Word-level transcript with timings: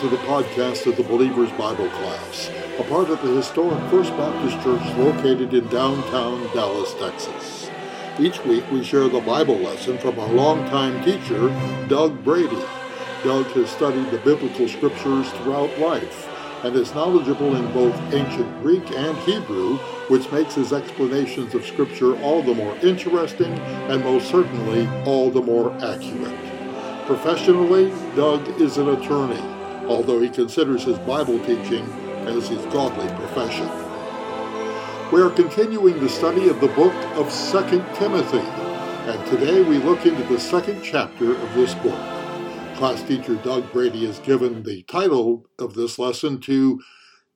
To 0.00 0.08
the 0.08 0.16
podcast 0.16 0.86
of 0.86 0.96
the 0.96 1.02
Believer's 1.02 1.52
Bible 1.58 1.90
Class, 1.90 2.50
a 2.78 2.84
part 2.84 3.10
of 3.10 3.20
the 3.20 3.36
historic 3.36 3.78
First 3.90 4.08
Baptist 4.16 4.56
Church 4.64 4.96
located 4.96 5.52
in 5.52 5.68
downtown 5.68 6.42
Dallas, 6.54 6.94
Texas. 6.94 7.68
Each 8.18 8.42
week 8.46 8.64
we 8.70 8.82
share 8.82 9.10
the 9.10 9.20
Bible 9.20 9.58
lesson 9.58 9.98
from 9.98 10.18
our 10.18 10.32
longtime 10.32 11.04
teacher, 11.04 11.48
Doug 11.86 12.24
Brady. 12.24 12.64
Doug 13.22 13.44
has 13.48 13.68
studied 13.68 14.10
the 14.10 14.16
biblical 14.24 14.66
scriptures 14.68 15.30
throughout 15.32 15.78
life 15.78 16.26
and 16.64 16.74
is 16.76 16.94
knowledgeable 16.94 17.54
in 17.54 17.70
both 17.74 17.94
ancient 18.14 18.62
Greek 18.62 18.90
and 18.92 19.14
Hebrew, 19.18 19.76
which 20.08 20.32
makes 20.32 20.54
his 20.54 20.72
explanations 20.72 21.54
of 21.54 21.66
Scripture 21.66 22.18
all 22.22 22.42
the 22.42 22.54
more 22.54 22.74
interesting 22.76 23.52
and 23.90 24.02
most 24.02 24.30
certainly 24.30 24.88
all 25.04 25.30
the 25.30 25.42
more 25.42 25.74
accurate. 25.84 26.38
Professionally, 27.06 27.90
Doug 28.16 28.48
is 28.62 28.78
an 28.78 28.88
attorney, 28.88 29.59
although 29.88 30.20
he 30.20 30.28
considers 30.28 30.84
his 30.84 30.98
Bible 31.00 31.38
teaching 31.40 31.84
as 32.26 32.48
his 32.48 32.64
godly 32.66 33.08
profession. 33.16 33.68
We 35.12 35.20
are 35.22 35.30
continuing 35.30 35.98
the 35.98 36.08
study 36.08 36.48
of 36.48 36.60
the 36.60 36.68
book 36.68 36.94
of 37.16 37.32
2 37.50 37.84
Timothy, 37.94 38.38
and 38.38 39.26
today 39.26 39.62
we 39.62 39.78
look 39.78 40.06
into 40.06 40.22
the 40.24 40.38
second 40.38 40.82
chapter 40.82 41.36
of 41.36 41.54
this 41.54 41.74
book. 41.74 41.98
Class 42.76 43.02
teacher 43.02 43.34
Doug 43.36 43.72
Brady 43.72 44.06
has 44.06 44.20
given 44.20 44.62
the 44.62 44.82
title 44.84 45.46
of 45.58 45.74
this 45.74 45.98
lesson 45.98 46.40
to 46.42 46.80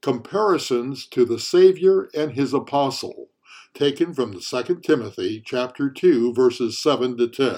Comparisons 0.02 1.06
to 1.06 1.24
the 1.24 1.38
Savior 1.38 2.08
and 2.14 2.33
His 2.33 2.55
Apostle, 2.55 3.30
taken 3.74 4.14
from 4.14 4.33
the 4.33 4.40
2 4.40 4.80
Timothy 4.80 5.42
chapter 5.44 5.90
2 5.90 6.33
verses 6.33 6.78
7 6.78 7.16
to 7.16 7.27
10. 7.27 7.56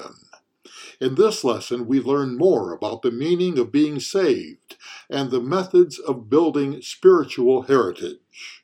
In 0.99 1.13
this 1.13 1.43
lesson, 1.43 1.85
we 1.85 1.99
learn 1.99 2.37
more 2.37 2.73
about 2.73 3.03
the 3.03 3.11
meaning 3.11 3.59
of 3.59 3.71
being 3.71 3.99
saved 3.99 4.77
and 5.09 5.31
the 5.31 5.41
methods 5.41 5.99
of 5.99 6.29
building 6.29 6.81
spiritual 6.81 7.63
heritage. 7.63 8.63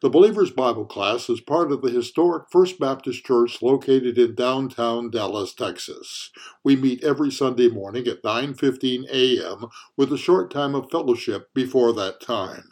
The 0.00 0.10
Believer's 0.10 0.50
Bible 0.50 0.84
class 0.84 1.30
is 1.30 1.40
part 1.40 1.70
of 1.70 1.80
the 1.80 1.90
historic 1.90 2.50
First 2.50 2.80
Baptist 2.80 3.24
Church 3.24 3.62
located 3.62 4.18
in 4.18 4.34
downtown 4.34 5.10
Dallas, 5.10 5.54
Texas. 5.54 6.30
We 6.64 6.74
meet 6.74 7.04
every 7.04 7.30
Sunday 7.30 7.68
morning 7.68 8.08
at 8.08 8.22
9:15 8.22 9.04
a.m. 9.08 9.66
with 9.96 10.12
a 10.12 10.18
short 10.18 10.50
time 10.50 10.74
of 10.74 10.90
fellowship 10.90 11.54
before 11.54 11.92
that 11.92 12.20
time. 12.20 12.68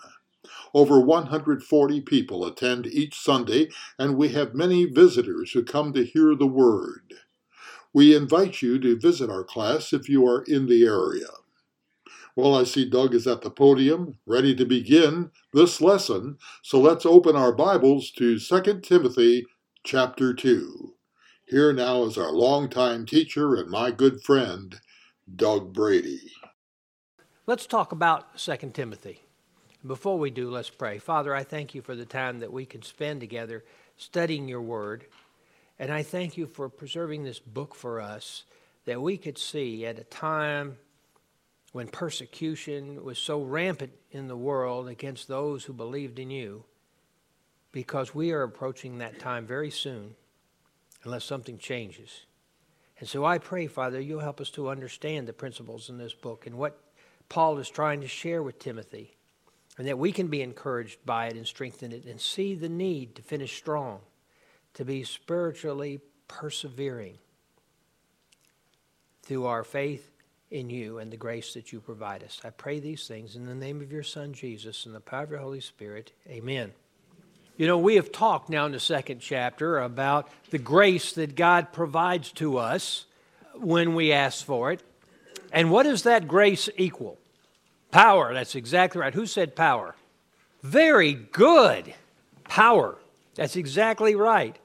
Over 0.74 1.00
140 1.00 2.00
people 2.00 2.44
attend 2.44 2.86
each 2.86 3.18
Sunday, 3.18 3.70
and 3.98 4.16
we 4.16 4.30
have 4.30 4.54
many 4.54 4.84
visitors 4.84 5.52
who 5.52 5.62
come 5.62 5.92
to 5.92 6.04
hear 6.04 6.34
the 6.34 6.46
word. 6.46 7.14
We 7.92 8.14
invite 8.14 8.62
you 8.62 8.78
to 8.80 8.98
visit 8.98 9.30
our 9.30 9.44
class 9.44 9.92
if 9.92 10.08
you 10.08 10.26
are 10.26 10.42
in 10.42 10.66
the 10.66 10.84
area. 10.84 11.28
Well, 12.40 12.56
I 12.56 12.64
see 12.64 12.88
Doug 12.88 13.14
is 13.14 13.26
at 13.26 13.42
the 13.42 13.50
podium, 13.50 14.16
ready 14.24 14.54
to 14.54 14.64
begin 14.64 15.30
this 15.52 15.82
lesson, 15.82 16.38
so 16.62 16.80
let's 16.80 17.04
open 17.04 17.36
our 17.36 17.52
Bibles 17.52 18.10
to 18.12 18.38
2 18.38 18.80
Timothy 18.80 19.44
chapter 19.84 20.32
2. 20.32 20.94
Here 21.44 21.70
now 21.74 22.04
is 22.04 22.16
our 22.16 22.32
longtime 22.32 23.04
teacher 23.04 23.56
and 23.56 23.68
my 23.68 23.90
good 23.90 24.22
friend, 24.22 24.80
Doug 25.36 25.74
Brady. 25.74 26.32
Let's 27.44 27.66
talk 27.66 27.92
about 27.92 28.38
2 28.38 28.56
Timothy. 28.72 29.20
Before 29.86 30.18
we 30.18 30.30
do, 30.30 30.50
let's 30.50 30.70
pray. 30.70 30.98
Father, 30.98 31.34
I 31.34 31.44
thank 31.44 31.74
you 31.74 31.82
for 31.82 31.94
the 31.94 32.06
time 32.06 32.38
that 32.38 32.54
we 32.54 32.64
can 32.64 32.80
spend 32.80 33.20
together 33.20 33.64
studying 33.98 34.48
your 34.48 34.62
word. 34.62 35.04
And 35.78 35.92
I 35.92 36.02
thank 36.02 36.38
you 36.38 36.46
for 36.46 36.70
preserving 36.70 37.24
this 37.24 37.38
book 37.38 37.74
for 37.74 38.00
us 38.00 38.44
that 38.86 39.02
we 39.02 39.18
could 39.18 39.36
see 39.36 39.84
at 39.84 39.98
a 39.98 40.04
time 40.04 40.78
when 41.72 41.88
persecution 41.88 43.04
was 43.04 43.18
so 43.18 43.42
rampant 43.42 43.92
in 44.10 44.28
the 44.28 44.36
world 44.36 44.88
against 44.88 45.28
those 45.28 45.64
who 45.64 45.72
believed 45.72 46.18
in 46.18 46.30
you, 46.30 46.64
because 47.72 48.14
we 48.14 48.32
are 48.32 48.42
approaching 48.42 48.98
that 48.98 49.20
time 49.20 49.46
very 49.46 49.70
soon 49.70 50.14
unless 51.04 51.24
something 51.24 51.58
changes. 51.58 52.26
And 52.98 53.08
so 53.08 53.24
I 53.24 53.38
pray, 53.38 53.66
Father, 53.66 54.00
you'll 54.00 54.20
help 54.20 54.40
us 54.40 54.50
to 54.50 54.68
understand 54.68 55.26
the 55.26 55.32
principles 55.32 55.88
in 55.88 55.96
this 55.96 56.12
book 56.12 56.46
and 56.46 56.56
what 56.56 56.78
Paul 57.28 57.58
is 57.58 57.70
trying 57.70 58.00
to 58.00 58.08
share 58.08 58.42
with 58.42 58.58
Timothy, 58.58 59.14
and 59.78 59.86
that 59.86 59.98
we 59.98 60.10
can 60.10 60.26
be 60.26 60.42
encouraged 60.42 60.98
by 61.06 61.28
it 61.28 61.36
and 61.36 61.46
strengthen 61.46 61.92
it 61.92 62.04
and 62.04 62.20
see 62.20 62.54
the 62.54 62.68
need 62.68 63.14
to 63.14 63.22
finish 63.22 63.56
strong 63.56 64.00
to 64.74 64.84
be 64.84 65.04
spiritually 65.04 66.00
persevering 66.26 67.18
through 69.22 69.46
our 69.46 69.64
faith 69.64 70.09
in 70.50 70.68
you 70.68 70.98
and 70.98 71.12
the 71.12 71.16
grace 71.16 71.54
that 71.54 71.72
you 71.72 71.80
provide 71.80 72.22
us. 72.24 72.40
I 72.44 72.50
pray 72.50 72.80
these 72.80 73.06
things 73.06 73.36
in 73.36 73.46
the 73.46 73.54
name 73.54 73.80
of 73.80 73.92
your 73.92 74.02
Son, 74.02 74.32
Jesus, 74.32 74.86
and 74.86 74.94
the 74.94 75.00
power 75.00 75.22
of 75.22 75.30
your 75.30 75.38
Holy 75.38 75.60
Spirit. 75.60 76.12
Amen. 76.28 76.72
You 77.56 77.66
know, 77.66 77.78
we 77.78 77.96
have 77.96 78.10
talked 78.10 78.48
now 78.48 78.66
in 78.66 78.72
the 78.72 78.80
second 78.80 79.20
chapter 79.20 79.78
about 79.78 80.28
the 80.50 80.58
grace 80.58 81.12
that 81.12 81.36
God 81.36 81.72
provides 81.72 82.32
to 82.32 82.56
us 82.56 83.04
when 83.54 83.94
we 83.94 84.12
ask 84.12 84.44
for 84.44 84.72
it. 84.72 84.82
And 85.52 85.70
what 85.70 85.82
does 85.82 86.04
that 86.04 86.26
grace 86.26 86.68
equal? 86.76 87.18
Power. 87.90 88.32
That's 88.32 88.54
exactly 88.54 89.00
right. 89.00 89.14
Who 89.14 89.26
said 89.26 89.54
power? 89.54 89.94
Very 90.62 91.12
good. 91.12 91.92
Power. 92.44 92.96
That's 93.34 93.56
exactly 93.56 94.14
right. 94.14 94.56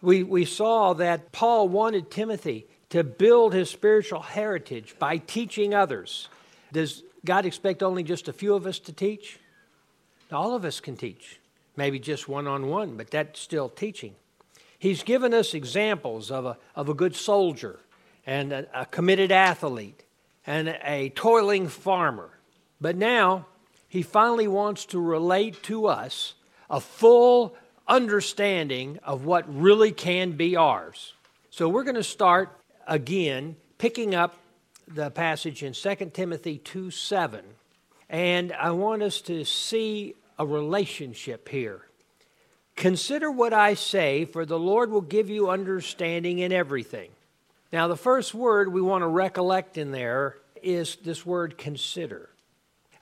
We, 0.00 0.22
we 0.22 0.44
saw 0.44 0.94
that 0.94 1.32
Paul 1.32 1.68
wanted 1.68 2.10
Timothy 2.10 2.66
to 2.90 3.04
build 3.04 3.52
his 3.52 3.70
spiritual 3.70 4.22
heritage 4.22 4.94
by 4.98 5.18
teaching 5.18 5.74
others. 5.74 6.28
Does 6.72 7.02
God 7.24 7.44
expect 7.44 7.82
only 7.82 8.02
just 8.02 8.28
a 8.28 8.32
few 8.32 8.54
of 8.54 8.66
us 8.66 8.78
to 8.80 8.92
teach? 8.92 9.38
All 10.32 10.54
of 10.54 10.64
us 10.64 10.80
can 10.80 10.96
teach, 10.96 11.40
maybe 11.76 11.98
just 11.98 12.28
one 12.28 12.46
on 12.46 12.68
one, 12.68 12.96
but 12.96 13.10
that's 13.10 13.40
still 13.40 13.68
teaching. 13.68 14.14
He's 14.78 15.02
given 15.02 15.34
us 15.34 15.54
examples 15.54 16.30
of 16.30 16.46
a, 16.46 16.56
of 16.74 16.88
a 16.88 16.94
good 16.94 17.16
soldier 17.16 17.80
and 18.26 18.52
a, 18.52 18.82
a 18.82 18.86
committed 18.86 19.32
athlete 19.32 20.04
and 20.46 20.78
a 20.84 21.10
toiling 21.10 21.68
farmer. 21.68 22.30
But 22.80 22.96
now 22.96 23.46
he 23.88 24.02
finally 24.02 24.48
wants 24.48 24.86
to 24.86 25.00
relate 25.00 25.62
to 25.64 25.86
us 25.86 26.34
a 26.70 26.80
full 26.80 27.56
understanding 27.86 28.98
of 29.02 29.24
what 29.24 29.44
really 29.52 29.92
can 29.92 30.32
be 30.32 30.56
ours. 30.56 31.14
So 31.50 31.68
we're 31.68 31.84
going 31.84 31.96
to 31.96 32.04
start 32.04 32.57
again, 32.88 33.56
picking 33.76 34.14
up 34.14 34.36
the 34.88 35.10
passage 35.10 35.62
in 35.62 35.74
2 35.74 35.94
Timothy 36.12 36.58
2 36.58 36.90
7. 36.90 37.44
And 38.08 38.52
I 38.54 38.70
want 38.70 39.02
us 39.02 39.20
to 39.22 39.44
see 39.44 40.14
a 40.38 40.46
relationship 40.46 41.48
here. 41.48 41.82
Consider 42.74 43.30
what 43.30 43.52
I 43.52 43.74
say, 43.74 44.24
for 44.24 44.46
the 44.46 44.58
Lord 44.58 44.90
will 44.90 45.02
give 45.02 45.28
you 45.28 45.50
understanding 45.50 46.38
in 46.38 46.52
everything. 46.52 47.10
Now, 47.72 47.88
the 47.88 47.96
first 47.96 48.34
word 48.34 48.72
we 48.72 48.80
want 48.80 49.02
to 49.02 49.08
recollect 49.08 49.76
in 49.76 49.90
there 49.90 50.36
is 50.62 50.96
this 50.96 51.26
word 51.26 51.58
consider. 51.58 52.30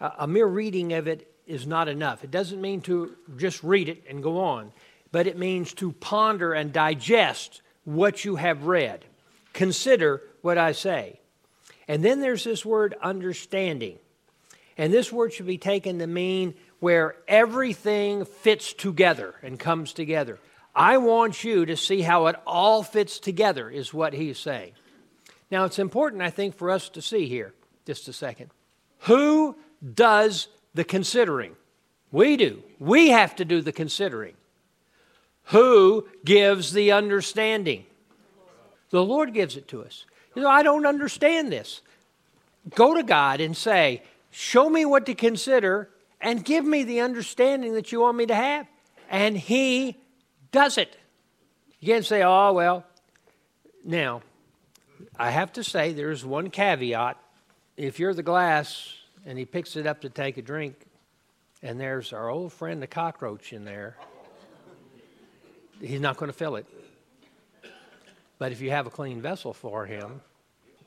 A 0.01 0.27
mere 0.27 0.47
reading 0.47 0.93
of 0.93 1.07
it 1.07 1.31
is 1.47 1.67
not 1.67 1.89
enough. 1.89 2.25
It 2.25 2.31
doesn't 2.31 2.61
mean 2.61 2.81
to 2.83 3.17
just 3.37 3.63
read 3.63 3.89
it 3.89 4.03
and 4.09 4.23
go 4.23 4.41
on, 4.41 4.73
but 5.13 5.27
it 5.27 5.39
means 5.39 5.73
to 5.75 5.93
ponder 5.93 6.53
and 6.53 6.73
digest 6.73 7.63
what 7.85 8.25
you 8.25 8.37
have 8.37 8.65
read. 8.65 9.05
Consider 9.57 10.23
what 10.43 10.59
I 10.59 10.73
say. 10.73 11.19
And 11.89 12.05
then 12.05 12.21
there's 12.21 12.45
this 12.45 12.65
word 12.65 12.95
understanding. 13.03 13.99
And 14.77 14.93
this 14.93 15.11
word 15.11 15.33
should 15.33 15.47
be 15.47 15.57
taken 15.57 15.99
to 16.01 16.07
mean 16.07 16.55
where 16.79 17.17
everything 17.27 18.27
fits 18.27 18.75
together 18.75 19.35
and 19.43 19.59
comes 19.59 19.95
together. 19.95 20.39
I 20.75 20.99
want 20.99 21.43
you 21.43 21.65
to 21.65 21.77
see 21.77 22.03
how 22.03 22.27
it 22.27 22.37
all 22.47 22.83
fits 22.83 23.19
together, 23.19 23.71
is 23.71 23.95
what 23.95 24.13
he's 24.13 24.39
saying. 24.39 24.73
Now, 25.51 25.65
it's 25.65 25.79
important, 25.79 26.21
I 26.21 26.29
think, 26.29 26.55
for 26.55 26.71
us 26.71 26.91
to 26.91 27.01
see 27.01 27.27
here, 27.27 27.55
just 27.87 28.09
a 28.09 28.13
second. 28.13 28.51
Who 29.01 29.57
does 29.95 30.49
the 30.75 30.85
considering. 30.85 31.57
We 32.13 32.37
do. 32.37 32.63
We 32.79 33.09
have 33.09 33.35
to 33.37 33.45
do 33.47 33.63
the 33.63 33.73
considering. 33.73 34.35
Who 35.45 36.07
gives 36.25 36.73
the 36.75 36.93
understanding? 36.93 37.86
The 38.91 39.03
Lord 39.03 39.35
gives 39.35 39.57
it 39.57 39.69
to 39.69 39.83
us. 39.83 40.05
You 40.35 40.43
know, 40.43 40.51
I 40.51 40.63
don't 40.63 40.87
understand 40.87 41.51
this. 41.51 41.81
Go 42.75 42.95
to 42.95 43.03
God 43.03 43.41
and 43.41 43.57
say, 43.57 44.03
Show 44.31 44.69
me 44.69 44.85
what 44.85 45.07
to 45.07 45.15
consider 45.15 45.89
and 46.21 46.45
give 46.45 46.65
me 46.65 46.83
the 46.83 47.01
understanding 47.01 47.75
that 47.75 47.91
you 47.91 48.01
want 48.01 48.17
me 48.17 48.27
to 48.27 48.35
have. 48.35 48.67
And 49.09 49.37
He 49.37 49.97
does 50.53 50.79
it. 50.79 50.97
You 51.81 51.95
can't 51.95 52.05
say, 52.05 52.23
Oh, 52.23 52.53
well. 52.53 52.85
Now, 53.85 54.23
I 55.19 55.31
have 55.31 55.53
to 55.55 55.65
say, 55.65 55.93
there's 55.93 56.25
one 56.25 56.51
caveat. 56.51 57.17
If 57.77 57.99
you're 57.99 58.15
the 58.15 58.23
glass 58.23 58.95
and 59.25 59.39
he 59.39 59.45
picks 59.45 59.77
it 59.77 59.87
up 59.87 60.03
to 60.03 60.11
take 60.11 60.37
a 60.39 60.43
drink, 60.43 60.75
and 61.63 61.81
there's 61.81 62.13
our 62.13 62.29
old 62.29 62.53
friend 62.53 62.83
the 62.83 62.87
cockroach 62.87 63.53
in 63.53 63.65
there. 63.65 63.97
He's 65.81 66.01
not 66.01 66.17
going 66.17 66.31
to 66.31 66.37
fill 66.37 66.57
it. 66.57 66.67
But 68.39 68.53
if 68.53 68.61
you 68.61 68.71
have 68.71 68.87
a 68.87 68.91
clean 68.91 69.21
vessel 69.23 69.53
for 69.53 69.87
him, 69.87 70.21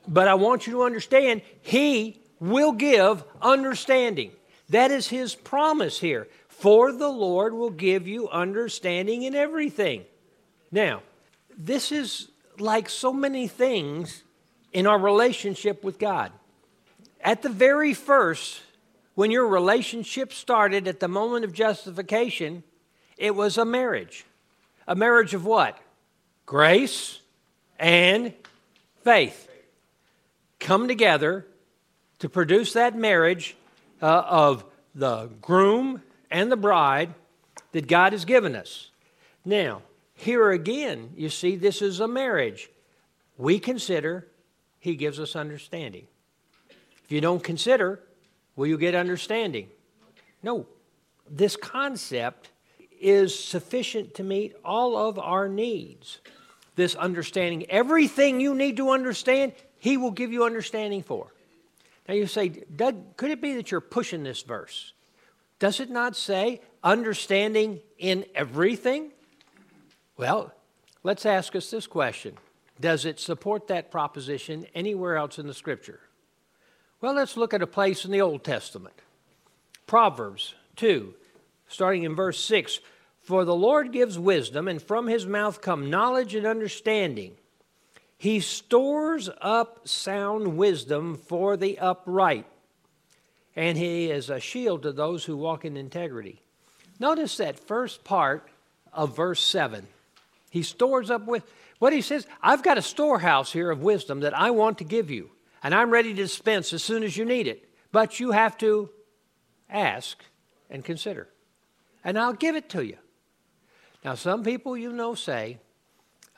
but 0.06 0.28
I 0.28 0.34
want 0.34 0.66
you 0.66 0.72
to 0.74 0.82
understand, 0.82 1.42
he 1.62 2.20
will 2.38 2.72
give 2.72 3.24
understanding. 3.42 4.32
That 4.70 4.90
is 4.90 5.08
his 5.08 5.34
promise 5.34 5.98
here. 5.98 6.28
For 6.48 6.92
the 6.92 7.08
Lord 7.08 7.54
will 7.54 7.70
give 7.70 8.06
you 8.06 8.28
understanding 8.28 9.22
in 9.22 9.34
everything. 9.34 10.04
Now, 10.70 11.02
this 11.56 11.90
is 11.90 12.28
like 12.58 12.88
so 12.88 13.12
many 13.12 13.48
things 13.48 14.22
in 14.72 14.86
our 14.86 14.98
relationship 14.98 15.82
with 15.82 15.98
God. 15.98 16.32
At 17.22 17.42
the 17.42 17.48
very 17.48 17.94
first, 17.94 18.60
when 19.14 19.30
your 19.30 19.46
relationship 19.46 20.32
started 20.32 20.86
at 20.86 21.00
the 21.00 21.08
moment 21.08 21.44
of 21.44 21.52
justification, 21.52 22.62
it 23.16 23.34
was 23.34 23.58
a 23.58 23.64
marriage. 23.64 24.24
A 24.86 24.94
marriage 24.94 25.34
of 25.34 25.44
what? 25.44 25.78
Grace 26.46 27.19
and 27.80 28.34
faith. 29.02 29.48
Come 30.60 30.86
together 30.86 31.46
to 32.20 32.28
produce 32.28 32.74
that 32.74 32.94
marriage 32.94 33.56
uh, 34.00 34.22
of 34.26 34.64
the 34.94 35.30
groom 35.40 36.02
and 36.30 36.52
the 36.52 36.56
bride 36.56 37.14
that 37.72 37.88
God 37.88 38.12
has 38.12 38.24
given 38.24 38.54
us. 38.54 38.90
Now, 39.44 39.82
here 40.14 40.50
again, 40.50 41.10
you 41.16 41.30
see, 41.30 41.56
this 41.56 41.80
is 41.80 41.98
a 41.98 42.06
marriage. 42.06 42.70
We 43.38 43.58
consider, 43.58 44.28
He 44.78 44.94
gives 44.94 45.18
us 45.18 45.34
understanding. 45.34 46.06
If 47.04 47.10
you 47.10 47.22
don't 47.22 47.42
consider, 47.42 48.00
will 48.54 48.66
you 48.66 48.76
get 48.76 48.94
understanding? 48.94 49.68
No. 50.42 50.66
This 51.28 51.56
concept 51.56 52.50
is 53.00 53.36
sufficient 53.38 54.14
to 54.16 54.22
meet 54.22 54.54
all 54.62 54.96
of 54.96 55.18
our 55.18 55.48
needs. 55.48 56.18
This 56.80 56.94
understanding, 56.94 57.66
everything 57.68 58.40
you 58.40 58.54
need 58.54 58.78
to 58.78 58.88
understand, 58.88 59.52
He 59.76 59.98
will 59.98 60.12
give 60.12 60.32
you 60.32 60.46
understanding 60.46 61.02
for. 61.02 61.30
Now 62.08 62.14
you 62.14 62.26
say, 62.26 62.48
Doug, 62.74 63.18
could 63.18 63.30
it 63.30 63.42
be 63.42 63.52
that 63.56 63.70
you're 63.70 63.82
pushing 63.82 64.22
this 64.22 64.40
verse? 64.40 64.94
Does 65.58 65.78
it 65.78 65.90
not 65.90 66.16
say 66.16 66.62
understanding 66.82 67.80
in 67.98 68.24
everything? 68.34 69.10
Well, 70.16 70.54
let's 71.02 71.26
ask 71.26 71.54
us 71.54 71.70
this 71.70 71.86
question 71.86 72.38
Does 72.80 73.04
it 73.04 73.20
support 73.20 73.66
that 73.66 73.90
proposition 73.90 74.64
anywhere 74.74 75.18
else 75.18 75.38
in 75.38 75.46
the 75.46 75.52
scripture? 75.52 76.00
Well, 77.02 77.12
let's 77.12 77.36
look 77.36 77.52
at 77.52 77.60
a 77.60 77.66
place 77.66 78.06
in 78.06 78.10
the 78.10 78.22
Old 78.22 78.42
Testament. 78.42 78.94
Proverbs 79.86 80.54
2, 80.76 81.12
starting 81.68 82.04
in 82.04 82.14
verse 82.16 82.42
6 82.42 82.80
For 83.22 83.44
the 83.44 83.54
Lord 83.54 83.92
gives 83.92 84.18
wisdom, 84.18 84.66
and 84.66 84.82
from 84.82 85.06
his 85.06 85.26
mouth 85.26 85.60
come 85.60 85.90
knowledge 85.90 86.34
and 86.34 86.46
understanding. 86.46 87.36
He 88.16 88.40
stores 88.40 89.30
up 89.40 89.88
sound 89.88 90.56
wisdom 90.56 91.16
for 91.16 91.56
the 91.56 91.78
upright, 91.78 92.46
and 93.56 93.78
he 93.78 94.10
is 94.10 94.28
a 94.28 94.40
shield 94.40 94.82
to 94.82 94.92
those 94.92 95.24
who 95.24 95.36
walk 95.36 95.64
in 95.64 95.76
integrity. 95.76 96.42
Notice 96.98 97.38
that 97.38 97.58
first 97.58 98.04
part 98.04 98.46
of 98.92 99.16
verse 99.16 99.42
7. 99.42 99.86
He 100.50 100.62
stores 100.62 101.10
up 101.10 101.26
with 101.26 101.50
what 101.78 101.92
he 101.92 102.02
says 102.02 102.26
I've 102.42 102.62
got 102.62 102.78
a 102.78 102.82
storehouse 102.82 103.52
here 103.52 103.70
of 103.70 103.82
wisdom 103.82 104.20
that 104.20 104.36
I 104.36 104.50
want 104.50 104.78
to 104.78 104.84
give 104.84 105.10
you, 105.10 105.30
and 105.62 105.74
I'm 105.74 105.90
ready 105.90 106.10
to 106.10 106.22
dispense 106.22 106.72
as 106.72 106.82
soon 106.82 107.02
as 107.02 107.16
you 107.16 107.24
need 107.24 107.46
it. 107.46 107.68
But 107.92 108.20
you 108.20 108.32
have 108.32 108.58
to 108.58 108.90
ask 109.68 110.22
and 110.68 110.84
consider, 110.84 111.28
and 112.04 112.18
I'll 112.18 112.34
give 112.34 112.54
it 112.54 112.68
to 112.70 112.84
you. 112.84 112.98
Now, 114.04 114.14
some 114.14 114.42
people 114.42 114.76
you 114.76 114.92
know 114.92 115.14
say, 115.14 115.58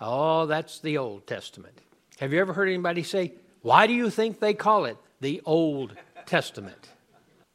Oh, 0.00 0.46
that's 0.46 0.80
the 0.80 0.98
Old 0.98 1.26
Testament. 1.28 1.78
Have 2.18 2.32
you 2.32 2.40
ever 2.40 2.52
heard 2.52 2.68
anybody 2.68 3.02
say, 3.02 3.34
Why 3.62 3.86
do 3.86 3.92
you 3.92 4.10
think 4.10 4.40
they 4.40 4.54
call 4.54 4.84
it 4.84 4.96
the 5.20 5.40
Old 5.44 5.94
Testament? 6.26 6.88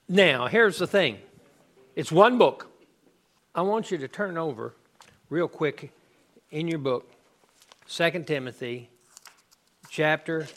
Now, 0.07 0.48
here's 0.48 0.77
the 0.77 0.88
thing 0.88 1.18
it's 1.95 2.12
one 2.12 2.38
book. 2.38 2.69
I 3.54 3.62
want 3.62 3.92
you 3.92 3.98
to 3.98 4.07
turn 4.07 4.38
over 4.38 4.75
real 5.30 5.48
quick 5.48 5.92
in 6.51 6.68
your 6.68 6.80
book, 6.80 7.12
2 7.89 8.24
Timothy 8.24 8.89
chapter 9.89 10.48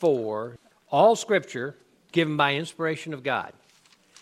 4. 0.00 0.56
All 0.90 1.16
scripture 1.16 1.76
given 2.12 2.36
by 2.36 2.54
inspiration 2.54 3.14
of 3.14 3.22
God 3.22 3.52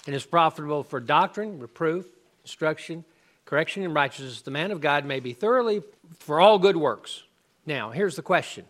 and 0.06 0.14
is 0.14 0.26
profitable 0.26 0.82
for 0.82 1.00
doctrine, 1.00 1.58
reproof, 1.58 2.06
instruction, 2.44 3.04
correction 3.46 3.82
and 3.82 3.94
righteousness, 3.94 4.42
the 4.42 4.50
man 4.50 4.70
of 4.70 4.80
God 4.80 5.06
may 5.06 5.20
be 5.20 5.32
thoroughly 5.32 5.82
for 6.18 6.40
all 6.40 6.58
good 6.58 6.76
works. 6.76 7.22
Now, 7.64 7.90
here's 7.90 8.16
the 8.16 8.22
question. 8.22 8.66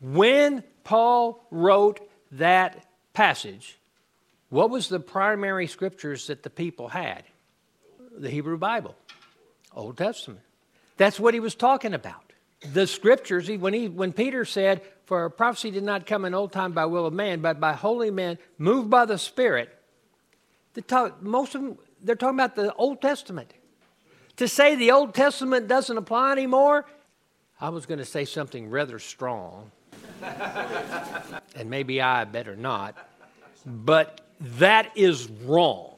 When 0.00 0.62
Paul 0.84 1.44
wrote 1.50 2.00
that 2.32 2.86
passage, 3.14 3.78
what 4.50 4.70
was 4.70 4.88
the 4.88 5.00
primary 5.00 5.66
scriptures 5.66 6.26
that 6.26 6.42
the 6.42 6.50
people 6.50 6.88
had? 6.88 7.22
The 8.16 8.28
Hebrew 8.30 8.58
Bible, 8.58 8.96
Old 9.74 9.96
Testament. 9.96 10.40
That's 10.96 11.18
what 11.18 11.32
he 11.32 11.40
was 11.40 11.54
talking 11.54 11.94
about. 11.94 12.32
The 12.72 12.86
scriptures, 12.86 13.48
when, 13.48 13.72
he, 13.72 13.88
when 13.88 14.12
Peter 14.12 14.44
said, 14.44 14.82
For 15.06 15.30
prophecy 15.30 15.70
did 15.70 15.84
not 15.84 16.04
come 16.04 16.24
in 16.24 16.34
old 16.34 16.52
time 16.52 16.72
by 16.72 16.84
will 16.86 17.06
of 17.06 17.14
man, 17.14 17.40
but 17.40 17.58
by 17.58 17.72
holy 17.72 18.10
men 18.10 18.38
moved 18.58 18.90
by 18.90 19.06
the 19.06 19.16
Spirit, 19.16 19.70
talk, 20.86 21.22
most 21.22 21.54
of 21.54 21.62
them, 21.62 21.78
they're 22.02 22.16
talking 22.16 22.36
about 22.36 22.56
the 22.56 22.74
Old 22.74 23.00
Testament. 23.00 23.52
To 24.40 24.48
say 24.48 24.74
the 24.74 24.92
Old 24.92 25.14
Testament 25.14 25.68
doesn't 25.68 25.98
apply 25.98 26.32
anymore, 26.32 26.86
I 27.60 27.68
was 27.68 27.84
going 27.84 27.98
to 27.98 28.06
say 28.06 28.24
something 28.24 28.70
rather 28.70 28.98
strong, 28.98 29.70
and 31.54 31.68
maybe 31.68 32.00
I 32.00 32.24
better 32.24 32.56
not, 32.56 32.96
but 33.66 34.22
that 34.40 34.92
is 34.96 35.28
wrong. 35.44 35.94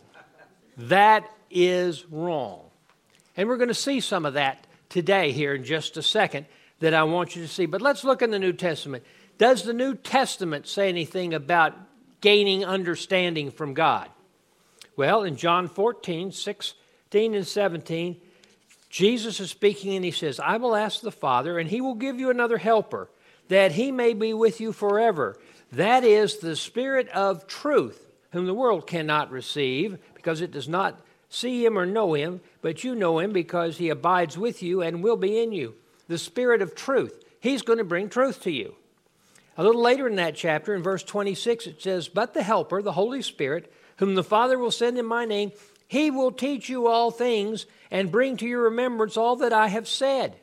That 0.77 1.31
is 1.53 2.05
wrong. 2.07 2.63
And 3.37 3.49
we're 3.49 3.59
going 3.59 3.69
to 3.69 3.75
see 3.75 4.01
some 4.01 4.27
of 4.27 4.35
that 4.35 4.67
today 4.89 5.31
here 5.31 5.55
in 5.55 5.63
just 5.63 5.97
a 5.97 6.03
second 6.03 6.47
that 6.81 6.95
I 6.95 7.05
want 7.05 7.37
you 7.37 7.43
to 7.43 7.49
see. 7.49 7.67
But 7.67 7.81
let's 7.81 8.03
look 8.03 8.23
in 8.23 8.33
the 8.33 8.41
New 8.41 8.55
Testament. 8.55 9.05
Does 9.39 9.63
the 9.63 9.73
New 9.73 9.95
Testament 9.95 10.67
say 10.67 10.89
anything 10.89 11.33
about 11.33 11.75
gaining 12.21 12.65
understanding 12.65 13.53
from 13.53 13.73
God? 13.73 14.09
Well, 14.97 15.23
in 15.23 15.37
John 15.37 15.69
14, 15.69 16.33
16, 16.33 17.35
and 17.37 17.47
17, 17.47 18.21
Jesus 18.93 19.41
is 19.41 19.49
speaking 19.51 19.97
and 19.97 20.05
he 20.05 20.11
says, 20.11 20.39
I 20.39 20.59
will 20.59 20.77
ask 20.77 21.01
the 21.01 21.11
Father, 21.11 21.59
and 21.59 21.69
he 21.69 21.81
will 21.81 21.95
give 21.95 22.21
you 22.21 22.29
another 22.29 22.59
helper, 22.59 23.09
that 23.49 23.73
he 23.73 23.91
may 23.91 24.13
be 24.13 24.35
with 24.35 24.61
you 24.61 24.71
forever. 24.71 25.39
That 25.73 26.05
is 26.05 26.37
the 26.37 26.55
Spirit 26.55 27.09
of 27.09 27.47
truth, 27.47 28.13
whom 28.33 28.45
the 28.45 28.53
world 28.53 28.87
cannot 28.87 29.31
receive, 29.31 29.97
because 30.15 30.43
it 30.43 30.51
does 30.51 30.69
not 30.69 31.01
see 31.31 31.65
him 31.65 31.79
or 31.79 31.87
know 31.87 32.13
him, 32.13 32.43
but 32.61 32.85
you 32.85 32.95
know 32.95 33.19
him 33.19 33.33
because 33.33 33.79
he 33.79 33.89
abides 33.89 34.37
with 34.37 34.63
you 34.63 34.83
and 34.83 35.03
will 35.03 35.17
be 35.17 35.43
in 35.43 35.53
you. 35.53 35.75
The 36.09 36.19
Spirit 36.19 36.61
of 36.61 36.75
truth. 36.75 37.25
He's 37.41 37.63
going 37.63 37.79
to 37.79 37.85
bring 37.85 38.11
truth 38.11 38.43
to 38.43 38.51
you. 38.51 38.75
A 39.57 39.65
little 39.65 39.81
later 39.81 40.07
in 40.07 40.17
that 40.17 40.37
chapter, 40.37 40.75
in 40.75 40.83
verse 40.83 41.03
26, 41.03 41.67
it 41.67 41.83
says, 41.83 42.09
But 42.09 42.35
the 42.35 42.43
Helper, 42.43 42.83
the 42.83 42.93
Holy 42.93 43.23
Spirit, 43.23 43.73
whom 43.97 44.17
the 44.17 44.23
Father 44.23 44.59
will 44.59 44.71
send 44.71 44.99
in 44.99 45.07
my 45.07 45.25
name, 45.25 45.53
he 45.93 46.11
will 46.11 46.33
teach 46.33 46.71
you 46.71 46.87
all 46.87 47.11
things 47.11 47.67
and 47.91 48.11
bring 48.11 48.39
to 48.39 48.47
your 48.47 48.63
remembrance 48.63 49.19
all 49.19 49.37
that 49.37 49.53
I 49.53 49.69
have 49.69 49.87
said. 49.87 50.35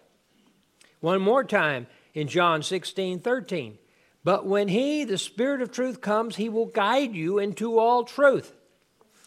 One 1.00 1.24
more 1.24 1.44
time 1.44 1.88
in 2.14 2.28
John 2.28 2.62
16, 2.62 3.22
13. 3.22 3.80
But 4.24 4.46
when 4.46 4.68
he, 4.68 5.06
the 5.06 5.18
Spirit 5.18 5.64
of 5.64 5.72
truth, 5.72 6.02
comes, 6.02 6.36
he 6.36 6.50
will 6.50 6.68
guide 6.68 7.16
you 7.16 7.40
into 7.40 7.80
all 7.80 8.04
truth. 8.04 8.54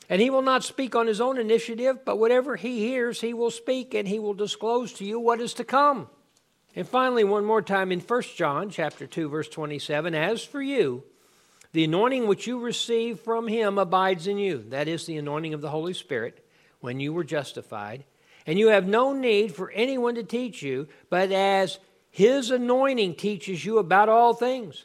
And 0.08 0.22
he 0.22 0.30
will 0.30 0.42
not 0.42 0.62
speak 0.62 0.94
on 0.94 1.08
his 1.08 1.20
own 1.20 1.38
initiative, 1.38 2.04
but 2.04 2.20
whatever 2.20 2.54
he 2.54 2.78
hears, 2.78 3.20
he 3.20 3.34
will 3.34 3.50
speak, 3.50 3.92
and 3.92 4.06
he 4.06 4.20
will 4.20 4.32
disclose 4.32 4.92
to 4.92 5.04
you 5.04 5.18
what 5.18 5.40
is 5.40 5.54
to 5.54 5.64
come. 5.64 6.08
And 6.76 6.86
finally, 6.86 7.24
one 7.24 7.44
more 7.44 7.62
time 7.62 7.90
in 7.90 7.98
1 7.98 8.22
John 8.36 8.70
chapter 8.70 9.08
2, 9.08 9.28
verse 9.28 9.48
27, 9.48 10.14
as 10.14 10.44
for 10.44 10.62
you, 10.62 11.02
the 11.72 11.84
anointing 11.84 12.26
which 12.26 12.46
you 12.46 12.60
receive 12.60 13.20
from 13.20 13.48
him 13.48 13.78
abides 13.78 14.26
in 14.26 14.38
you. 14.38 14.64
That 14.68 14.88
is 14.88 15.06
the 15.06 15.16
anointing 15.16 15.54
of 15.54 15.60
the 15.60 15.70
Holy 15.70 15.94
Spirit 15.94 16.44
when 16.80 17.00
you 17.00 17.12
were 17.12 17.24
justified. 17.24 18.04
And 18.46 18.58
you 18.58 18.68
have 18.68 18.86
no 18.86 19.12
need 19.12 19.54
for 19.54 19.70
anyone 19.70 20.16
to 20.16 20.22
teach 20.22 20.62
you, 20.62 20.88
but 21.08 21.32
as 21.32 21.78
his 22.10 22.50
anointing 22.50 23.14
teaches 23.14 23.64
you 23.64 23.78
about 23.78 24.08
all 24.08 24.34
things. 24.34 24.84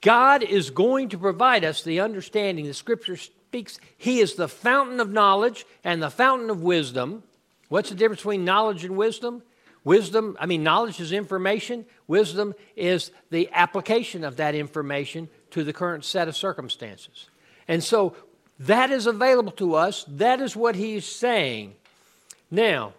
God 0.00 0.42
is 0.42 0.70
going 0.70 1.10
to 1.10 1.18
provide 1.18 1.64
us 1.64 1.82
the 1.82 2.00
understanding. 2.00 2.66
The 2.66 2.74
scripture 2.74 3.16
speaks, 3.16 3.78
He 3.96 4.20
is 4.20 4.34
the 4.34 4.48
fountain 4.48 5.00
of 5.00 5.12
knowledge 5.12 5.64
and 5.84 6.02
the 6.02 6.10
fountain 6.10 6.50
of 6.50 6.62
wisdom. 6.62 7.22
What's 7.68 7.90
the 7.90 7.94
difference 7.94 8.20
between 8.20 8.44
knowledge 8.44 8.84
and 8.84 8.96
wisdom? 8.96 9.42
Wisdom, 9.84 10.36
I 10.40 10.46
mean, 10.46 10.64
knowledge 10.64 10.98
is 10.98 11.12
information. 11.12 11.86
Wisdom 12.08 12.54
is 12.74 13.12
the 13.30 13.48
application 13.52 14.24
of 14.24 14.36
that 14.36 14.56
information 14.56 15.28
to 15.50 15.64
the 15.64 15.72
current 15.72 16.04
set 16.04 16.28
of 16.28 16.36
circumstances. 16.36 17.28
And 17.68 17.82
so 17.82 18.16
that 18.58 18.90
is 18.90 19.06
available 19.06 19.52
to 19.52 19.74
us. 19.74 20.04
That 20.08 20.40
is 20.40 20.56
what 20.56 20.76
he's 20.76 21.04
saying. 21.04 21.74
Now, 22.50 22.94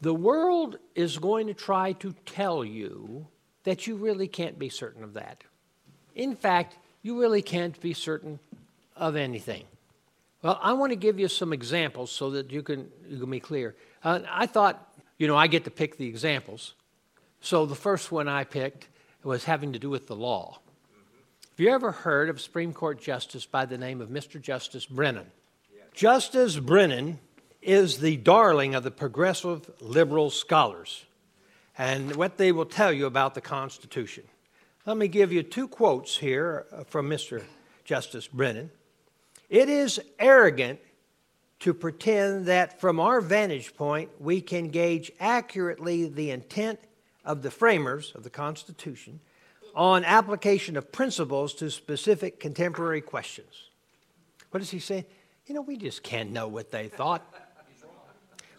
the 0.00 0.14
world 0.14 0.78
is 0.94 1.18
going 1.18 1.46
to 1.46 1.54
try 1.54 1.92
to 1.92 2.14
tell 2.24 2.64
you 2.64 3.26
that 3.64 3.86
you 3.86 3.96
really 3.96 4.28
can't 4.28 4.58
be 4.58 4.68
certain 4.68 5.04
of 5.04 5.14
that. 5.14 5.44
In 6.14 6.34
fact, 6.34 6.76
you 7.02 7.20
really 7.20 7.42
can't 7.42 7.78
be 7.80 7.92
certain 7.94 8.38
of 8.96 9.16
anything. 9.16 9.64
Well, 10.42 10.58
I 10.62 10.72
want 10.72 10.92
to 10.92 10.96
give 10.96 11.20
you 11.20 11.28
some 11.28 11.52
examples 11.52 12.10
so 12.10 12.30
that 12.30 12.50
you 12.50 12.62
can, 12.62 12.90
you 13.08 13.18
can 13.18 13.30
be 13.30 13.40
clear. 13.40 13.74
Uh, 14.02 14.20
I 14.30 14.46
thought, 14.46 14.94
you 15.18 15.26
know, 15.26 15.36
I 15.36 15.46
get 15.46 15.64
to 15.64 15.70
pick 15.70 15.98
the 15.98 16.06
examples. 16.06 16.74
So 17.42 17.66
the 17.66 17.74
first 17.74 18.10
one 18.10 18.28
I 18.28 18.44
picked 18.44 18.88
was 19.22 19.44
having 19.44 19.74
to 19.74 19.78
do 19.78 19.90
with 19.90 20.06
the 20.06 20.16
law. 20.16 20.60
Have 21.60 21.66
you 21.66 21.74
ever 21.74 21.92
heard 21.92 22.30
of 22.30 22.40
Supreme 22.40 22.72
Court 22.72 22.98
Justice 23.02 23.44
by 23.44 23.66
the 23.66 23.76
name 23.76 24.00
of 24.00 24.08
Mr. 24.08 24.40
Justice 24.40 24.86
Brennan? 24.86 25.26
Yes. 25.70 25.84
Justice 25.92 26.58
Brennan 26.58 27.18
is 27.60 27.98
the 27.98 28.16
darling 28.16 28.74
of 28.74 28.82
the 28.82 28.90
progressive 28.90 29.70
liberal 29.78 30.30
scholars 30.30 31.04
and 31.76 32.16
what 32.16 32.38
they 32.38 32.50
will 32.50 32.64
tell 32.64 32.90
you 32.90 33.04
about 33.04 33.34
the 33.34 33.42
Constitution. 33.42 34.24
Let 34.86 34.96
me 34.96 35.06
give 35.06 35.34
you 35.34 35.42
two 35.42 35.68
quotes 35.68 36.16
here 36.16 36.64
uh, 36.72 36.84
from 36.84 37.10
Mr. 37.10 37.44
Justice 37.84 38.26
Brennan. 38.26 38.70
It 39.50 39.68
is 39.68 40.00
arrogant 40.18 40.80
to 41.58 41.74
pretend 41.74 42.46
that 42.46 42.80
from 42.80 42.98
our 42.98 43.20
vantage 43.20 43.76
point 43.76 44.08
we 44.18 44.40
can 44.40 44.68
gauge 44.68 45.12
accurately 45.20 46.08
the 46.08 46.30
intent 46.30 46.80
of 47.22 47.42
the 47.42 47.50
framers 47.50 48.12
of 48.14 48.22
the 48.22 48.30
Constitution 48.30 49.20
on 49.74 50.04
application 50.04 50.76
of 50.76 50.92
principles 50.92 51.54
to 51.54 51.70
specific 51.70 52.40
contemporary 52.40 53.00
questions. 53.00 53.68
What 54.50 54.60
does 54.60 54.70
he 54.70 54.78
say? 54.78 55.06
You 55.46 55.54
know, 55.54 55.62
we 55.62 55.76
just 55.76 56.02
can't 56.02 56.30
know 56.30 56.48
what 56.48 56.70
they 56.70 56.88
thought. 56.88 57.22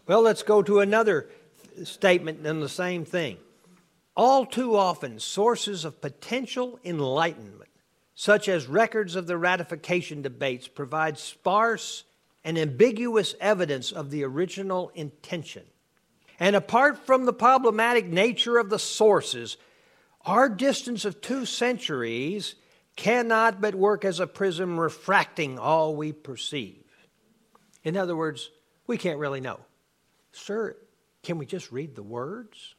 Well, 0.07 0.21
let's 0.21 0.43
go 0.43 0.61
to 0.63 0.79
another 0.79 1.29
statement 1.83 2.45
in 2.45 2.59
the 2.59 2.69
same 2.69 3.05
thing. 3.05 3.37
All 4.15 4.45
too 4.45 4.75
often, 4.75 5.19
sources 5.19 5.85
of 5.85 6.01
potential 6.01 6.79
enlightenment 6.83 7.71
such 8.21 8.47
as 8.47 8.67
records 8.67 9.15
of 9.15 9.25
the 9.25 9.35
ratification 9.35 10.21
debates, 10.21 10.67
provide 10.67 11.17
sparse 11.17 12.03
and 12.43 12.55
ambiguous 12.55 13.33
evidence 13.39 13.91
of 13.91 14.11
the 14.11 14.23
original 14.23 14.91
intention. 14.93 15.63
And 16.39 16.55
apart 16.55 16.99
from 16.99 17.25
the 17.25 17.33
problematic 17.33 18.05
nature 18.05 18.59
of 18.59 18.69
the 18.69 18.77
sources, 18.77 19.57
our 20.25 20.49
distance 20.49 21.05
of 21.05 21.21
two 21.21 21.45
centuries 21.45 22.55
cannot 22.95 23.61
but 23.61 23.75
work 23.75 24.05
as 24.05 24.19
a 24.19 24.27
prism 24.27 24.79
refracting 24.79 25.57
all 25.57 25.95
we 25.95 26.11
perceive. 26.11 26.83
In 27.83 27.97
other 27.97 28.15
words, 28.15 28.49
we 28.87 28.97
can't 28.97 29.19
really 29.19 29.41
know. 29.41 29.59
Sir, 30.31 30.75
can 31.23 31.37
we 31.37 31.45
just 31.45 31.71
read 31.71 31.95
the 31.95 32.03
words 32.03 32.75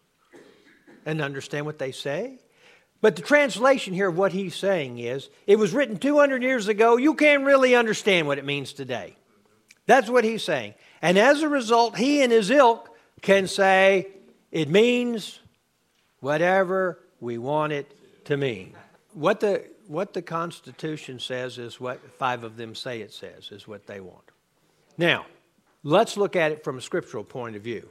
and 1.05 1.21
understand 1.21 1.67
what 1.67 1.79
they 1.79 1.93
say? 1.93 2.39
But 3.01 3.17
the 3.17 3.23
translation 3.23 3.95
here 3.95 4.09
of 4.09 4.17
what 4.17 4.33
he's 4.33 4.55
saying 4.55 4.99
is 4.99 5.29
it 5.47 5.59
was 5.59 5.73
written 5.73 5.97
200 5.99 6.43
years 6.43 6.69
ago. 6.69 6.97
You 6.97 7.15
can't 7.15 7.45
really 7.45 7.75
understand 7.75 8.29
what 8.29 8.39
it 8.39 8.45
means 8.45 8.73
today. 8.73 9.17
That's 9.87 10.09
what 10.09 10.23
he's 10.23 10.45
saying. 10.45 10.75
And 11.03 11.19
as 11.19 11.43
a 11.43 11.49
result, 11.49 11.97
he 11.97 12.23
and 12.23 12.31
his 12.31 12.51
ilk 12.51 12.89
can 13.21 13.49
say 13.49 14.07
it 14.53 14.69
means 14.69 15.41
whatever 16.21 17.02
we 17.23 17.39
want 17.39 17.73
it 17.73 17.91
to 18.25 18.37
mean. 18.37 18.75
What 19.15 19.41
the, 19.41 19.65
what 19.87 20.13
the 20.13 20.23
Constitution 20.23 21.21
says 21.21 21.57
is 21.57 21.81
what 21.81 22.01
five 22.19 22.43
of 22.43 22.57
them 22.57 22.75
say 22.75 23.01
it 23.01 23.13
says, 23.13 23.51
is 23.53 23.69
what 23.69 23.87
they 23.87 24.01
want. 24.01 24.25
Now, 24.99 25.25
let's 25.85 26.17
look 26.17 26.35
at 26.35 26.51
it 26.51 26.65
from 26.65 26.79
a 26.79 26.81
scriptural 26.81 27.23
point 27.23 27.55
of 27.55 27.63
view. 27.63 27.89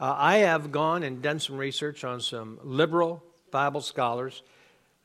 Uh, 0.00 0.14
I 0.18 0.38
have 0.38 0.72
gone 0.72 1.04
and 1.04 1.22
done 1.22 1.38
some 1.38 1.56
research 1.56 2.02
on 2.02 2.20
some 2.20 2.58
liberal 2.62 3.22
Bible 3.52 3.80
scholars 3.80 4.42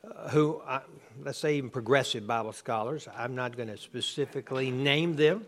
uh, 0.04 0.28
who, 0.30 0.60
uh, 0.66 0.80
let's 1.22 1.38
say 1.38 1.56
even 1.56 1.70
progressive 1.70 2.26
Bible 2.26 2.52
scholars, 2.52 3.06
I'm 3.16 3.36
not 3.36 3.56
going 3.56 3.68
to 3.68 3.78
specifically 3.78 4.72
name 4.72 5.14
them, 5.14 5.46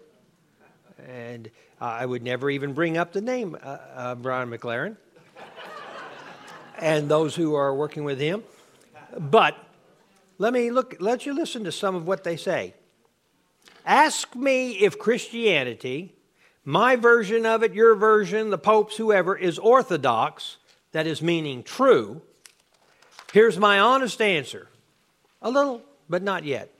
and 1.09 1.50
I 1.80 2.06
would 2.06 2.23
never 2.23 2.49
even 2.49 2.75
bring 2.75 2.97
up 2.97 3.12
the 3.12 3.21
name 3.21 3.59
uh, 3.61 3.66
uh, 3.66 4.14
Brian 4.14 4.50
McLaren 4.50 4.97
and 6.78 7.09
those 7.09 7.35
who 7.35 7.54
are 7.54 7.75
working 7.75 8.04
with 8.04 8.19
him. 8.19 8.43
But 9.19 9.57
let 10.38 10.52
me 10.52 10.71
look, 10.71 10.97
let 11.00 11.26
you 11.26 11.35
listen 11.35 11.64
to 11.64 11.73
some 11.73 11.95
of 11.95 12.07
what 12.07 12.25
they 12.25 12.37
say. 12.37 12.75
Ask 13.87 14.35
me 14.35 14.73
if 14.73 14.99
Christianity, 14.99 16.14
my 16.64 16.97
version 16.97 17.47
of 17.47 17.62
it, 17.62 17.75
your 17.75 17.95
version, 17.95 18.50
the 18.50 18.59
Pope's, 18.59 18.97
whoever, 18.97 19.37
is 19.37 19.59
orthodox, 19.59 20.57
that 20.93 21.07
is 21.07 21.21
meaning 21.21 21.62
true 21.62 22.23
Here's 23.35 23.59
my 23.59 23.81
honest 23.81 24.23
answer 24.23 24.69
a 25.43 25.50
little, 25.50 25.83
but 26.09 26.23
not 26.23 26.45
yet. 26.45 26.73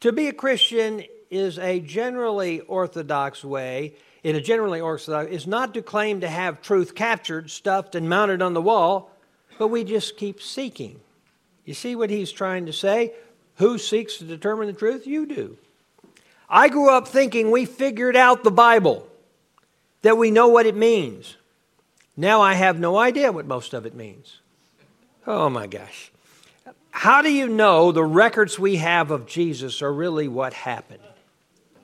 To 0.00 0.12
be 0.12 0.28
a 0.28 0.34
Christian 0.34 1.02
is 1.30 1.58
a 1.58 1.80
generally 1.80 2.60
orthodox 2.60 3.42
way, 3.42 3.94
in 4.22 4.36
a 4.36 4.40
generally 4.42 4.82
orthodox, 4.82 5.30
is 5.30 5.46
not 5.46 5.72
to 5.72 5.80
claim 5.80 6.20
to 6.20 6.28
have 6.28 6.60
truth 6.60 6.94
captured, 6.94 7.50
stuffed, 7.50 7.94
and 7.94 8.06
mounted 8.06 8.42
on 8.42 8.52
the 8.52 8.60
wall, 8.60 9.10
but 9.58 9.68
we 9.68 9.84
just 9.84 10.16
keep 10.16 10.40
seeking. 10.40 11.00
You 11.64 11.74
see 11.74 11.96
what 11.96 12.10
he's 12.10 12.32
trying 12.32 12.66
to 12.66 12.72
say? 12.72 13.12
Who 13.56 13.78
seeks 13.78 14.18
to 14.18 14.24
determine 14.24 14.68
the 14.68 14.72
truth? 14.72 15.06
You 15.06 15.26
do. 15.26 15.58
I 16.48 16.68
grew 16.68 16.90
up 16.90 17.08
thinking 17.08 17.50
we 17.50 17.66
figured 17.66 18.16
out 18.16 18.44
the 18.44 18.50
Bible, 18.50 19.06
that 20.02 20.16
we 20.16 20.30
know 20.30 20.48
what 20.48 20.66
it 20.66 20.76
means. 20.76 21.36
Now 22.16 22.40
I 22.40 22.54
have 22.54 22.78
no 22.78 22.96
idea 22.96 23.32
what 23.32 23.46
most 23.46 23.74
of 23.74 23.84
it 23.84 23.94
means. 23.94 24.40
Oh 25.26 25.50
my 25.50 25.66
gosh. 25.66 26.10
How 26.90 27.22
do 27.22 27.30
you 27.30 27.48
know 27.48 27.92
the 27.92 28.04
records 28.04 28.58
we 28.58 28.76
have 28.76 29.10
of 29.10 29.26
Jesus 29.26 29.82
are 29.82 29.92
really 29.92 30.26
what 30.26 30.52
happened? 30.52 31.02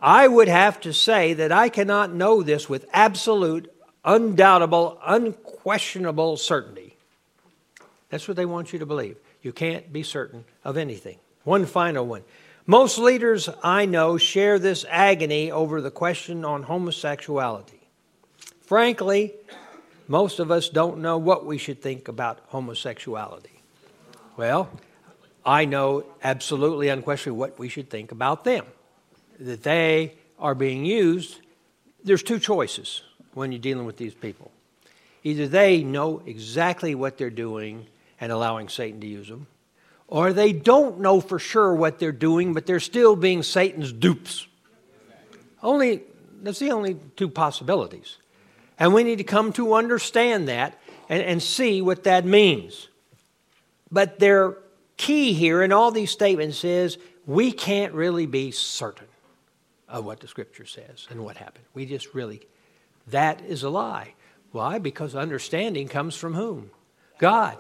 I 0.00 0.28
would 0.28 0.48
have 0.48 0.80
to 0.80 0.92
say 0.92 1.34
that 1.34 1.52
I 1.52 1.68
cannot 1.68 2.12
know 2.12 2.42
this 2.42 2.68
with 2.68 2.86
absolute, 2.92 3.72
undoubtable, 4.04 4.98
unquestionable 5.04 6.36
certainty. 6.36 6.83
That's 8.14 8.28
what 8.28 8.37
they 8.37 8.47
want 8.47 8.73
you 8.73 8.78
to 8.78 8.87
believe. 8.87 9.16
You 9.42 9.52
can't 9.52 9.92
be 9.92 10.04
certain 10.04 10.44
of 10.62 10.76
anything. 10.76 11.18
One 11.42 11.66
final 11.66 12.06
one. 12.06 12.23
Most 12.64 12.97
leaders 12.97 13.49
I 13.61 13.87
know 13.87 14.18
share 14.18 14.61
this 14.61 14.87
agony 14.88 15.50
over 15.50 15.80
the 15.80 15.90
question 15.90 16.44
on 16.44 16.62
homosexuality. 16.62 17.80
Frankly, 18.61 19.35
most 20.06 20.38
of 20.38 20.52
us 20.52 20.68
don't 20.68 20.99
know 20.99 21.18
what 21.18 21.44
we 21.44 21.59
should 21.59 21.83
think 21.83 22.06
about 22.06 22.38
homosexuality. 22.50 23.61
Well, 24.37 24.71
I 25.44 25.64
know 25.64 26.04
absolutely 26.23 26.90
unquestionably 26.90 27.40
what 27.40 27.59
we 27.59 27.68
should 27.68 27.90
think 27.90 28.12
about 28.12 28.44
them. 28.44 28.64
That 29.40 29.64
they 29.64 30.14
are 30.38 30.54
being 30.54 30.85
used, 30.85 31.40
there's 32.04 32.23
two 32.23 32.38
choices 32.38 33.02
when 33.33 33.50
you're 33.50 33.61
dealing 33.61 33.87
with 33.87 33.97
these 33.97 34.14
people. 34.14 34.52
Either 35.25 35.49
they 35.49 35.83
know 35.83 36.23
exactly 36.25 36.94
what 36.94 37.18
they're 37.18 37.28
doing 37.28 37.88
and 38.21 38.33
allowing 38.33 38.68
Satan 38.68 39.00
to 39.00 39.06
use 39.06 39.28
them, 39.28 39.47
or 40.09 40.33
they 40.33 40.52
don't 40.52 41.00
know 41.00 41.21
for 41.21 41.38
sure 41.38 41.75
what 41.75 41.99
they're 41.99 42.12
doing, 42.12 42.54
but 42.54 42.66
they're 42.66 42.80
still 42.80 43.16
being 43.16 43.42
Satan's 43.42 43.92
dupes. 43.92 44.47
Only, 45.62 46.02
that's 46.42 46.59
the 46.59 46.71
only 46.71 46.97
two 47.16 47.28
possibilities. 47.28 48.18
And 48.78 48.92
we 48.92 49.04
need 49.04 49.18
to 49.18 49.25
come 49.25 49.52
to 49.54 49.75
understand 49.75 50.49
that 50.49 50.78
and, 51.09 51.23
and 51.23 51.42
see 51.42 51.80
what 51.80 52.04
that 52.04 52.25
means. 52.25 52.88
But 53.90 54.18
their 54.18 54.59
key 54.97 55.33
here 55.33 55.62
in 55.62 55.73
all 55.73 55.90
these 55.90 56.11
statements 56.11 56.64
is 56.64 56.99
we 57.26 57.52
can't 57.52 57.94
really 57.94 58.26
be 58.26 58.50
certain 58.50 59.06
of 59.88 60.04
what 60.04 60.21
the 60.21 60.28
scripture 60.28 60.66
says 60.66 61.06
and 61.11 61.25
what 61.25 61.37
happened. 61.37 61.64
We 61.73 61.87
just 61.87 62.14
really, 62.14 62.42
that 63.09 63.42
is 63.42 63.62
a 63.62 63.71
lie. 63.71 64.14
Why? 64.52 64.78
Because 64.78 65.14
understanding 65.14 65.88
comes 65.88 66.14
from 66.14 66.35
whom? 66.35 66.71
God. 67.18 67.56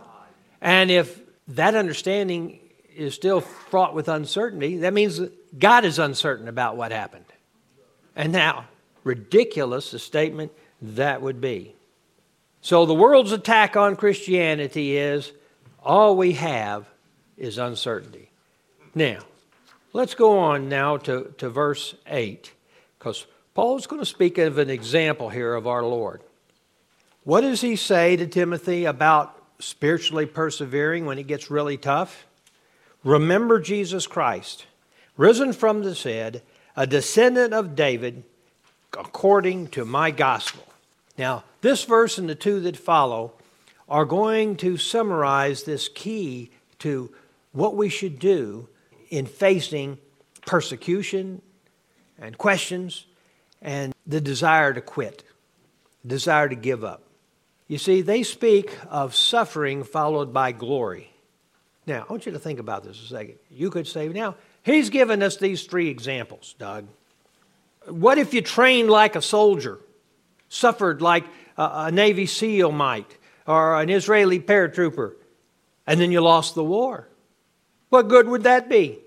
And 0.60 0.90
if 0.90 1.20
that 1.48 1.74
understanding 1.74 2.60
is 2.94 3.14
still 3.14 3.40
fraught 3.40 3.94
with 3.94 4.08
uncertainty, 4.08 4.78
that 4.78 4.94
means 4.94 5.20
God 5.58 5.84
is 5.84 5.98
uncertain 5.98 6.48
about 6.48 6.76
what 6.76 6.92
happened. 6.92 7.26
And 8.16 8.32
now, 8.32 8.66
ridiculous 9.02 9.90
the 9.90 9.98
statement 9.98 10.52
that 10.80 11.22
would 11.22 11.40
be. 11.40 11.74
So 12.60 12.86
the 12.86 12.94
world's 12.94 13.32
attack 13.32 13.76
on 13.76 13.96
Christianity 13.96 14.96
is 14.96 15.32
all 15.82 16.16
we 16.16 16.32
have 16.32 16.86
is 17.36 17.58
uncertainty. 17.58 18.30
Now, 18.94 19.20
let's 19.92 20.14
go 20.14 20.38
on 20.38 20.68
now 20.68 20.96
to, 20.98 21.34
to 21.38 21.50
verse 21.50 21.94
8, 22.06 22.52
because 22.98 23.26
Paul's 23.54 23.86
going 23.86 24.00
to 24.00 24.06
speak 24.06 24.38
of 24.38 24.58
an 24.58 24.70
example 24.70 25.28
here 25.28 25.54
of 25.54 25.66
our 25.66 25.82
Lord. 25.82 26.22
What 27.24 27.42
does 27.42 27.60
he 27.60 27.76
say 27.76 28.16
to 28.16 28.26
Timothy 28.26 28.84
about 28.84 29.33
spiritually 29.58 30.26
persevering 30.26 31.06
when 31.06 31.18
it 31.18 31.26
gets 31.26 31.50
really 31.50 31.76
tough? 31.76 32.26
Remember 33.02 33.60
Jesus 33.60 34.06
Christ, 34.06 34.66
risen 35.16 35.52
from 35.52 35.82
the 35.82 35.94
dead, 35.94 36.42
a 36.76 36.86
descendant 36.86 37.52
of 37.52 37.76
David, 37.76 38.24
according 38.98 39.68
to 39.68 39.84
my 39.84 40.10
gospel. 40.10 40.64
Now, 41.16 41.44
this 41.60 41.84
verse 41.84 42.18
and 42.18 42.28
the 42.28 42.34
two 42.34 42.60
that 42.60 42.76
follow 42.76 43.34
are 43.88 44.04
going 44.04 44.56
to 44.56 44.76
summarize 44.76 45.64
this 45.64 45.88
key 45.88 46.50
to 46.80 47.12
what 47.52 47.76
we 47.76 47.88
should 47.88 48.18
do 48.18 48.68
in 49.10 49.26
facing 49.26 49.98
persecution 50.46 51.40
and 52.18 52.36
questions 52.36 53.06
and 53.62 53.94
the 54.06 54.20
desire 54.20 54.72
to 54.72 54.80
quit, 54.80 55.22
desire 56.06 56.48
to 56.48 56.56
give 56.56 56.84
up. 56.84 57.02
You 57.66 57.78
see, 57.78 58.02
they 58.02 58.22
speak 58.22 58.76
of 58.90 59.14
suffering 59.14 59.84
followed 59.84 60.32
by 60.32 60.52
glory. 60.52 61.10
Now, 61.86 62.04
I 62.08 62.12
want 62.12 62.26
you 62.26 62.32
to 62.32 62.38
think 62.38 62.58
about 62.58 62.84
this 62.84 63.02
a 63.02 63.06
second. 63.06 63.36
You 63.50 63.70
could 63.70 63.86
say, 63.86 64.08
now, 64.08 64.36
he's 64.62 64.90
given 64.90 65.22
us 65.22 65.36
these 65.36 65.64
three 65.64 65.88
examples, 65.88 66.54
Doug. 66.58 66.86
What 67.86 68.18
if 68.18 68.32
you 68.32 68.42
trained 68.42 68.90
like 68.90 69.16
a 69.16 69.22
soldier, 69.22 69.78
suffered 70.48 71.02
like 71.02 71.24
a, 71.56 71.70
a 71.86 71.92
Navy 71.92 72.26
SEAL 72.26 72.72
might, 72.72 73.16
or 73.46 73.80
an 73.80 73.90
Israeli 73.90 74.40
paratrooper, 74.40 75.14
and 75.86 76.00
then 76.00 76.10
you 76.10 76.20
lost 76.20 76.54
the 76.54 76.64
war? 76.64 77.08
What 77.90 78.08
good 78.08 78.28
would 78.28 78.44
that 78.44 78.68
be? 78.68 78.98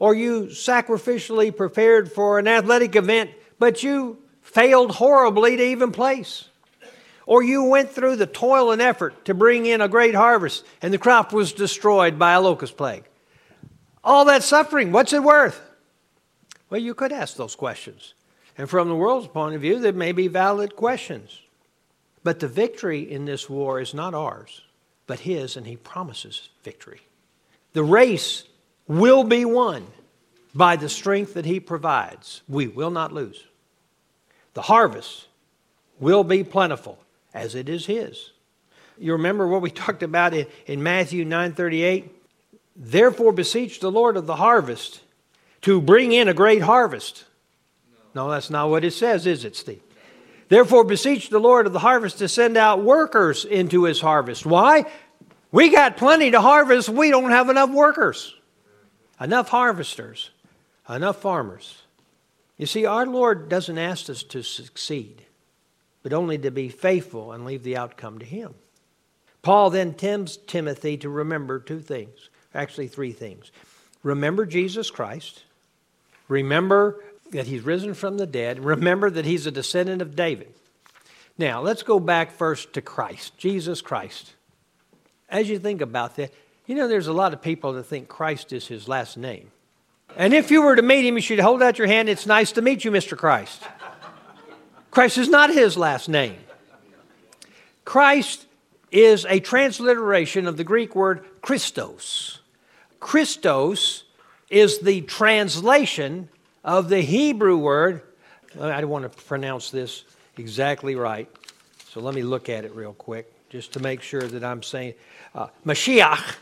Or 0.00 0.14
you 0.14 0.46
sacrificially 0.46 1.56
prepared 1.56 2.10
for 2.10 2.38
an 2.38 2.48
athletic 2.48 2.96
event, 2.96 3.30
but 3.58 3.82
you 3.82 4.18
failed 4.42 4.92
horribly 4.92 5.56
to 5.56 5.62
even 5.62 5.92
place. 5.92 6.48
Or 7.26 7.42
you 7.42 7.64
went 7.64 7.90
through 7.90 8.16
the 8.16 8.26
toil 8.26 8.70
and 8.70 8.82
effort 8.82 9.24
to 9.24 9.34
bring 9.34 9.66
in 9.66 9.80
a 9.80 9.88
great 9.88 10.14
harvest, 10.14 10.64
and 10.82 10.92
the 10.92 10.98
crop 10.98 11.32
was 11.32 11.52
destroyed 11.52 12.18
by 12.18 12.32
a 12.32 12.40
locust 12.40 12.76
plague. 12.76 13.04
All 14.02 14.26
that 14.26 14.42
suffering, 14.42 14.92
what's 14.92 15.14
it 15.14 15.22
worth? 15.22 15.60
Well, 16.68 16.80
you 16.80 16.94
could 16.94 17.12
ask 17.12 17.36
those 17.36 17.54
questions. 17.54 18.14
And 18.58 18.68
from 18.68 18.88
the 18.88 18.94
world's 18.94 19.26
point 19.26 19.54
of 19.54 19.62
view, 19.62 19.78
they 19.78 19.92
may 19.92 20.12
be 20.12 20.28
valid 20.28 20.76
questions. 20.76 21.40
But 22.22 22.40
the 22.40 22.48
victory 22.48 23.00
in 23.00 23.24
this 23.24 23.48
war 23.48 23.80
is 23.80 23.94
not 23.94 24.14
ours, 24.14 24.62
but 25.06 25.20
His, 25.20 25.56
and 25.56 25.66
He 25.66 25.76
promises 25.76 26.50
victory. 26.62 27.00
The 27.72 27.84
race 27.84 28.44
will 28.86 29.24
be 29.24 29.44
won 29.44 29.86
by 30.54 30.76
the 30.76 30.88
strength 30.88 31.34
that 31.34 31.46
He 31.46 31.58
provides. 31.58 32.42
We 32.48 32.68
will 32.68 32.90
not 32.90 33.12
lose. 33.12 33.44
The 34.52 34.62
harvest 34.62 35.26
will 35.98 36.24
be 36.24 36.44
plentiful 36.44 36.98
as 37.34 37.54
it 37.54 37.68
is 37.68 37.86
His. 37.86 38.30
You 38.96 39.12
remember 39.12 39.46
what 39.46 39.60
we 39.60 39.70
talked 39.72 40.02
about 40.02 40.32
in, 40.32 40.46
in 40.66 40.82
Matthew 40.82 41.24
9:38? 41.24 42.08
Therefore 42.76 43.32
beseech 43.32 43.80
the 43.80 43.90
Lord 43.90 44.16
of 44.16 44.26
the 44.26 44.36
harvest 44.36 45.02
to 45.62 45.80
bring 45.80 46.12
in 46.12 46.28
a 46.28 46.34
great 46.34 46.62
harvest. 46.62 47.24
No, 48.14 48.30
that's 48.30 48.50
not 48.50 48.70
what 48.70 48.84
it 48.84 48.92
says, 48.92 49.26
is 49.26 49.44
it, 49.44 49.56
Steve? 49.56 49.82
Therefore 50.48 50.84
beseech 50.84 51.30
the 51.30 51.40
Lord 51.40 51.66
of 51.66 51.72
the 51.72 51.78
harvest 51.78 52.18
to 52.18 52.28
send 52.28 52.56
out 52.56 52.82
workers 52.82 53.44
into 53.44 53.84
his 53.84 54.00
harvest. 54.00 54.44
Why? 54.44 54.84
We 55.50 55.70
got 55.70 55.96
plenty 55.96 56.30
to 56.32 56.40
harvest, 56.40 56.88
we 56.88 57.10
don't 57.10 57.30
have 57.30 57.48
enough 57.48 57.70
workers, 57.70 58.34
enough 59.20 59.48
harvesters, 59.48 60.30
enough 60.88 61.20
farmers. 61.20 61.82
You 62.56 62.66
see, 62.66 62.86
our 62.86 63.06
Lord 63.06 63.48
doesn't 63.48 63.78
ask 63.78 64.10
us 64.10 64.22
to 64.24 64.42
succeed, 64.42 65.23
but 66.04 66.12
only 66.12 66.38
to 66.38 66.52
be 66.52 66.68
faithful 66.68 67.32
and 67.32 67.44
leave 67.44 67.64
the 67.64 67.76
outcome 67.76 68.20
to 68.20 68.24
Him. 68.24 68.54
Paul 69.42 69.70
then 69.70 69.94
tempts 69.94 70.36
Timothy 70.36 70.96
to 70.98 71.08
remember 71.08 71.58
two 71.58 71.80
things, 71.80 72.28
actually, 72.54 72.86
three 72.86 73.10
things. 73.10 73.50
Remember 74.04 74.46
Jesus 74.46 74.90
Christ, 74.90 75.42
remember 76.28 77.02
that 77.32 77.46
He's 77.46 77.62
risen 77.62 77.94
from 77.94 78.18
the 78.18 78.26
dead, 78.26 78.64
remember 78.64 79.10
that 79.10 79.24
He's 79.24 79.46
a 79.46 79.50
descendant 79.50 80.02
of 80.02 80.14
David. 80.14 80.54
Now, 81.36 81.62
let's 81.62 81.82
go 81.82 81.98
back 81.98 82.30
first 82.30 82.74
to 82.74 82.82
Christ, 82.82 83.36
Jesus 83.38 83.80
Christ. 83.80 84.34
As 85.28 85.48
you 85.48 85.58
think 85.58 85.80
about 85.80 86.16
that, 86.16 86.32
you 86.66 86.74
know, 86.74 86.86
there's 86.86 87.08
a 87.08 87.12
lot 87.12 87.32
of 87.32 87.42
people 87.42 87.72
that 87.72 87.84
think 87.84 88.08
Christ 88.08 88.52
is 88.52 88.68
His 88.68 88.86
last 88.86 89.16
name. 89.16 89.50
And 90.16 90.32
if 90.32 90.50
you 90.50 90.62
were 90.62 90.76
to 90.76 90.82
meet 90.82 91.04
him, 91.04 91.16
you 91.16 91.20
should 91.20 91.40
hold 91.40 91.62
out 91.62 91.78
your 91.78 91.88
hand. 91.88 92.08
It's 92.08 92.26
nice 92.26 92.52
to 92.52 92.62
meet 92.62 92.84
you, 92.84 92.92
Mr. 92.92 93.16
Christ. 93.16 93.62
Christ 94.94 95.18
is 95.18 95.28
not 95.28 95.50
his 95.50 95.76
last 95.76 96.08
name. 96.08 96.38
Christ 97.84 98.46
is 98.90 99.26
a 99.28 99.40
transliteration 99.40 100.46
of 100.46 100.56
the 100.56 100.64
Greek 100.64 100.94
word 100.94 101.24
Christos. 101.42 102.38
Christos 103.00 104.04
is 104.48 104.78
the 104.78 105.02
translation 105.02 106.30
of 106.64 106.88
the 106.88 107.00
Hebrew 107.00 107.58
word. 107.58 108.02
I 108.58 108.80
don't 108.80 108.88
want 108.88 109.04
to 109.04 109.22
pronounce 109.24 109.70
this 109.70 110.04
exactly 110.38 110.94
right, 110.94 111.28
so 111.90 112.00
let 112.00 112.14
me 112.14 112.22
look 112.22 112.48
at 112.48 112.64
it 112.64 112.74
real 112.74 112.94
quick 112.94 113.30
just 113.50 113.72
to 113.72 113.80
make 113.80 114.00
sure 114.00 114.22
that 114.22 114.42
I'm 114.42 114.62
saying 114.62 114.94
uh, 115.34 115.48
Mashiach. 115.66 116.36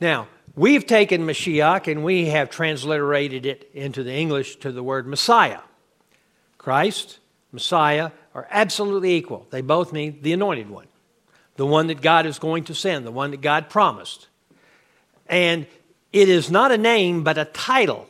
Now, 0.00 0.28
We've 0.56 0.86
taken 0.86 1.26
Mashiach 1.26 1.86
and 1.86 2.02
we 2.02 2.26
have 2.26 2.48
transliterated 2.48 3.44
it 3.44 3.70
into 3.74 4.02
the 4.02 4.14
English 4.14 4.56
to 4.60 4.72
the 4.72 4.82
word 4.82 5.06
Messiah. 5.06 5.60
Christ, 6.56 7.18
Messiah 7.56 8.10
are 8.34 8.46
absolutely 8.50 9.14
equal. 9.14 9.46
They 9.48 9.62
both 9.62 9.90
mean 9.90 10.18
the 10.20 10.34
anointed 10.34 10.68
one, 10.68 10.88
the 11.56 11.64
one 11.64 11.86
that 11.86 12.02
God 12.02 12.26
is 12.26 12.38
going 12.38 12.64
to 12.64 12.74
send, 12.74 13.06
the 13.06 13.10
one 13.10 13.30
that 13.30 13.40
God 13.40 13.70
promised. 13.70 14.28
And 15.26 15.66
it 16.12 16.28
is 16.28 16.50
not 16.50 16.70
a 16.70 16.76
name, 16.76 17.24
but 17.24 17.38
a 17.38 17.46
title. 17.46 18.06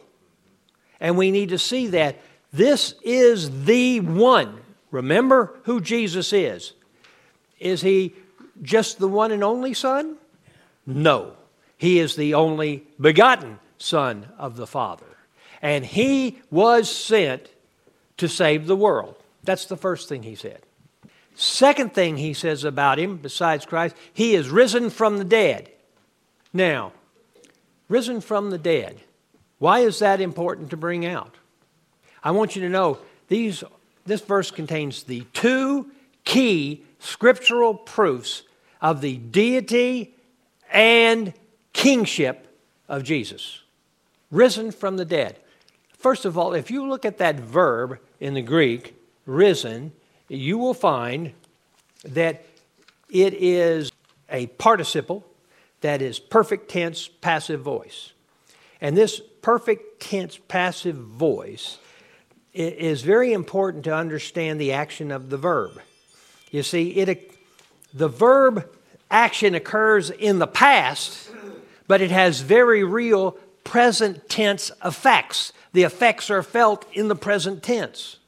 And 0.98 1.16
we 1.16 1.30
need 1.30 1.50
to 1.50 1.58
see 1.58 1.86
that 1.88 2.18
this 2.52 2.96
is 3.04 3.64
the 3.66 4.00
one. 4.00 4.58
Remember 4.90 5.54
who 5.62 5.80
Jesus 5.80 6.32
is. 6.32 6.72
Is 7.60 7.82
he 7.82 8.12
just 8.60 8.98
the 8.98 9.08
one 9.08 9.30
and 9.30 9.44
only 9.44 9.74
Son? 9.74 10.16
No. 10.84 11.34
He 11.78 12.00
is 12.00 12.16
the 12.16 12.34
only 12.34 12.84
begotten 13.00 13.60
Son 13.78 14.26
of 14.38 14.56
the 14.56 14.66
Father. 14.66 15.06
And 15.62 15.86
he 15.86 16.40
was 16.50 16.90
sent 16.90 17.48
to 18.16 18.28
save 18.28 18.66
the 18.66 18.76
world. 18.76 19.22
That's 19.46 19.66
the 19.66 19.76
first 19.76 20.08
thing 20.08 20.22
he 20.22 20.34
said. 20.34 20.60
Second 21.34 21.92
thing 21.92 22.16
he 22.16 22.32
says 22.32 22.64
about 22.64 22.98
him, 22.98 23.18
besides 23.18 23.66
Christ, 23.66 23.94
he 24.12 24.34
is 24.34 24.48
risen 24.48 24.90
from 24.90 25.18
the 25.18 25.24
dead. 25.24 25.70
Now, 26.52 26.92
risen 27.88 28.20
from 28.20 28.50
the 28.50 28.58
dead. 28.58 29.00
Why 29.58 29.80
is 29.80 29.98
that 30.00 30.20
important 30.20 30.70
to 30.70 30.76
bring 30.76 31.06
out? 31.06 31.36
I 32.24 32.30
want 32.30 32.56
you 32.56 32.62
to 32.62 32.68
know 32.68 32.98
these, 33.28 33.62
this 34.04 34.22
verse 34.22 34.50
contains 34.50 35.02
the 35.02 35.24
two 35.32 35.90
key 36.24 36.84
scriptural 36.98 37.74
proofs 37.74 38.42
of 38.80 39.00
the 39.00 39.16
deity 39.16 40.14
and 40.72 41.32
kingship 41.72 42.48
of 42.88 43.04
Jesus, 43.04 43.60
risen 44.30 44.70
from 44.72 44.96
the 44.96 45.04
dead. 45.04 45.38
First 45.98 46.24
of 46.24 46.36
all, 46.38 46.54
if 46.54 46.70
you 46.70 46.88
look 46.88 47.04
at 47.04 47.18
that 47.18 47.36
verb 47.36 47.98
in 48.20 48.34
the 48.34 48.42
Greek, 48.42 48.95
risen, 49.26 49.92
you 50.28 50.56
will 50.58 50.74
find 50.74 51.32
that 52.04 52.44
it 53.10 53.34
is 53.34 53.92
a 54.30 54.46
participle 54.46 55.26
that 55.82 56.00
is 56.00 56.18
perfect 56.18 56.70
tense 56.70 57.08
passive 57.08 57.60
voice. 57.60 58.12
And 58.80 58.96
this 58.96 59.20
perfect 59.42 60.00
tense 60.00 60.38
passive 60.48 60.96
voice 60.96 61.78
is 62.54 63.02
very 63.02 63.32
important 63.32 63.84
to 63.84 63.94
understand 63.94 64.60
the 64.60 64.72
action 64.72 65.10
of 65.10 65.28
the 65.28 65.36
verb. 65.36 65.80
You 66.50 66.62
see, 66.62 66.90
it, 66.90 67.32
the 67.92 68.08
verb 68.08 68.68
action 69.10 69.54
occurs 69.54 70.10
in 70.10 70.38
the 70.38 70.46
past 70.46 71.26
but 71.86 72.00
it 72.00 72.10
has 72.10 72.40
very 72.40 72.84
real 72.84 73.32
present 73.64 74.28
tense 74.28 74.70
effects. 74.84 75.52
The 75.72 75.82
effects 75.82 76.30
are 76.30 76.42
felt 76.42 76.86
in 76.92 77.08
the 77.08 77.16
present 77.16 77.62
tense. 77.62 78.18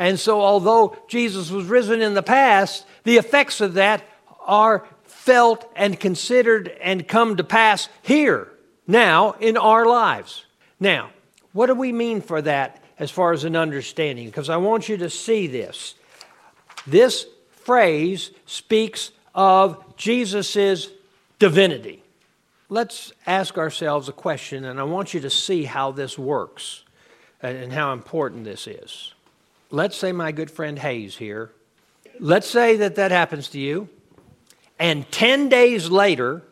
And 0.00 0.18
so, 0.18 0.40
although 0.40 0.96
Jesus 1.06 1.50
was 1.52 1.66
risen 1.66 2.02
in 2.02 2.14
the 2.14 2.22
past, 2.22 2.84
the 3.04 3.18
effects 3.18 3.60
of 3.60 3.74
that 3.74 4.02
are 4.44 4.84
felt 5.04 5.70
and 5.76 6.00
considered 6.00 6.68
and 6.80 7.06
come 7.06 7.36
to 7.36 7.44
pass 7.44 7.88
here, 8.02 8.48
now, 8.88 9.36
in 9.38 9.56
our 9.56 9.86
lives. 9.86 10.44
Now, 10.80 11.10
what 11.52 11.66
do 11.66 11.74
we 11.74 11.92
mean 11.92 12.20
for 12.20 12.42
that 12.42 12.82
as 12.98 13.12
far 13.12 13.32
as 13.32 13.44
an 13.44 13.54
understanding? 13.54 14.26
Because 14.26 14.48
I 14.48 14.56
want 14.56 14.88
you 14.88 14.96
to 14.96 15.10
see 15.10 15.46
this. 15.46 15.94
This 16.86 17.26
phrase 17.50 18.32
speaks 18.46 19.12
of 19.34 19.96
Jesus' 19.96 20.88
divinity 21.38 22.02
let's 22.70 23.12
ask 23.26 23.58
ourselves 23.58 24.08
a 24.08 24.12
question, 24.12 24.64
and 24.64 24.80
I 24.80 24.84
want 24.84 25.12
you 25.12 25.20
to 25.20 25.30
see 25.30 25.64
how 25.64 25.90
this 25.90 26.18
works 26.18 26.84
and 27.42 27.72
how 27.72 27.92
important 27.92 28.44
this 28.44 28.66
is. 28.66 29.12
Let's 29.70 29.96
say 29.96 30.12
my 30.12 30.32
good 30.32 30.50
friend 30.50 30.78
Hayes 30.78 31.16
here, 31.16 31.52
let's 32.18 32.48
say 32.48 32.76
that 32.76 32.96
that 32.96 33.10
happens 33.12 33.48
to 33.50 33.60
you, 33.60 33.88
and 34.78 35.10
10 35.12 35.48
days 35.48 35.88
later, 35.88 36.42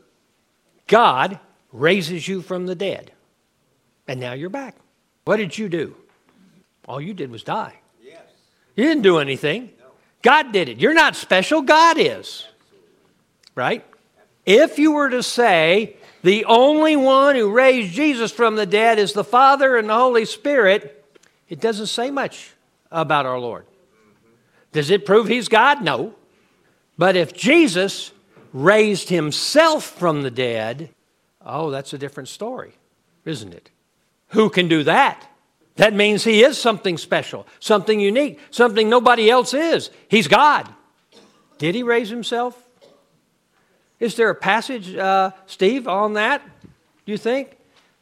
God 0.86 1.40
raises 1.72 2.28
you 2.28 2.42
from 2.42 2.66
the 2.66 2.74
dead, 2.74 3.10
and 4.06 4.20
now 4.20 4.34
you're 4.34 4.50
back. 4.50 4.76
What 5.24 5.38
did 5.38 5.58
you 5.58 5.68
do? 5.68 5.96
All 6.86 7.00
you 7.00 7.12
did 7.12 7.30
was 7.30 7.42
die. 7.42 7.74
Yes. 8.02 8.22
You 8.76 8.84
didn't 8.84 9.02
do 9.02 9.18
anything. 9.18 9.70
No. 9.80 9.86
God 10.22 10.52
did 10.52 10.68
it. 10.68 10.78
You're 10.78 10.94
not 10.94 11.16
special, 11.16 11.60
God 11.60 11.98
is. 11.98 12.46
Right? 13.54 13.84
If 14.46 14.78
you 14.78 14.92
were 14.92 15.10
to 15.10 15.22
say, 15.22 15.96
the 16.22 16.44
only 16.46 16.96
one 16.96 17.36
who 17.36 17.50
raised 17.50 17.92
Jesus 17.92 18.30
from 18.30 18.56
the 18.56 18.64
dead 18.64 18.98
is 18.98 19.12
the 19.12 19.24
Father 19.24 19.76
and 19.76 19.88
the 19.88 19.94
Holy 19.94 20.24
Spirit. 20.24 21.04
It 21.48 21.60
doesn't 21.60 21.86
say 21.86 22.10
much 22.10 22.54
about 22.90 23.26
our 23.26 23.38
Lord. 23.38 23.66
Does 24.72 24.90
it 24.90 25.06
prove 25.06 25.28
he's 25.28 25.48
God? 25.48 25.82
No. 25.82 26.14
But 26.96 27.16
if 27.16 27.32
Jesus 27.32 28.12
raised 28.52 29.08
himself 29.08 29.84
from 29.84 30.22
the 30.22 30.30
dead, 30.30 30.90
oh, 31.44 31.70
that's 31.70 31.92
a 31.92 31.98
different 31.98 32.28
story, 32.28 32.74
isn't 33.24 33.54
it? 33.54 33.70
Who 34.28 34.50
can 34.50 34.68
do 34.68 34.82
that? 34.84 35.26
That 35.76 35.94
means 35.94 36.24
he 36.24 36.42
is 36.42 36.58
something 36.58 36.98
special, 36.98 37.46
something 37.60 38.00
unique, 38.00 38.40
something 38.50 38.88
nobody 38.88 39.30
else 39.30 39.54
is. 39.54 39.90
He's 40.08 40.26
God. 40.26 40.68
Did 41.58 41.74
he 41.74 41.82
raise 41.82 42.08
himself? 42.08 42.60
Is 44.00 44.16
there 44.16 44.30
a 44.30 44.34
passage, 44.34 44.94
uh, 44.94 45.32
Steve, 45.46 45.88
on 45.88 46.14
that, 46.14 46.42
do 46.62 47.12
you 47.12 47.18
think? 47.18 47.56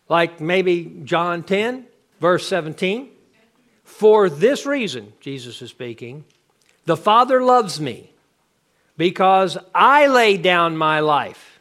Like 0.09 0.41
maybe 0.41 1.01
John 1.05 1.43
10, 1.43 1.87
verse 2.21 2.47
17? 2.49 3.11
For 3.87 4.29
this 4.29 4.67
reason, 4.67 5.15
Jesus 5.21 5.63
is 5.63 5.71
speaking, 5.71 6.25
the 6.85 6.97
Father 6.97 7.43
loves 7.43 7.81
me 7.81 8.13
because 8.99 9.57
I 9.75 10.07
lay 10.07 10.37
down 10.37 10.77
my 10.77 11.01
life. 11.01 11.59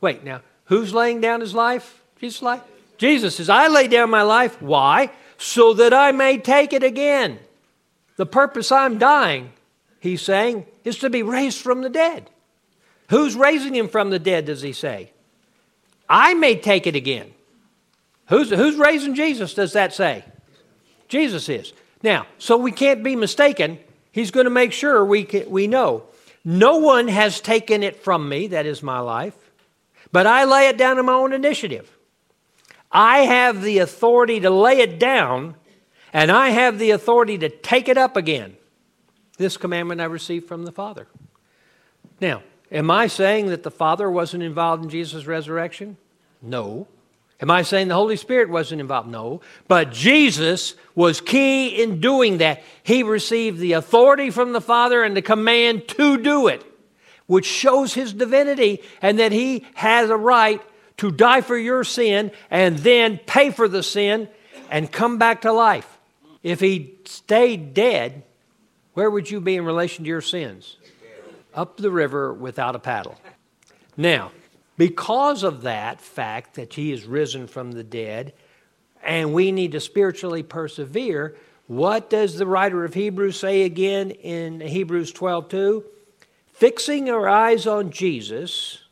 Wait, 0.00 0.22
now, 0.22 0.42
who's 0.66 0.92
laying 0.92 1.20
down 1.20 1.40
his 1.40 1.54
life? 1.54 2.02
Jesus' 2.20 2.42
life? 2.42 2.62
Jesus 2.98 3.36
says, 3.36 3.48
I 3.48 3.68
lay 3.68 3.88
down 3.88 4.10
my 4.10 4.22
life. 4.22 4.60
Why? 4.60 5.10
so 5.42 5.74
that 5.74 5.92
I 5.92 6.12
may 6.12 6.38
take 6.38 6.72
it 6.72 6.84
again. 6.84 7.38
The 8.16 8.26
purpose 8.26 8.70
I'm 8.70 8.98
dying, 8.98 9.52
he's 9.98 10.22
saying, 10.22 10.66
is 10.84 10.98
to 10.98 11.10
be 11.10 11.24
raised 11.24 11.60
from 11.60 11.82
the 11.82 11.90
dead. 11.90 12.30
Who's 13.10 13.34
raising 13.34 13.74
him 13.74 13.88
from 13.88 14.10
the 14.10 14.20
dead, 14.20 14.46
does 14.46 14.62
he 14.62 14.72
say? 14.72 15.10
I 16.08 16.34
may 16.34 16.54
take 16.54 16.86
it 16.86 16.94
again. 16.94 17.34
Who's, 18.28 18.50
who's 18.50 18.76
raising 18.76 19.16
Jesus, 19.16 19.52
does 19.52 19.72
that 19.72 19.92
say? 19.92 20.24
Jesus 21.12 21.50
is. 21.50 21.74
Now, 22.02 22.26
so 22.38 22.56
we 22.56 22.72
can't 22.72 23.04
be 23.04 23.14
mistaken. 23.14 23.78
He's 24.12 24.30
going 24.30 24.44
to 24.44 24.50
make 24.50 24.72
sure 24.72 25.04
we, 25.04 25.24
can, 25.24 25.48
we 25.50 25.66
know. 25.66 26.04
No 26.42 26.78
one 26.78 27.06
has 27.08 27.40
taken 27.40 27.82
it 27.82 28.02
from 28.02 28.28
me, 28.28 28.48
that 28.48 28.64
is 28.64 28.82
my 28.82 28.98
life, 28.98 29.36
but 30.10 30.26
I 30.26 30.44
lay 30.44 30.68
it 30.68 30.78
down 30.78 30.98
on 30.98 31.04
my 31.04 31.12
own 31.12 31.34
initiative. 31.34 31.96
I 32.90 33.18
have 33.18 33.62
the 33.62 33.78
authority 33.78 34.40
to 34.40 34.50
lay 34.50 34.80
it 34.80 34.98
down, 34.98 35.54
and 36.14 36.32
I 36.32 36.48
have 36.48 36.78
the 36.78 36.90
authority 36.90 37.36
to 37.38 37.50
take 37.50 37.88
it 37.88 37.98
up 37.98 38.16
again. 38.16 38.56
This 39.36 39.58
commandment 39.58 40.00
I 40.00 40.04
received 40.04 40.48
from 40.48 40.64
the 40.64 40.72
Father. 40.72 41.06
Now, 42.20 42.42
am 42.70 42.90
I 42.90 43.06
saying 43.06 43.46
that 43.48 43.62
the 43.62 43.70
Father 43.70 44.10
wasn't 44.10 44.42
involved 44.42 44.82
in 44.82 44.90
Jesus' 44.90 45.26
resurrection? 45.26 45.98
No. 46.40 46.88
Am 47.42 47.50
I 47.50 47.62
saying 47.62 47.88
the 47.88 47.94
Holy 47.94 48.14
Spirit 48.14 48.48
wasn't 48.48 48.80
involved? 48.80 49.08
No. 49.08 49.40
But 49.66 49.90
Jesus 49.90 50.76
was 50.94 51.20
key 51.20 51.82
in 51.82 52.00
doing 52.00 52.38
that. 52.38 52.62
He 52.84 53.02
received 53.02 53.58
the 53.58 53.72
authority 53.72 54.30
from 54.30 54.52
the 54.52 54.60
Father 54.60 55.02
and 55.02 55.16
the 55.16 55.22
command 55.22 55.88
to 55.88 56.18
do 56.18 56.46
it, 56.46 56.64
which 57.26 57.44
shows 57.44 57.94
his 57.94 58.12
divinity 58.12 58.80
and 59.02 59.18
that 59.18 59.32
he 59.32 59.66
has 59.74 60.08
a 60.08 60.16
right 60.16 60.62
to 60.98 61.10
die 61.10 61.40
for 61.40 61.58
your 61.58 61.82
sin 61.82 62.30
and 62.48 62.78
then 62.78 63.18
pay 63.26 63.50
for 63.50 63.66
the 63.66 63.82
sin 63.82 64.28
and 64.70 64.92
come 64.92 65.18
back 65.18 65.40
to 65.40 65.52
life. 65.52 65.98
If 66.44 66.60
he 66.60 66.94
stayed 67.06 67.74
dead, 67.74 68.22
where 68.94 69.10
would 69.10 69.28
you 69.28 69.40
be 69.40 69.56
in 69.56 69.64
relation 69.64 70.04
to 70.04 70.08
your 70.08 70.20
sins? 70.20 70.76
Up 71.54 71.76
the 71.76 71.90
river 71.90 72.32
without 72.32 72.76
a 72.76 72.78
paddle. 72.78 73.18
Now, 73.96 74.30
because 74.82 75.44
of 75.44 75.62
that 75.62 76.00
fact 76.00 76.54
that 76.54 76.74
he 76.74 76.90
is 76.90 77.04
risen 77.04 77.46
from 77.46 77.70
the 77.70 77.84
dead, 77.84 78.32
and 79.00 79.32
we 79.32 79.52
need 79.52 79.70
to 79.70 79.78
spiritually 79.78 80.42
persevere, 80.42 81.36
what 81.68 82.10
does 82.10 82.36
the 82.36 82.46
writer 82.46 82.84
of 82.84 82.92
Hebrews 82.92 83.38
say 83.38 83.62
again 83.62 84.10
in 84.10 84.60
Hebrews 84.60 85.12
12 85.12 85.48
2? 85.48 85.84
Fixing 86.52 87.08
our 87.08 87.28
eyes 87.28 87.64
on 87.64 87.92
Jesus, 87.92 88.82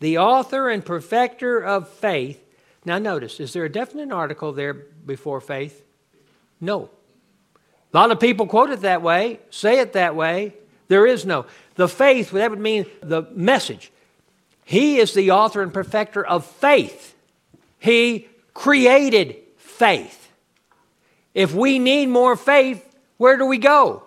the 0.00 0.16
author 0.16 0.70
and 0.70 0.82
perfecter 0.82 1.58
of 1.62 1.90
faith. 1.90 2.42
Now, 2.86 2.96
notice, 2.96 3.38
is 3.38 3.52
there 3.52 3.66
a 3.66 3.70
definite 3.70 4.10
article 4.10 4.54
there 4.54 4.72
before 4.72 5.42
faith? 5.42 5.84
No. 6.58 6.88
A 7.92 7.98
lot 7.98 8.10
of 8.10 8.18
people 8.18 8.46
quote 8.46 8.70
it 8.70 8.80
that 8.80 9.02
way, 9.02 9.40
say 9.50 9.78
it 9.80 9.92
that 9.92 10.16
way. 10.16 10.54
There 10.88 11.06
is 11.06 11.26
no. 11.26 11.44
The 11.74 11.86
faith, 11.86 12.30
that 12.30 12.48
would 12.48 12.60
mean 12.60 12.86
the 13.02 13.24
message. 13.34 13.92
He 14.68 14.98
is 14.98 15.14
the 15.14 15.30
author 15.30 15.62
and 15.62 15.72
perfecter 15.72 16.22
of 16.22 16.44
faith. 16.44 17.16
He 17.78 18.28
created 18.52 19.36
faith. 19.56 20.30
If 21.32 21.54
we 21.54 21.78
need 21.78 22.10
more 22.10 22.36
faith, 22.36 22.84
where 23.16 23.38
do 23.38 23.46
we 23.46 23.56
go? 23.56 24.02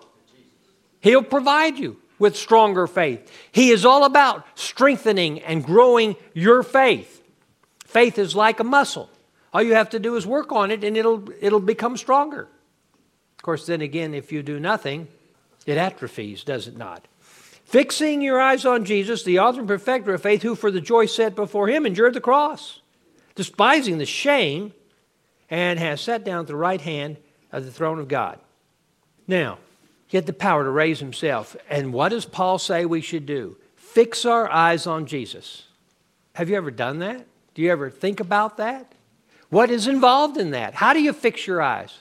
He'll 1.00 1.24
provide 1.24 1.78
you 1.78 1.96
with 2.20 2.36
stronger 2.36 2.86
faith. 2.86 3.28
He 3.50 3.70
is 3.70 3.84
all 3.84 4.04
about 4.04 4.46
strengthening 4.54 5.40
and 5.40 5.64
growing 5.64 6.14
your 6.32 6.62
faith. 6.62 7.24
Faith 7.84 8.16
is 8.16 8.36
like 8.36 8.60
a 8.60 8.64
muscle. 8.64 9.10
All 9.52 9.64
you 9.64 9.74
have 9.74 9.90
to 9.90 9.98
do 9.98 10.14
is 10.14 10.28
work 10.28 10.52
on 10.52 10.70
it 10.70 10.84
and 10.84 10.96
it'll, 10.96 11.28
it'll 11.40 11.58
become 11.58 11.96
stronger. 11.96 12.42
Of 12.42 13.42
course, 13.42 13.66
then 13.66 13.80
again, 13.80 14.14
if 14.14 14.30
you 14.30 14.44
do 14.44 14.60
nothing, 14.60 15.08
it 15.66 15.76
atrophies, 15.76 16.44
does 16.44 16.68
it 16.68 16.76
not? 16.76 17.08
Fixing 17.72 18.20
your 18.20 18.38
eyes 18.38 18.66
on 18.66 18.84
Jesus, 18.84 19.22
the 19.22 19.38
author 19.38 19.60
and 19.60 19.66
perfecter 19.66 20.12
of 20.12 20.20
faith, 20.20 20.42
who 20.42 20.54
for 20.54 20.70
the 20.70 20.78
joy 20.78 21.06
set 21.06 21.34
before 21.34 21.68
him 21.68 21.86
endured 21.86 22.12
the 22.12 22.20
cross, 22.20 22.82
despising 23.34 23.96
the 23.96 24.04
shame, 24.04 24.74
and 25.48 25.78
has 25.78 26.02
sat 26.02 26.22
down 26.22 26.40
at 26.40 26.46
the 26.48 26.54
right 26.54 26.82
hand 26.82 27.16
of 27.50 27.64
the 27.64 27.70
throne 27.70 27.98
of 27.98 28.08
God. 28.08 28.38
Now, 29.26 29.56
he 30.06 30.18
had 30.18 30.26
the 30.26 30.34
power 30.34 30.64
to 30.64 30.70
raise 30.70 31.00
himself. 31.00 31.56
And 31.70 31.94
what 31.94 32.10
does 32.10 32.26
Paul 32.26 32.58
say 32.58 32.84
we 32.84 33.00
should 33.00 33.24
do? 33.24 33.56
Fix 33.74 34.26
our 34.26 34.50
eyes 34.50 34.86
on 34.86 35.06
Jesus. 35.06 35.64
Have 36.34 36.50
you 36.50 36.56
ever 36.56 36.70
done 36.70 36.98
that? 36.98 37.24
Do 37.54 37.62
you 37.62 37.72
ever 37.72 37.88
think 37.88 38.20
about 38.20 38.58
that? 38.58 38.92
What 39.48 39.70
is 39.70 39.86
involved 39.86 40.36
in 40.36 40.50
that? 40.50 40.74
How 40.74 40.92
do 40.92 41.00
you 41.00 41.14
fix 41.14 41.46
your 41.46 41.62
eyes? 41.62 42.00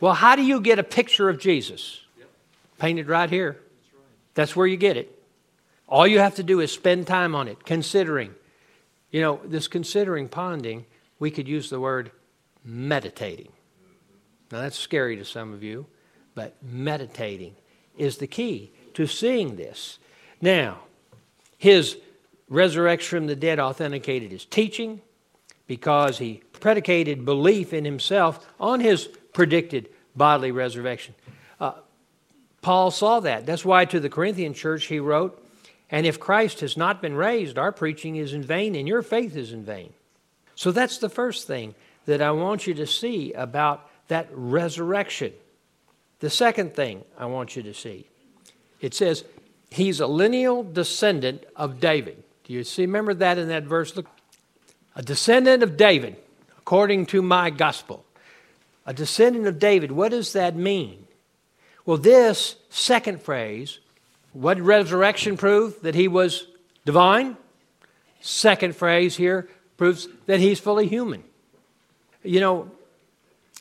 Well, 0.00 0.14
how 0.14 0.34
do 0.34 0.42
you 0.42 0.62
get 0.62 0.78
a 0.78 0.82
picture 0.82 1.28
of 1.28 1.38
Jesus? 1.38 2.00
Painted 2.78 3.06
right 3.06 3.28
here. 3.28 3.60
That's, 4.34 4.56
where 4.56 4.66
you 4.66 4.76
get 4.76 4.96
it. 4.96 5.16
All 5.88 6.06
you 6.06 6.18
have 6.18 6.34
to 6.36 6.42
do 6.42 6.60
is 6.60 6.72
spend 6.72 7.06
time 7.06 7.34
on 7.34 7.48
it, 7.48 7.64
considering. 7.64 8.34
You 9.10 9.20
know, 9.20 9.40
this 9.44 9.68
considering, 9.68 10.28
ponding, 10.28 10.84
we 11.18 11.30
could 11.30 11.46
use 11.46 11.70
the 11.70 11.80
word 11.80 12.10
meditating. 12.64 13.52
Now, 14.50 14.60
that's 14.60 14.78
scary 14.78 15.16
to 15.16 15.24
some 15.24 15.52
of 15.52 15.62
you. 15.62 15.86
But 16.34 16.56
meditating 16.62 17.54
is 17.96 18.18
the 18.18 18.26
key 18.26 18.72
to 18.94 19.06
seeing 19.06 19.56
this. 19.56 19.98
Now, 20.40 20.80
his 21.56 21.96
resurrection 22.48 23.18
from 23.18 23.26
the 23.26 23.36
dead 23.36 23.60
authenticated 23.60 24.32
his 24.32 24.44
teaching 24.44 25.00
because 25.66 26.18
he 26.18 26.42
predicated 26.52 27.24
belief 27.24 27.72
in 27.72 27.84
himself 27.84 28.46
on 28.60 28.80
his 28.80 29.08
predicted 29.32 29.88
bodily 30.14 30.50
resurrection. 30.50 31.14
Paul 32.64 32.90
saw 32.90 33.20
that. 33.20 33.44
That's 33.44 33.62
why 33.62 33.84
to 33.84 34.00
the 34.00 34.08
Corinthian 34.08 34.54
church 34.54 34.86
he 34.86 34.98
wrote, 34.98 35.38
And 35.90 36.06
if 36.06 36.18
Christ 36.18 36.60
has 36.60 36.78
not 36.78 37.02
been 37.02 37.14
raised, 37.14 37.58
our 37.58 37.72
preaching 37.72 38.16
is 38.16 38.32
in 38.32 38.42
vain 38.42 38.74
and 38.74 38.88
your 38.88 39.02
faith 39.02 39.36
is 39.36 39.52
in 39.52 39.66
vain. 39.66 39.92
So 40.54 40.72
that's 40.72 40.96
the 40.96 41.10
first 41.10 41.46
thing 41.46 41.74
that 42.06 42.22
I 42.22 42.30
want 42.30 42.66
you 42.66 42.72
to 42.72 42.86
see 42.86 43.34
about 43.34 43.86
that 44.08 44.28
resurrection. 44.32 45.34
The 46.20 46.30
second 46.30 46.74
thing 46.74 47.04
I 47.18 47.26
want 47.26 47.54
you 47.54 47.62
to 47.64 47.74
see 47.74 48.06
it 48.80 48.94
says, 48.94 49.24
He's 49.70 50.00
a 50.00 50.06
lineal 50.06 50.62
descendant 50.62 51.44
of 51.54 51.80
David. 51.80 52.22
Do 52.44 52.54
you 52.54 52.64
see? 52.64 52.86
Remember 52.86 53.12
that 53.12 53.36
in 53.36 53.48
that 53.48 53.64
verse? 53.64 53.94
Look, 53.94 54.06
a 54.96 55.02
descendant 55.02 55.62
of 55.62 55.76
David, 55.76 56.16
according 56.56 57.06
to 57.06 57.20
my 57.20 57.50
gospel. 57.50 58.06
A 58.86 58.94
descendant 58.94 59.46
of 59.46 59.58
David. 59.58 59.92
What 59.92 60.12
does 60.12 60.32
that 60.32 60.56
mean? 60.56 61.03
Well, 61.86 61.98
this 61.98 62.56
second 62.70 63.22
phrase, 63.22 63.78
what 64.32 64.60
resurrection 64.60 65.36
prove 65.36 65.80
that 65.82 65.94
he 65.94 66.08
was 66.08 66.46
divine? 66.84 67.36
Second 68.20 68.74
phrase 68.74 69.16
here 69.16 69.48
proves 69.76 70.08
that 70.26 70.40
he's 70.40 70.60
fully 70.60 70.88
human. 70.88 71.22
You 72.22 72.40
know, 72.40 72.70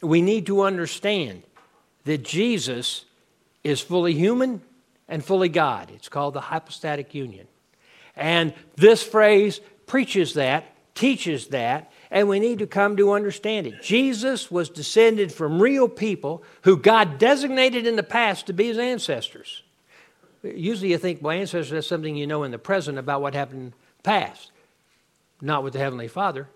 we 0.01 0.21
need 0.21 0.45
to 0.47 0.62
understand 0.62 1.43
that 2.05 2.23
Jesus 2.23 3.05
is 3.63 3.81
fully 3.81 4.13
human 4.13 4.62
and 5.07 5.23
fully 5.23 5.49
God. 5.49 5.91
It's 5.93 6.09
called 6.09 6.33
the 6.33 6.41
hypostatic 6.41 7.13
union. 7.13 7.47
And 8.15 8.53
this 8.75 9.03
phrase 9.03 9.59
preaches 9.86 10.33
that, 10.36 10.65
teaches 10.95 11.47
that, 11.47 11.91
and 12.13 12.30
we 12.30 12.39
need 12.39 12.60
to 12.60 12.67
come 12.67 12.95
to 12.95 13.12
understand 13.12 13.65
it. 13.65 13.82
Jesus 13.82 14.52
was 14.52 14.69
descended 14.69 15.34
from 15.34 15.60
real 15.60 15.89
people 15.89 16.43
who 16.62 16.78
God 16.78 17.17
designated 17.17 17.88
in 17.88 17.95
the 17.95 18.04
past 18.04 18.45
to 18.45 18.54
be 18.54 18.67
his 18.67 18.78
ancestors. 18.78 19.63
Usually 20.43 20.91
you 20.91 20.99
think, 20.99 21.23
well, 21.23 21.36
ancestors, 21.36 21.71
that's 21.71 21.88
something 21.88 22.15
you 22.15 22.28
know 22.28 22.43
in 22.43 22.52
the 22.52 22.60
present 22.60 22.99
about 22.99 23.23
what 23.23 23.34
happened 23.34 23.60
in 23.60 23.69
the 23.69 24.04
past. 24.04 24.52
Not 25.41 25.63
with 25.63 25.73
the 25.73 25.80
Heavenly 25.80 26.08
Father. 26.08 26.47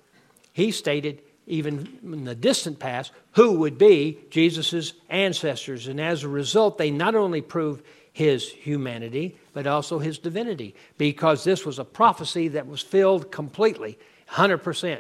He 0.54 0.70
stated 0.70 1.24
even 1.48 1.98
in 2.04 2.26
the 2.26 2.36
distant 2.36 2.78
past, 2.78 3.12
who 3.32 3.54
would 3.54 3.80
be 3.80 4.20
Jesus' 4.30 4.93
ancestors. 5.10 5.88
And 5.88 6.00
as 6.00 6.24
a 6.24 6.28
result, 6.28 6.78
they 6.78 6.91
not 6.91 7.15
only 7.15 7.41
prove 7.41 7.82
his 8.13 8.48
humanity, 8.48 9.38
but 9.54 9.65
also 9.65 9.98
his 9.98 10.20
divinity, 10.20 10.76
because 10.98 11.43
this 11.43 11.65
was 11.65 11.80
a 11.80 11.86
prophecy 11.86 12.50
that 12.50 12.67
was 12.67 12.82
filled 12.82 13.32
completely, 13.32 13.98
100%. 14.30 15.00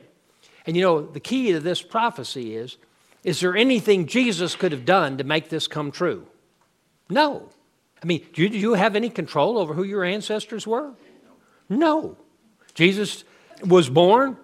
And 0.67 0.75
you 0.75 0.83
know, 0.83 1.01
the 1.01 1.19
key 1.19 1.53
to 1.53 1.59
this 1.59 1.81
prophecy 1.81 2.55
is 2.55 2.77
is 3.23 3.39
there 3.39 3.57
anything 3.57 4.05
Jesus 4.05 4.55
could 4.55 4.71
have 4.71 4.85
done 4.85 5.17
to 5.17 5.23
make 5.23 5.49
this 5.49 5.67
come 5.67 5.91
true? 5.91 6.27
No. 7.09 7.49
I 8.01 8.05
mean, 8.05 8.25
do 8.33 8.43
you, 8.43 8.49
do 8.49 8.57
you 8.57 8.73
have 8.75 8.95
any 8.95 9.09
control 9.09 9.57
over 9.57 9.73
who 9.73 9.83
your 9.83 10.03
ancestors 10.03 10.67
were? 10.67 10.91
No. 11.67 12.15
Jesus 12.73 13.23
was 13.65 13.89
born 13.89 14.37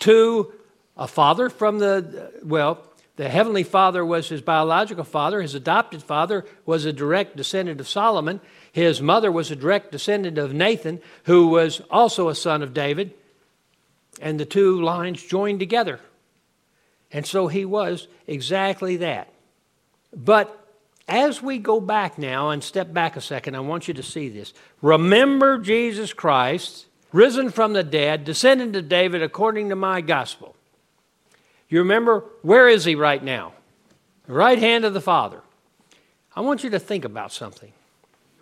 to 0.00 0.52
a 0.96 1.08
father 1.08 1.50
from 1.50 1.78
the, 1.78 2.32
well, 2.42 2.86
the 3.16 3.28
heavenly 3.28 3.64
father 3.64 4.04
was 4.04 4.28
his 4.28 4.40
biological 4.40 5.04
father. 5.04 5.42
His 5.42 5.54
adopted 5.54 6.02
father 6.02 6.46
was 6.64 6.84
a 6.84 6.92
direct 6.92 7.36
descendant 7.36 7.80
of 7.80 7.88
Solomon. 7.88 8.40
His 8.72 9.02
mother 9.02 9.32
was 9.32 9.50
a 9.50 9.56
direct 9.56 9.92
descendant 9.92 10.38
of 10.38 10.54
Nathan, 10.54 11.00
who 11.24 11.48
was 11.48 11.82
also 11.90 12.28
a 12.28 12.34
son 12.34 12.62
of 12.62 12.72
David. 12.72 13.12
And 14.20 14.38
the 14.38 14.44
two 14.44 14.80
lines 14.80 15.22
joined 15.22 15.60
together. 15.60 16.00
And 17.12 17.26
so 17.26 17.48
he 17.48 17.64
was 17.64 18.08
exactly 18.26 18.96
that. 18.98 19.32
But 20.14 20.56
as 21.08 21.42
we 21.42 21.58
go 21.58 21.80
back 21.80 22.18
now 22.18 22.50
and 22.50 22.62
step 22.62 22.92
back 22.92 23.16
a 23.16 23.20
second, 23.20 23.56
I 23.56 23.60
want 23.60 23.88
you 23.88 23.94
to 23.94 24.02
see 24.02 24.28
this. 24.28 24.52
Remember 24.80 25.58
Jesus 25.58 26.12
Christ, 26.12 26.86
risen 27.12 27.50
from 27.50 27.72
the 27.72 27.82
dead, 27.82 28.24
descended 28.24 28.72
to 28.74 28.82
David 28.82 29.22
according 29.22 29.68
to 29.70 29.76
my 29.76 30.00
gospel. 30.00 30.54
You 31.68 31.80
remember, 31.80 32.24
where 32.42 32.68
is 32.68 32.84
he 32.84 32.94
right 32.94 33.22
now? 33.22 33.52
The 34.26 34.32
right 34.34 34.58
hand 34.58 34.84
of 34.84 34.94
the 34.94 35.00
Father. 35.00 35.40
I 36.36 36.40
want 36.40 36.62
you 36.62 36.70
to 36.70 36.78
think 36.78 37.04
about 37.04 37.32
something. 37.32 37.72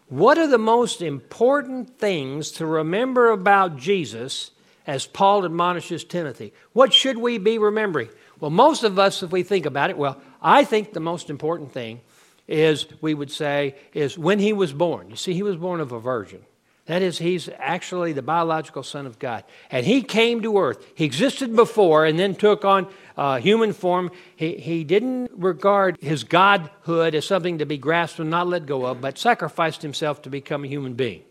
What 0.09 0.38
are 0.38 0.46
the 0.46 0.59
most 0.59 1.02
important 1.02 1.98
things 1.98 2.50
to 2.52 2.66
remember 2.66 3.31
about 3.31 3.76
Jesus 3.76 4.50
as 4.88 5.07
Paul 5.07 5.44
admonishes 5.44 6.03
Timothy? 6.03 6.55
What 6.72 6.94
should 6.94 7.18
we 7.18 7.37
be 7.37 7.59
remembering? 7.59 8.09
Well, 8.40 8.51
most 8.51 8.83
of 8.83 8.98
us, 8.98 9.22
if 9.22 9.31
we 9.31 9.42
think 9.42 9.66
about 9.66 9.90
it, 9.90 9.98
well, 9.98 10.20
I 10.40 10.64
think 10.64 10.94
the 10.94 11.01
most 11.01 11.29
important 11.29 11.72
thing 11.72 12.01
is, 12.48 12.87
we 13.03 13.12
would 13.12 13.31
say, 13.31 13.77
is 13.92 14.16
when 14.16 14.38
he 14.38 14.55
was 14.55 14.72
born. 14.72 15.11
You 15.11 15.16
see, 15.16 15.35
he 15.35 15.42
was 15.42 15.57
born 15.57 15.81
of 15.81 15.92
a 15.92 16.01
virgin. 16.01 16.40
That 16.87 17.03
is, 17.03 17.18
he's 17.18 17.51
actually 17.59 18.14
the 18.14 18.22
biological 18.22 18.83
son 18.83 19.05
of 19.05 19.18
God. 19.18 19.44
And 19.70 19.85
he 19.85 20.01
came 20.01 20.40
to 20.40 20.57
earth. 20.57 20.83
He 20.94 21.05
existed 21.05 21.55
before 21.55 22.07
and 22.07 22.18
then 22.18 22.35
took 22.35 22.64
on 22.64 22.87
uh, 23.14 23.40
human 23.40 23.74
form. 23.74 24.11
He, 24.37 24.57
he 24.57 24.85
didn't 24.85 25.33
regard 25.35 25.98
his 26.01 26.24
godhood 26.24 27.14
as 27.14 27.27
something 27.27 27.59
to 27.59 27.66
be 27.66 27.77
grasped 27.77 28.20
and 28.20 28.31
not 28.31 28.48
let 28.48 28.64
go 28.64 28.87
of, 28.87 29.03
but 29.03 29.18
sacrificed 29.18 29.83
himself 29.83 30.22
to 30.22 30.31
become 30.31 30.64
a 30.64 30.66
human 30.66 30.94
being. 30.94 31.24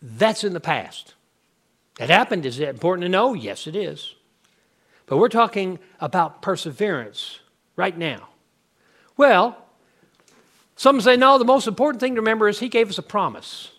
That's 0.00 0.44
in 0.44 0.52
the 0.52 0.60
past. 0.60 1.16
That 1.98 2.10
happened. 2.10 2.46
Is 2.46 2.58
it 2.58 2.68
important 2.68 3.02
to 3.02 3.08
know? 3.08 3.34
Yes, 3.34 3.66
it 3.66 3.76
is. 3.76 4.14
But 5.06 5.18
we're 5.18 5.28
talking 5.28 5.78
about 6.00 6.42
perseverance 6.42 7.40
right 7.76 7.96
now. 7.96 8.28
Well, 9.16 9.56
some 10.76 11.00
say, 11.00 11.16
no, 11.16 11.38
the 11.38 11.44
most 11.44 11.66
important 11.66 12.00
thing 12.00 12.14
to 12.14 12.20
remember 12.20 12.48
is 12.48 12.60
he 12.60 12.68
gave 12.68 12.88
us 12.88 12.98
a 12.98 13.02
promise. 13.02 13.72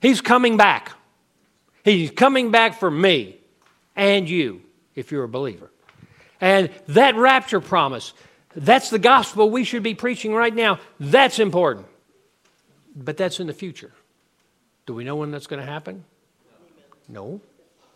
He's 0.00 0.20
coming 0.20 0.56
back. 0.56 0.92
He's 1.84 2.10
coming 2.10 2.50
back 2.50 2.78
for 2.78 2.90
me 2.90 3.38
and 3.96 4.28
you, 4.28 4.62
if 4.94 5.10
you're 5.10 5.24
a 5.24 5.28
believer. 5.28 5.70
And 6.40 6.70
that 6.88 7.16
rapture 7.16 7.60
promise, 7.60 8.12
that's 8.54 8.90
the 8.90 8.98
gospel 8.98 9.50
we 9.50 9.64
should 9.64 9.82
be 9.82 9.94
preaching 9.94 10.32
right 10.32 10.54
now. 10.54 10.78
That's 11.00 11.38
important. 11.38 11.86
But 12.94 13.16
that's 13.16 13.40
in 13.40 13.46
the 13.46 13.52
future. 13.52 13.92
Do 14.86 14.94
we 14.94 15.04
know 15.04 15.16
when 15.16 15.30
that's 15.30 15.46
going 15.46 15.64
to 15.64 15.70
happen? 15.70 16.04
No, 17.10 17.40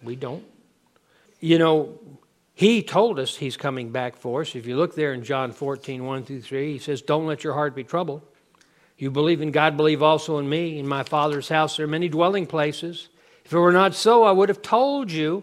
we 0.02 0.16
don't. 0.16 0.44
You 1.40 1.58
know, 1.58 1.98
he 2.54 2.82
told 2.82 3.18
us 3.18 3.36
he's 3.36 3.56
coming 3.56 3.90
back 3.90 4.16
for 4.16 4.42
us. 4.42 4.54
If 4.54 4.66
you 4.66 4.76
look 4.76 4.94
there 4.94 5.12
in 5.12 5.24
John 5.24 5.52
14, 5.52 6.04
1 6.04 6.24
through 6.24 6.42
3, 6.42 6.72
he 6.72 6.78
says, 6.78 7.02
Don't 7.02 7.26
let 7.26 7.44
your 7.44 7.54
heart 7.54 7.74
be 7.74 7.84
troubled. 7.84 8.22
You 8.96 9.10
believe 9.10 9.40
in 9.40 9.50
God, 9.50 9.76
believe 9.76 10.02
also 10.02 10.38
in 10.38 10.48
me. 10.48 10.78
In 10.78 10.86
my 10.86 11.02
Father's 11.02 11.48
house 11.48 11.76
there 11.76 11.84
are 11.84 11.88
many 11.88 12.08
dwelling 12.08 12.46
places. 12.46 13.08
If 13.44 13.52
it 13.52 13.58
were 13.58 13.72
not 13.72 13.94
so, 13.94 14.24
I 14.24 14.32
would 14.32 14.48
have 14.48 14.62
told 14.62 15.10
you. 15.10 15.42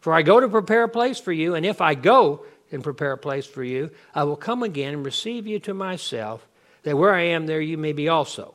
For 0.00 0.12
I 0.12 0.22
go 0.22 0.38
to 0.38 0.48
prepare 0.48 0.84
a 0.84 0.88
place 0.88 1.18
for 1.18 1.32
you, 1.32 1.56
and 1.56 1.66
if 1.66 1.80
I 1.80 1.94
go 1.94 2.44
and 2.70 2.82
prepare 2.82 3.12
a 3.12 3.18
place 3.18 3.44
for 3.44 3.64
you, 3.64 3.90
I 4.14 4.22
will 4.22 4.36
come 4.36 4.62
again 4.62 4.94
and 4.94 5.04
receive 5.04 5.48
you 5.48 5.58
to 5.60 5.74
myself, 5.74 6.46
that 6.84 6.96
where 6.96 7.12
I 7.12 7.22
am, 7.22 7.46
there 7.46 7.60
you 7.60 7.76
may 7.76 7.92
be 7.92 8.08
also. 8.08 8.54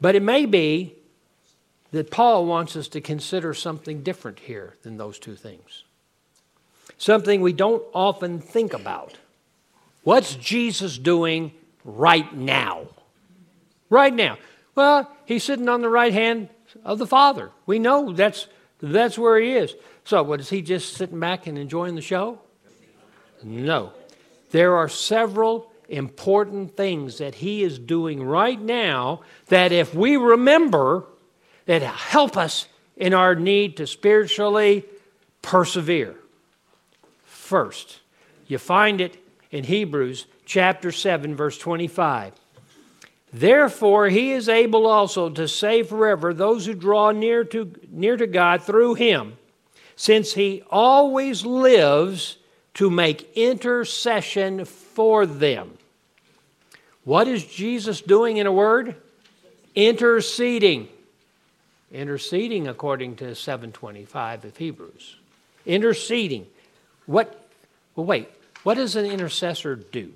But 0.00 0.16
it 0.16 0.22
may 0.22 0.46
be 0.46 0.96
that 1.94 2.10
Paul 2.10 2.46
wants 2.46 2.76
us 2.76 2.88
to 2.88 3.00
consider 3.00 3.54
something 3.54 4.02
different 4.02 4.40
here 4.40 4.74
than 4.82 4.96
those 4.96 5.18
two 5.18 5.36
things. 5.36 5.84
Something 6.98 7.40
we 7.40 7.52
don't 7.52 7.82
often 7.92 8.40
think 8.40 8.72
about. 8.72 9.16
What's 10.02 10.34
Jesus 10.34 10.98
doing 10.98 11.52
right 11.84 12.34
now? 12.34 12.88
right 13.94 14.12
now. 14.12 14.36
Well, 14.74 15.10
he's 15.24 15.44
sitting 15.44 15.68
on 15.68 15.80
the 15.80 15.88
right 15.88 16.12
hand 16.12 16.48
of 16.84 16.98
the 16.98 17.06
Father. 17.06 17.50
We 17.64 17.78
know 17.78 18.12
that's, 18.12 18.48
that's 18.80 19.18
where 19.18 19.38
he 19.38 19.52
is. 19.52 19.74
So, 20.04 20.22
what 20.22 20.40
is 20.40 20.50
he 20.50 20.60
just 20.60 20.94
sitting 20.94 21.20
back 21.20 21.46
and 21.46 21.56
enjoying 21.56 21.94
the 21.94 22.02
show? 22.02 22.40
No. 23.42 23.92
There 24.50 24.76
are 24.76 24.88
several 24.88 25.70
important 25.88 26.76
things 26.76 27.18
that 27.18 27.36
he 27.36 27.62
is 27.62 27.78
doing 27.78 28.22
right 28.22 28.60
now 28.60 29.20
that 29.48 29.72
if 29.72 29.94
we 29.94 30.16
remember, 30.16 31.04
that 31.66 31.82
help 31.82 32.36
us 32.36 32.66
in 32.96 33.14
our 33.14 33.34
need 33.34 33.76
to 33.78 33.86
spiritually 33.86 34.84
persevere. 35.42 36.14
First, 37.24 38.00
you 38.46 38.58
find 38.58 39.00
it 39.00 39.16
in 39.50 39.64
Hebrews 39.64 40.26
chapter 40.44 40.92
7 40.92 41.34
verse 41.34 41.58
25. 41.58 42.32
Therefore, 43.32 44.08
he 44.08 44.30
is 44.30 44.48
able 44.48 44.86
also 44.86 45.28
to 45.28 45.48
save 45.48 45.88
forever 45.88 46.32
those 46.32 46.66
who 46.66 46.74
draw 46.74 47.10
near 47.10 47.42
to, 47.44 47.72
near 47.90 48.16
to 48.16 48.28
God 48.28 48.62
through 48.62 48.94
him, 48.94 49.36
since 49.96 50.34
he 50.34 50.62
always 50.70 51.44
lives 51.44 52.36
to 52.74 52.90
make 52.90 53.32
intercession 53.36 54.64
for 54.64 55.26
them. 55.26 55.76
What 57.02 57.26
is 57.26 57.44
Jesus 57.44 58.00
doing 58.00 58.36
in 58.36 58.46
a 58.46 58.52
word? 58.52 58.96
Interceding. 59.74 60.88
Interceding 61.94 62.66
according 62.68 63.16
to 63.16 63.34
725 63.34 64.44
of 64.44 64.56
Hebrews. 64.56 65.16
Interceding. 65.64 66.46
What, 67.06 67.48
well, 67.94 68.04
wait, 68.04 68.28
what 68.64 68.74
does 68.74 68.96
an 68.96 69.06
intercessor 69.06 69.76
do? 69.76 70.12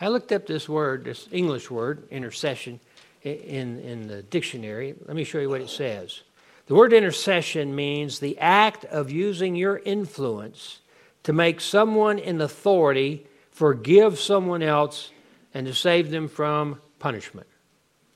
I 0.00 0.08
looked 0.08 0.30
up 0.30 0.46
this 0.46 0.68
word, 0.68 1.04
this 1.04 1.26
English 1.32 1.70
word, 1.70 2.06
intercession, 2.10 2.80
in, 3.22 3.80
in 3.80 4.08
the 4.08 4.22
dictionary. 4.22 4.94
Let 5.06 5.16
me 5.16 5.24
show 5.24 5.38
you 5.38 5.48
what 5.48 5.60
it 5.60 5.70
says. 5.70 6.20
The 6.66 6.74
word 6.74 6.92
intercession 6.92 7.74
means 7.74 8.18
the 8.18 8.38
act 8.38 8.84
of 8.84 9.10
using 9.10 9.56
your 9.56 9.78
influence 9.78 10.80
to 11.24 11.32
make 11.32 11.60
someone 11.60 12.18
in 12.18 12.40
authority 12.40 13.26
forgive 13.50 14.18
someone 14.18 14.62
else 14.62 15.10
and 15.52 15.66
to 15.66 15.74
save 15.74 16.10
them 16.10 16.28
from 16.28 16.80
punishment. 16.98 17.46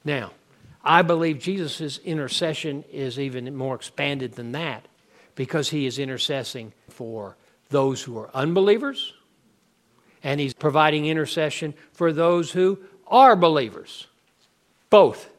Now, 0.04 0.32
I 0.84 1.02
believe 1.02 1.38
Jesus' 1.38 1.98
intercession 1.98 2.84
is 2.92 3.18
even 3.18 3.56
more 3.56 3.74
expanded 3.74 4.32
than 4.32 4.52
that 4.52 4.86
because 5.34 5.70
he 5.70 5.86
is 5.86 5.98
intercessing 5.98 6.72
for 6.90 7.36
those 7.70 8.02
who 8.02 8.18
are 8.18 8.30
unbelievers 8.34 9.14
and 10.22 10.40
he's 10.40 10.54
providing 10.54 11.06
intercession 11.06 11.74
for 11.92 12.12
those 12.12 12.50
who 12.52 12.78
are 13.06 13.34
believers. 13.34 14.06
Both. 14.90 15.30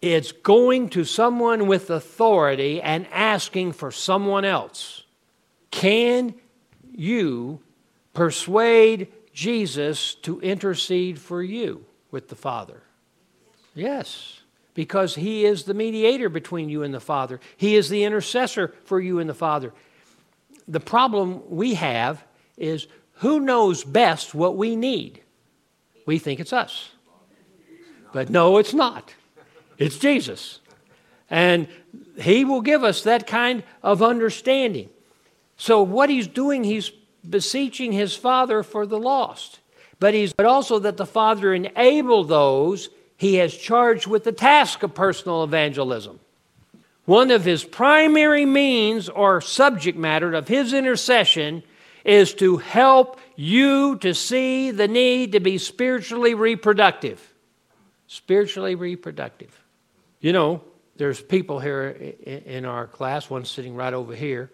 It's 0.00 0.32
going 0.32 0.88
to 0.90 1.04
someone 1.04 1.66
with 1.66 1.90
authority 1.90 2.80
and 2.80 3.06
asking 3.12 3.72
for 3.72 3.92
someone 3.92 4.44
else. 4.44 5.04
Can 5.70 6.34
you 6.92 7.60
persuade 8.12 9.08
Jesus 9.32 10.14
to 10.16 10.40
intercede 10.40 11.18
for 11.18 11.42
you 11.42 11.84
with 12.10 12.28
the 12.28 12.34
Father? 12.36 12.82
Yes, 13.74 14.41
because 14.74 15.14
he 15.14 15.44
is 15.44 15.64
the 15.64 15.74
mediator 15.74 16.28
between 16.28 16.68
you 16.68 16.82
and 16.82 16.94
the 16.94 17.00
Father. 17.00 17.40
He 17.56 17.76
is 17.76 17.88
the 17.88 18.04
intercessor 18.04 18.74
for 18.84 19.00
you 19.00 19.18
and 19.18 19.28
the 19.28 19.34
Father. 19.34 19.72
The 20.68 20.80
problem 20.80 21.42
we 21.48 21.74
have 21.74 22.24
is 22.56 22.86
who 23.14 23.40
knows 23.40 23.84
best 23.84 24.34
what 24.34 24.56
we 24.56 24.76
need? 24.76 25.20
We 26.06 26.18
think 26.18 26.40
it's 26.40 26.52
us. 26.52 26.90
But 28.12 28.30
no, 28.30 28.58
it's 28.58 28.74
not. 28.74 29.14
It's 29.78 29.98
Jesus. 29.98 30.60
And 31.30 31.68
He 32.18 32.44
will 32.44 32.60
give 32.60 32.84
us 32.84 33.02
that 33.02 33.26
kind 33.26 33.62
of 33.82 34.02
understanding. 34.02 34.90
So, 35.56 35.82
what 35.82 36.10
He's 36.10 36.28
doing, 36.28 36.64
He's 36.64 36.92
beseeching 37.28 37.92
his 37.92 38.14
Father 38.14 38.62
for 38.62 38.86
the 38.86 38.98
lost. 38.98 39.60
But 39.98 40.14
he's 40.14 40.32
but 40.32 40.46
also 40.46 40.78
that 40.80 40.96
the 40.96 41.06
Father 41.06 41.54
enable 41.54 42.24
those 42.24 42.90
he 43.22 43.36
has 43.36 43.56
charged 43.56 44.08
with 44.08 44.24
the 44.24 44.32
task 44.32 44.82
of 44.82 44.94
personal 44.94 45.44
evangelism. 45.44 46.18
One 47.04 47.30
of 47.30 47.44
his 47.44 47.62
primary 47.62 48.44
means 48.44 49.08
or 49.08 49.40
subject 49.40 49.96
matter 49.96 50.34
of 50.34 50.48
his 50.48 50.72
intercession 50.72 51.62
is 52.04 52.34
to 52.34 52.56
help 52.56 53.20
you 53.36 53.94
to 53.98 54.12
see 54.12 54.72
the 54.72 54.88
need 54.88 55.30
to 55.32 55.40
be 55.40 55.56
spiritually 55.58 56.34
reproductive. 56.34 57.32
Spiritually 58.08 58.74
reproductive. 58.74 59.56
You 60.18 60.32
know, 60.32 60.64
there's 60.96 61.22
people 61.22 61.60
here 61.60 61.90
in 62.26 62.64
our 62.64 62.88
class, 62.88 63.30
one 63.30 63.44
sitting 63.44 63.76
right 63.76 63.94
over 63.94 64.16
here, 64.16 64.50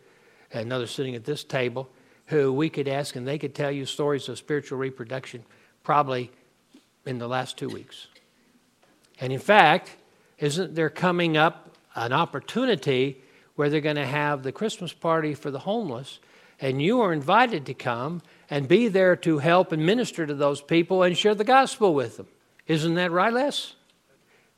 another 0.53 0.87
sitting 0.87 1.15
at 1.15 1.25
this 1.25 1.43
table, 1.43 1.89
who 2.27 2.53
we 2.53 2.69
could 2.69 2.87
ask 2.87 3.17
and 3.17 3.27
they 3.27 3.39
could 3.39 3.55
tell 3.55 3.71
you 3.71 3.87
stories 3.87 4.29
of 4.29 4.37
spiritual 4.37 4.77
reproduction 4.77 5.43
probably 5.85 6.31
in 7.07 7.17
the 7.17 7.27
last 7.27 7.57
two 7.57 7.71
weeks. 7.71 8.09
And 9.21 9.33
in 9.33 9.39
fact, 9.39 9.97
isn't 10.39 10.75
there 10.75 10.91
coming 10.91 11.37
up 11.37 11.77
an 11.95 12.13
opportunity 12.13 13.23
where 13.57 13.69
they're 13.69 13.81
going 13.81 13.97
to 13.97 14.07
have 14.07 14.45
the 14.45 14.53
Christmas 14.53 14.93
party 14.93 15.35
for 15.35 15.51
the 15.51 15.59
homeless, 15.59 16.21
and 16.61 16.81
you 16.81 17.01
are 17.01 17.13
invited 17.13 17.67
to 17.67 17.75
come 17.75 18.23
and 18.49 18.69
be 18.69 18.89
there 18.89 19.17
to 19.17 19.39
help 19.39 19.73
and 19.73 19.85
minister 19.85 20.27
to 20.27 20.35
those 20.35 20.61
people 20.61 21.03
and 21.03 21.19
share 21.19 21.35
the 21.35 21.45
gospel 21.45 21.93
with 21.93 22.17
them. 22.17 22.29
Isn't 22.69 22.95
that 22.95 23.11
right, 23.11 23.33
Les? 23.33 23.75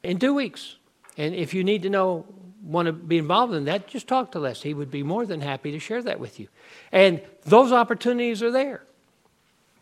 In 0.02 0.18
two 0.18 0.34
weeks. 0.34 0.76
And 1.16 1.34
if 1.34 1.54
you 1.54 1.64
need 1.64 1.82
to 1.82 1.90
know, 1.90 2.26
want 2.62 2.86
to 2.86 2.92
be 2.92 3.18
involved 3.18 3.54
in 3.54 3.64
that, 3.64 3.88
just 3.88 4.06
talk 4.06 4.32
to 4.32 4.38
Les. 4.38 4.62
He 4.62 4.74
would 4.74 4.90
be 4.90 5.02
more 5.02 5.24
than 5.24 5.40
happy 5.40 5.72
to 5.72 5.78
share 5.78 6.02
that 6.02 6.20
with 6.20 6.38
you. 6.38 6.48
And 6.92 7.22
those 7.44 7.72
opportunities 7.72 8.42
are 8.42 8.50
there. 8.50 8.82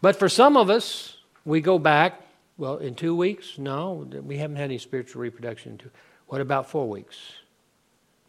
But 0.01 0.17
for 0.17 0.29
some 0.29 0.57
of 0.57 0.71
us, 0.71 1.17
we 1.45 1.61
go 1.61 1.79
back, 1.79 2.21
well, 2.59 2.77
in 2.77 2.95
two 2.95 3.17
weeks? 3.17 3.57
No, 3.57 4.07
we 4.23 4.37
haven't 4.37 4.57
had 4.57 4.65
any 4.65 4.79
spiritual 4.79 5.23
reproduction. 5.23 5.81
What 6.27 6.41
about 6.41 6.69
four 6.69 6.89
weeks? 6.89 7.17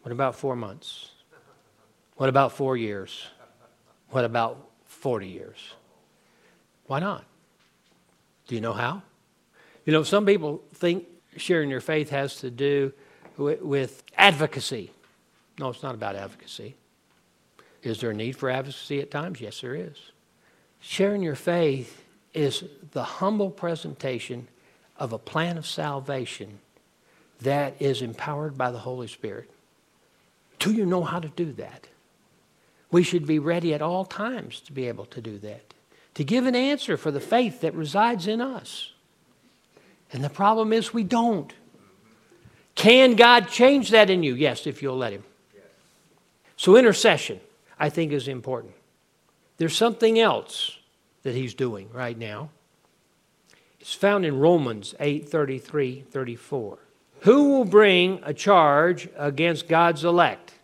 What 0.02 0.12
about 0.12 0.36
four 0.36 0.56
months? 0.56 1.10
What 2.16 2.28
about 2.28 2.52
four 2.52 2.76
years? 2.76 3.26
What 4.10 4.24
about 4.24 4.68
40 4.86 5.28
years? 5.28 5.56
Why 6.86 7.00
not? 7.00 7.24
Do 8.46 8.54
you 8.54 8.60
know 8.60 8.72
how? 8.72 9.02
You 9.84 9.92
know, 9.92 10.02
some 10.02 10.26
people 10.26 10.62
think 10.74 11.06
sharing 11.36 11.70
your 11.70 11.80
faith 11.80 12.10
has 12.10 12.36
to 12.36 12.50
do 12.50 12.92
with, 13.36 13.62
with 13.62 14.02
advocacy. 14.16 14.90
No, 15.58 15.68
it's 15.68 15.82
not 15.82 15.94
about 15.94 16.16
advocacy. 16.16 16.76
Is 17.82 18.00
there 18.00 18.10
a 18.10 18.14
need 18.14 18.36
for 18.36 18.50
advocacy 18.50 19.00
at 19.00 19.10
times? 19.10 19.40
Yes, 19.40 19.60
there 19.60 19.74
is. 19.74 19.96
Sharing 20.80 21.22
your 21.22 21.34
faith 21.34 21.99
is 22.34 22.64
the 22.92 23.02
humble 23.02 23.50
presentation 23.50 24.48
of 24.96 25.12
a 25.12 25.18
plan 25.18 25.56
of 25.58 25.66
salvation 25.66 26.60
that 27.40 27.74
is 27.80 28.02
empowered 28.02 28.56
by 28.56 28.70
the 28.70 28.78
Holy 28.78 29.06
Spirit. 29.06 29.50
Do 30.58 30.72
you 30.72 30.84
know 30.84 31.02
how 31.02 31.18
to 31.18 31.28
do 31.28 31.52
that? 31.52 31.86
We 32.90 33.02
should 33.02 33.26
be 33.26 33.38
ready 33.38 33.72
at 33.72 33.82
all 33.82 34.04
times 34.04 34.60
to 34.60 34.72
be 34.72 34.88
able 34.88 35.06
to 35.06 35.20
do 35.20 35.38
that, 35.38 35.74
to 36.14 36.24
give 36.24 36.46
an 36.46 36.54
answer 36.54 36.96
for 36.96 37.10
the 37.10 37.20
faith 37.20 37.62
that 37.62 37.74
resides 37.74 38.26
in 38.26 38.40
us. 38.40 38.92
And 40.12 40.22
the 40.22 40.30
problem 40.30 40.72
is 40.72 40.92
we 40.92 41.04
don't. 41.04 41.52
Can 42.74 43.14
God 43.14 43.48
change 43.48 43.90
that 43.90 44.10
in 44.10 44.22
you? 44.22 44.34
Yes, 44.34 44.66
if 44.66 44.82
you'll 44.82 44.96
let 44.96 45.12
Him. 45.12 45.24
So, 46.56 46.76
intercession, 46.76 47.40
I 47.78 47.88
think, 47.88 48.12
is 48.12 48.28
important. 48.28 48.74
There's 49.56 49.76
something 49.76 50.18
else 50.18 50.78
that 51.22 51.34
He's 51.34 51.54
doing 51.54 51.88
right 51.92 52.16
now. 52.16 52.50
It's 53.80 53.94
found 53.94 54.24
in 54.24 54.38
Romans 54.38 54.94
8 55.00 55.28
33 55.28 56.04
34. 56.10 56.78
Who 57.20 57.50
will 57.50 57.64
bring 57.64 58.20
a 58.22 58.32
charge 58.32 59.08
against 59.16 59.68
God's 59.68 60.04
elect? 60.04 60.54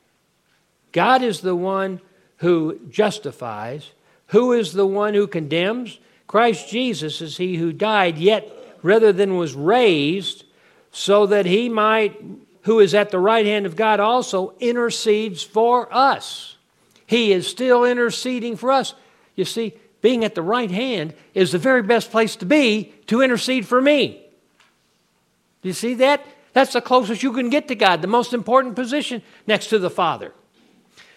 God 0.93 1.23
is 1.23 1.41
the 1.41 1.57
one 1.57 2.01
who 2.39 2.81
justifies. 2.89 3.91
Who 4.29 4.53
is 4.53 4.73
the 4.73 4.87
one 4.87 5.15
who 5.15 5.27
condemns? 5.27 5.99
Christ 6.27 6.69
Jesus 6.69 7.21
is 7.21 7.37
he 7.37 7.57
who 7.57 7.73
died, 7.73 8.19
yet 8.19 8.51
rather 8.83 9.13
than 9.13 9.37
was 9.37 9.55
raised, 9.55 10.45
so 10.91 11.27
that 11.27 11.47
he 11.47 11.69
might, 11.69 12.21
who 12.63 12.81
is 12.81 12.95
at 12.95 13.11
the 13.11 13.19
right 13.19 13.47
hand 13.47 13.67
of 13.67 13.77
God, 13.77 14.01
also 14.01 14.55
intercedes 14.59 15.43
for 15.43 15.93
us. 15.95 16.57
He 17.07 17.33
is 17.33 17.47
still 17.47 17.85
interceding 17.85 18.57
for 18.57 18.73
us. 18.73 18.95
You 19.35 19.45
see, 19.45 19.75
being 20.07 20.25
at 20.25 20.37
the 20.37 20.43
right 20.43 20.71
hand 20.71 21.13
is 21.35 21.51
the 21.51 21.59
very 21.59 21.83
best 21.83 22.13
place 22.13 22.37
to 22.37 22.47
be 22.47 22.93
to 23.09 23.23
intercede 23.23 23.67
for 23.67 23.81
me. 23.81 24.25
Do 25.63 25.69
you 25.69 25.73
see 25.73 25.95
that? 25.95 26.25
That's 26.53 26.75
the 26.75 26.81
closest 26.81 27.25
you 27.25 27.33
can 27.33 27.51
get 27.51 27.67
to 27.67 27.75
God, 27.75 28.03
the 28.03 28.07
most 28.07 28.33
important 28.33 28.77
position 28.77 29.21
next 29.49 29.67
to 29.71 29.81
the 29.81 29.91
Father. 29.91 30.33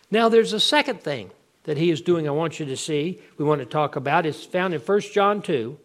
Now, 0.09 0.27
there's 0.27 0.53
a 0.53 0.59
second 0.59 1.03
thing 1.03 1.29
that 1.65 1.77
he 1.77 1.91
is 1.91 2.01
doing, 2.01 2.27
I 2.27 2.31
want 2.31 2.59
you 2.59 2.65
to 2.65 2.75
see, 2.75 3.21
we 3.37 3.45
want 3.45 3.61
to 3.61 3.65
talk 3.67 3.95
about. 3.95 4.25
It's 4.25 4.43
found 4.43 4.73
in 4.73 4.81
1 4.81 5.01
John 5.13 5.43
2. 5.43 5.77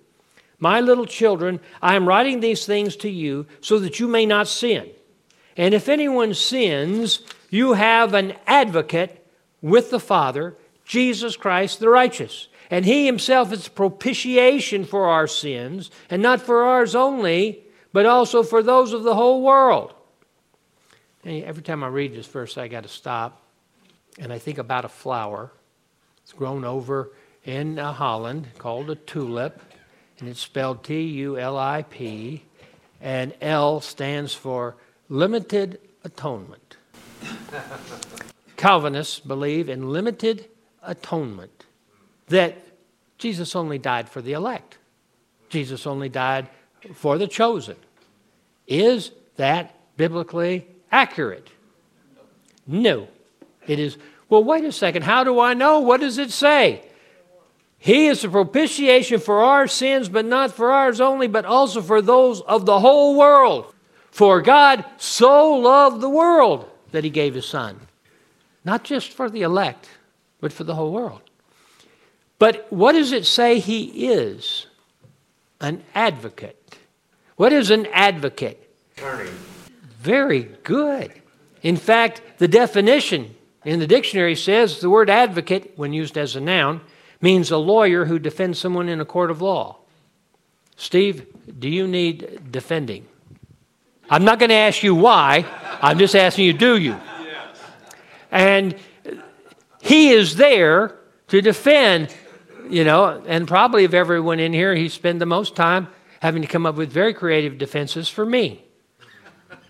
My 0.59 0.81
little 0.81 1.05
children, 1.05 1.61
I 1.83 1.97
am 1.97 2.09
writing 2.09 2.40
these 2.40 2.64
things 2.64 2.97
to 2.97 3.11
you 3.11 3.45
so 3.61 3.79
that 3.81 4.01
you 4.01 4.09
may 4.09 4.25
not 4.25 4.49
sin. 4.49 4.88
And 5.59 5.75
if 5.75 5.90
anyone 5.90 6.33
sins, 6.33 7.21
you 7.51 7.75
have 7.75 8.14
an 8.14 8.33
advocate 8.47 9.29
with 9.61 9.90
the 9.90 10.01
Father, 10.01 10.57
Jesus 10.87 11.37
Christ 11.37 11.81
the 11.81 11.90
righteous. 11.90 12.49
And 12.74 12.84
he 12.84 13.06
himself 13.06 13.52
is 13.52 13.68
propitiation 13.68 14.84
for 14.84 15.06
our 15.06 15.28
sins, 15.28 15.92
and 16.10 16.20
not 16.20 16.40
for 16.40 16.64
ours 16.64 16.96
only, 16.96 17.62
but 17.92 18.04
also 18.04 18.42
for 18.42 18.64
those 18.64 18.92
of 18.92 19.04
the 19.04 19.14
whole 19.14 19.42
world. 19.42 19.94
And 21.22 21.44
every 21.44 21.62
time 21.62 21.84
I 21.84 21.87
read 21.87 22.16
this 22.16 22.26
verse, 22.26 22.58
I 22.58 22.66
got 22.66 22.82
to 22.82 22.88
stop 22.88 23.40
and 24.18 24.32
I 24.32 24.38
think 24.38 24.58
about 24.58 24.84
a 24.84 24.88
flower. 24.88 25.52
It's 26.24 26.32
grown 26.32 26.64
over 26.64 27.12
in 27.44 27.78
uh, 27.78 27.92
Holland 27.92 28.48
called 28.58 28.90
a 28.90 28.96
tulip, 28.96 29.62
and 30.18 30.28
it's 30.28 30.40
spelled 30.40 30.82
T 30.82 31.00
U 31.00 31.38
L 31.38 31.56
I 31.56 31.82
P, 31.82 32.42
and 33.00 33.34
L 33.40 33.80
stands 33.82 34.34
for 34.34 34.74
limited 35.08 35.78
atonement. 36.02 36.76
Calvinists 38.56 39.20
believe 39.20 39.68
in 39.68 39.90
limited 39.90 40.46
atonement, 40.82 41.66
that 42.26 42.63
Jesus 43.24 43.56
only 43.56 43.78
died 43.78 44.06
for 44.10 44.20
the 44.20 44.34
elect, 44.34 44.76
Jesus 45.48 45.87
only 45.87 46.10
died 46.10 46.46
for 46.92 47.16
the 47.16 47.26
chosen. 47.26 47.74
Is 48.66 49.12
that 49.37 49.74
biblically 49.96 50.66
accurate? 50.92 51.48
No. 52.66 53.08
It 53.66 53.78
is, 53.78 53.96
well, 54.28 54.44
wait 54.44 54.66
a 54.66 54.72
second. 54.72 55.04
How 55.04 55.24
do 55.24 55.40
I 55.40 55.54
know? 55.54 55.80
What 55.80 56.02
does 56.02 56.18
it 56.18 56.32
say? 56.32 56.84
He 57.78 58.08
is 58.08 58.20
the 58.20 58.28
propitiation 58.28 59.20
for 59.20 59.40
our 59.40 59.68
sins, 59.68 60.10
but 60.10 60.26
not 60.26 60.52
for 60.52 60.70
ours 60.70 61.00
only, 61.00 61.26
but 61.26 61.46
also 61.46 61.80
for 61.80 62.02
those 62.02 62.42
of 62.42 62.66
the 62.66 62.78
whole 62.78 63.16
world. 63.16 63.72
For 64.10 64.42
God 64.42 64.85
so 64.98 65.54
loved 65.54 66.02
the 66.02 66.10
world 66.10 66.70
that 66.92 67.04
he 67.04 67.10
gave 67.10 67.33
his 67.33 67.46
son. 67.46 67.81
Not 68.66 68.85
just 68.85 69.12
for 69.12 69.31
the 69.31 69.40
elect, 69.40 69.88
but 70.42 70.52
for 70.52 70.64
the 70.64 70.75
whole 70.75 70.92
world. 70.92 71.22
But 72.38 72.66
what 72.72 72.92
does 72.92 73.12
it 73.12 73.26
say 73.26 73.58
he 73.58 74.08
is? 74.08 74.66
An 75.60 75.82
advocate. 75.94 76.76
What 77.37 77.52
is 77.52 77.70
an 77.70 77.87
advocate? 77.87 78.70
Attorney. 78.96 79.30
Very 80.00 80.42
good. 80.62 81.12
In 81.62 81.76
fact, 81.76 82.20
the 82.38 82.48
definition 82.48 83.35
in 83.64 83.80
the 83.80 83.87
dictionary 83.87 84.37
says 84.37 84.80
the 84.80 84.90
word 84.90 85.08
advocate, 85.08 85.72
when 85.76 85.92
used 85.92 86.18
as 86.18 86.37
a 86.37 86.40
noun, 86.40 86.82
means 87.20 87.50
a 87.50 87.56
lawyer 87.56 88.04
who 88.04 88.18
defends 88.18 88.58
someone 88.58 88.88
in 88.88 89.00
a 89.00 89.04
court 89.04 89.30
of 89.30 89.40
law. 89.40 89.78
Steve, 90.76 91.26
do 91.58 91.68
you 91.68 91.87
need 91.88 92.52
defending? 92.52 93.06
I'm 94.10 94.24
not 94.24 94.38
going 94.38 94.50
to 94.50 94.54
ask 94.56 94.82
you 94.82 94.94
why. 94.94 95.46
I'm 95.80 95.98
just 95.98 96.14
asking 96.14 96.44
you, 96.44 96.52
do 96.52 96.76
you? 96.76 97.00
And 98.30 98.76
he 99.80 100.10
is 100.10 100.37
there 100.37 100.96
to 101.28 101.40
defend, 101.40 102.14
you 102.69 102.85
know, 102.85 103.23
and 103.27 103.46
probably 103.46 103.85
of 103.85 103.94
everyone 103.94 104.40
in 104.40 104.52
here, 104.52 104.75
he 104.75 104.88
spent 104.88 105.19
the 105.19 105.27
most 105.27 105.56
time 105.56 105.88
having 106.21 106.42
to 106.42 106.48
come 106.48 106.67
up 106.67 106.75
with 106.77 106.90
very 106.90 107.15
creative 107.15 107.58
defenses 107.58 108.08
for 108.08 108.25
me. 108.25 108.65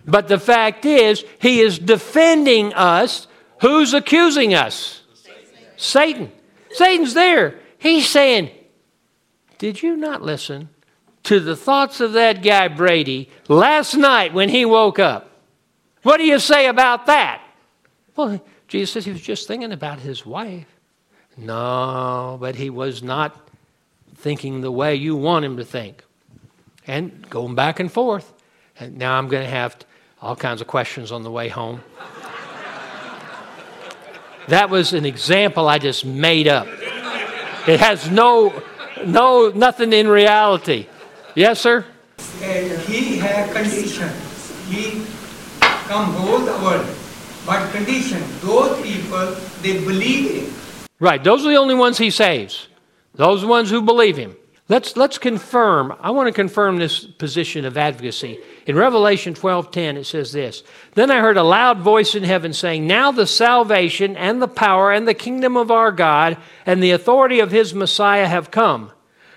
But 0.07 0.29
the 0.29 0.39
fact 0.39 0.85
is, 0.85 1.25
he 1.41 1.61
is 1.61 1.79
defending 1.79 2.75
us. 2.75 3.27
Who's 3.61 3.95
accusing 3.95 4.55
us? 4.55 5.03
Satan. 5.77 6.31
Satan's 6.71 7.15
there. 7.15 7.59
He's 7.79 8.09
saying, 8.09 8.51
Did 9.59 9.83
you 9.83 9.97
not 9.97 10.23
listen 10.23 10.69
to 11.25 11.41
the 11.41 11.57
thoughts 11.57 12.01
of 12.01 12.13
that 12.13 12.43
guy 12.43 12.69
Brady 12.69 13.31
last 13.49 13.95
night 13.95 14.35
when 14.35 14.49
he 14.49 14.65
woke 14.65 14.99
up? 14.99 15.31
What 16.03 16.19
do 16.19 16.25
you 16.25 16.39
say 16.39 16.67
about 16.67 17.07
that? 17.07 17.43
Well, 18.15 18.41
Jesus 18.69 18.93
says 18.93 19.05
he 19.05 19.13
was 19.13 19.23
just 19.23 19.49
thinking 19.49 19.73
about 19.73 20.01
his 20.01 20.25
wife. 20.27 20.67
No, 21.37 22.37
but 22.41 22.57
he 22.57 22.71
was 22.71 23.03
not 23.03 23.49
thinking 24.15 24.61
the 24.61 24.71
way 24.71 24.95
you 24.95 25.17
want 25.17 25.45
him 25.45 25.57
to 25.57 25.65
think. 25.65 26.05
And 26.87 27.29
going 27.29 27.55
back 27.55 27.81
and 27.81 27.91
forth. 27.91 28.33
And 28.79 28.99
now 28.99 29.19
I'm 29.19 29.29
going 29.29 29.43
to 29.43 29.51
have 29.51 29.77
all 30.21 30.37
kinds 30.37 30.61
of 30.61 30.67
questions 30.67 31.13
on 31.13 31.23
the 31.23 31.31
way 31.31 31.49
home. 31.49 31.83
that 34.49 34.71
was 34.71 34.93
an 34.93 35.05
example 35.05 35.69
I 35.69 35.79
just 35.79 36.05
made 36.05 36.49
up. 36.49 36.67
It 37.67 37.81
has 37.81 38.11
no, 38.11 38.63
no, 39.05 39.51
nothing 39.55 39.93
in 39.93 40.09
reality. 40.09 40.87
Yes, 41.35 41.61
sir? 41.61 41.85
And 42.43 42.81
he 42.83 43.19
had 43.19 43.53
condition. 43.53 44.11
He 44.69 45.05
come 45.61 46.13
whole 46.15 46.41
the 46.41 46.53
world. 46.65 46.87
But 47.47 47.71
condition, 47.73 48.23
those 48.41 48.81
people, 48.83 49.35
they 49.63 49.85
believe 49.85 50.49
him. 50.49 50.64
Right, 51.05 51.23
those 51.23 51.45
are 51.45 51.51
the 51.51 51.57
only 51.57 51.75
ones 51.75 51.99
he 51.99 52.09
saves. 52.09 52.67
Those 53.15 53.45
ones 53.45 53.69
who 53.69 53.83
believe 53.83 54.17
him. 54.17 54.39
Let's, 54.71 54.97
let's 54.97 55.19
confirm. 55.19 55.95
I 56.01 56.13
want 56.13 56.29
to 56.29 56.33
confirm 56.33 56.79
this 56.79 57.05
position 57.05 57.67
of 57.67 57.77
advocacy. 57.77 58.39
In 58.67 58.75
Revelation 58.75 59.35
12:10 59.35 59.99
it 59.99 60.07
says 60.07 60.33
this. 60.33 60.63
Then 60.95 61.11
I 61.11 61.21
heard 61.21 61.37
a 61.37 61.43
loud 61.43 61.81
voice 61.81 62.15
in 62.15 62.25
heaven 62.25 62.55
saying, 62.55 62.87
"Now 62.87 63.13
the 63.13 63.27
salvation 63.27 64.17
and 64.17 64.41
the 64.41 64.49
power 64.49 64.91
and 64.93 65.07
the 65.07 65.13
kingdom 65.13 65.59
of 65.59 65.71
our 65.71 65.93
God 65.93 66.39
and 66.65 66.83
the 66.83 66.93
authority 66.93 67.39
of 67.39 67.51
his 67.51 67.75
Messiah 67.75 68.27
have 68.27 68.51
come. 68.51 68.91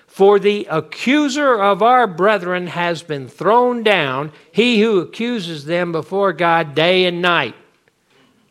For 0.08 0.40
the 0.40 0.68
accuser 0.72 1.62
of 1.62 1.84
our 1.84 2.08
brethren 2.08 2.68
has 2.68 3.04
been 3.04 3.28
thrown 3.28 3.84
down, 3.84 4.32
he 4.54 4.80
who 4.80 5.02
accuses 5.02 5.66
them 5.66 5.92
before 5.92 6.32
God 6.32 6.76
day 6.76 7.04
and 7.04 7.22
night." 7.22 7.56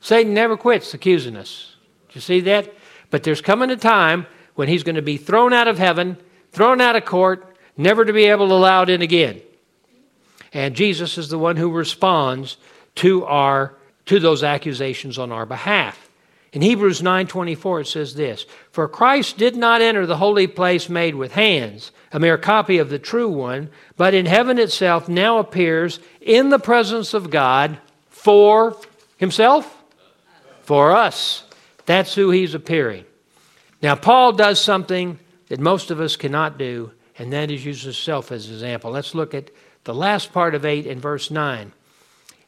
Satan 0.02 0.34
never 0.34 0.58
quits 0.58 0.92
accusing 0.92 1.34
us. 1.34 1.76
Do 2.10 2.16
you 2.16 2.20
see 2.20 2.40
that? 2.40 2.74
But 3.10 3.22
there's 3.22 3.40
coming 3.40 3.70
a 3.70 3.76
time 3.76 4.26
when 4.54 4.68
he's 4.68 4.82
going 4.82 4.96
to 4.96 5.02
be 5.02 5.16
thrown 5.16 5.52
out 5.52 5.68
of 5.68 5.78
heaven 5.78 6.18
thrown 6.56 6.80
out 6.80 6.96
of 6.96 7.04
court, 7.04 7.54
never 7.76 8.02
to 8.02 8.14
be 8.14 8.24
able 8.24 8.48
to 8.48 8.54
allowed 8.54 8.88
in 8.88 9.02
again. 9.02 9.42
And 10.54 10.74
Jesus 10.74 11.18
is 11.18 11.28
the 11.28 11.38
one 11.38 11.56
who 11.56 11.70
responds 11.70 12.56
to 12.96 13.26
our 13.26 13.74
to 14.06 14.18
those 14.18 14.42
accusations 14.42 15.18
on 15.18 15.32
our 15.32 15.44
behalf. 15.44 16.08
In 16.54 16.62
Hebrews 16.62 17.02
9:24 17.02 17.80
it 17.80 17.88
says 17.88 18.14
this, 18.14 18.46
"For 18.70 18.88
Christ 18.88 19.36
did 19.36 19.54
not 19.54 19.82
enter 19.82 20.06
the 20.06 20.16
holy 20.16 20.46
place 20.46 20.88
made 20.88 21.14
with 21.14 21.32
hands, 21.32 21.90
a 22.10 22.18
mere 22.18 22.38
copy 22.38 22.78
of 22.78 22.88
the 22.88 22.98
true 22.98 23.28
one, 23.28 23.68
but 23.98 24.14
in 24.14 24.24
heaven 24.24 24.58
itself 24.58 25.10
now 25.10 25.36
appears 25.36 25.98
in 26.22 26.48
the 26.48 26.58
presence 26.58 27.12
of 27.12 27.28
God 27.28 27.76
for 28.08 28.76
himself, 29.18 29.76
for 30.62 30.92
us." 30.92 31.42
That's 31.86 32.14
who 32.14 32.30
he's 32.30 32.54
appearing. 32.54 33.04
Now 33.80 33.94
Paul 33.94 34.32
does 34.32 34.60
something 34.60 35.18
that 35.48 35.60
most 35.60 35.90
of 35.90 36.00
us 36.00 36.16
cannot 36.16 36.58
do, 36.58 36.92
and 37.18 37.32
that 37.32 37.50
is 37.50 37.64
use 37.64 37.82
himself 37.82 38.32
as 38.32 38.48
an 38.48 38.54
example. 38.54 38.90
Let's 38.90 39.14
look 39.14 39.32
at 39.32 39.50
the 39.84 39.94
last 39.94 40.32
part 40.32 40.54
of 40.54 40.64
8 40.64 40.86
and 40.86 41.00
verse 41.00 41.30
9 41.30 41.72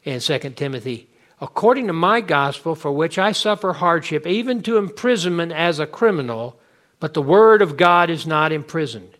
in 0.03 0.19
2 0.19 0.39
Timothy. 0.51 1.07
According 1.41 1.87
to 1.87 1.93
my 1.93 2.19
gospel, 2.19 2.75
for 2.75 2.91
which 2.91 3.17
I 3.17 3.31
suffer 3.31 3.73
hardship, 3.73 4.27
even 4.27 4.61
to 4.63 4.77
imprisonment 4.77 5.53
as 5.53 5.79
a 5.79 5.87
criminal, 5.87 6.59
but 6.99 7.13
the 7.13 7.21
word 7.21 7.61
of 7.61 7.77
God 7.77 8.09
is 8.09 8.27
not 8.27 8.51
imprisoned. 8.51 9.15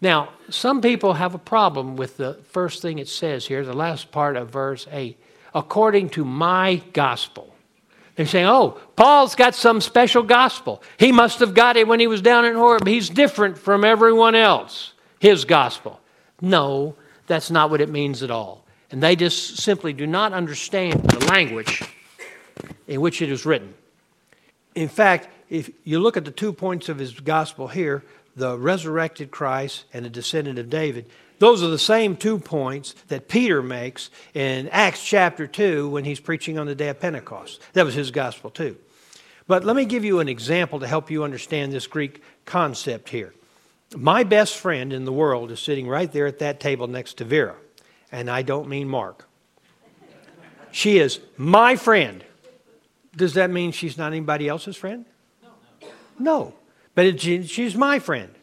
Now, 0.00 0.30
some 0.50 0.80
people 0.82 1.14
have 1.14 1.34
a 1.34 1.38
problem 1.38 1.96
with 1.96 2.16
the 2.16 2.34
first 2.50 2.82
thing 2.82 2.98
it 2.98 3.08
says 3.08 3.46
here, 3.46 3.64
the 3.64 3.72
last 3.72 4.10
part 4.10 4.36
of 4.36 4.50
verse 4.50 4.86
8. 4.90 5.16
According 5.54 6.10
to 6.10 6.24
my 6.24 6.82
gospel. 6.92 7.55
They're 8.16 8.26
saying, 8.26 8.46
oh, 8.46 8.80
Paul's 8.96 9.34
got 9.34 9.54
some 9.54 9.80
special 9.82 10.22
gospel. 10.22 10.82
He 10.98 11.12
must 11.12 11.38
have 11.40 11.52
got 11.52 11.76
it 11.76 11.86
when 11.86 12.00
he 12.00 12.06
was 12.06 12.22
down 12.22 12.46
in 12.46 12.54
Horeb. 12.54 12.86
He's 12.86 13.10
different 13.10 13.58
from 13.58 13.84
everyone 13.84 14.34
else, 14.34 14.94
his 15.20 15.44
gospel. 15.44 16.00
No, 16.40 16.96
that's 17.26 17.50
not 17.50 17.70
what 17.70 17.82
it 17.82 17.90
means 17.90 18.22
at 18.22 18.30
all. 18.30 18.64
And 18.90 19.02
they 19.02 19.16
just 19.16 19.58
simply 19.58 19.92
do 19.92 20.06
not 20.06 20.32
understand 20.32 21.02
the 21.04 21.26
language 21.26 21.82
in 22.88 23.00
which 23.02 23.20
it 23.20 23.30
is 23.30 23.44
written. 23.44 23.74
In 24.74 24.88
fact, 24.88 25.28
if 25.50 25.70
you 25.84 25.98
look 25.98 26.16
at 26.16 26.24
the 26.24 26.30
two 26.30 26.52
points 26.52 26.88
of 26.88 26.98
his 26.98 27.20
gospel 27.20 27.68
here, 27.68 28.02
the 28.34 28.56
resurrected 28.58 29.30
Christ 29.30 29.84
and 29.92 30.04
the 30.04 30.10
descendant 30.10 30.58
of 30.58 30.70
David, 30.70 31.06
those 31.38 31.62
are 31.62 31.68
the 31.68 31.78
same 31.78 32.16
two 32.16 32.38
points 32.38 32.94
that 33.08 33.28
Peter 33.28 33.62
makes 33.62 34.10
in 34.34 34.68
Acts 34.68 35.04
chapter 35.04 35.46
2 35.46 35.88
when 35.88 36.04
he's 36.04 36.20
preaching 36.20 36.58
on 36.58 36.66
the 36.66 36.74
day 36.74 36.88
of 36.88 37.00
Pentecost. 37.00 37.60
That 37.74 37.84
was 37.84 37.94
his 37.94 38.10
gospel 38.10 38.50
too. 38.50 38.76
But 39.46 39.64
let 39.64 39.76
me 39.76 39.84
give 39.84 40.04
you 40.04 40.20
an 40.20 40.28
example 40.28 40.80
to 40.80 40.86
help 40.86 41.10
you 41.10 41.22
understand 41.22 41.72
this 41.72 41.86
Greek 41.86 42.22
concept 42.44 43.10
here. 43.10 43.32
My 43.94 44.24
best 44.24 44.56
friend 44.56 44.92
in 44.92 45.04
the 45.04 45.12
world 45.12 45.50
is 45.50 45.60
sitting 45.60 45.86
right 45.86 46.10
there 46.10 46.26
at 46.26 46.40
that 46.40 46.58
table 46.58 46.88
next 46.88 47.18
to 47.18 47.24
Vera, 47.24 47.54
and 48.10 48.28
I 48.28 48.42
don't 48.42 48.68
mean 48.68 48.88
Mark. 48.88 49.28
She 50.72 50.98
is 50.98 51.20
my 51.36 51.76
friend. 51.76 52.24
Does 53.16 53.34
that 53.34 53.50
mean 53.50 53.72
she's 53.72 53.96
not 53.96 54.08
anybody 54.08 54.48
else's 54.48 54.76
friend? 54.76 55.06
No. 55.42 55.88
no. 56.18 56.54
But 56.94 57.06
it, 57.06 57.48
she's 57.48 57.76
my 57.76 57.98
friend. 57.98 58.34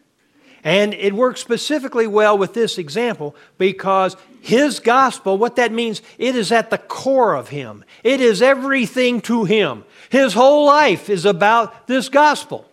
And 0.64 0.94
it 0.94 1.14
works 1.14 1.42
specifically 1.42 2.08
well 2.08 2.38
with 2.38 2.54
this 2.54 2.78
example 2.78 3.36
because 3.58 4.16
his 4.42 4.80
gospel, 4.80 5.38
what 5.38 5.58
that 5.58 5.72
means, 5.72 6.02
it 6.18 6.36
is 6.36 6.52
at 6.52 6.70
the 6.70 6.78
core 6.78 7.36
of 7.36 7.50
him. 7.50 7.84
It 8.04 8.22
is 8.22 8.42
everything 8.42 9.22
to 9.22 9.44
him. 9.44 9.84
His 10.10 10.34
whole 10.34 10.66
life 10.66 11.10
is 11.10 11.26
about 11.26 11.88
this 11.88 12.08
gospel. 12.08 12.70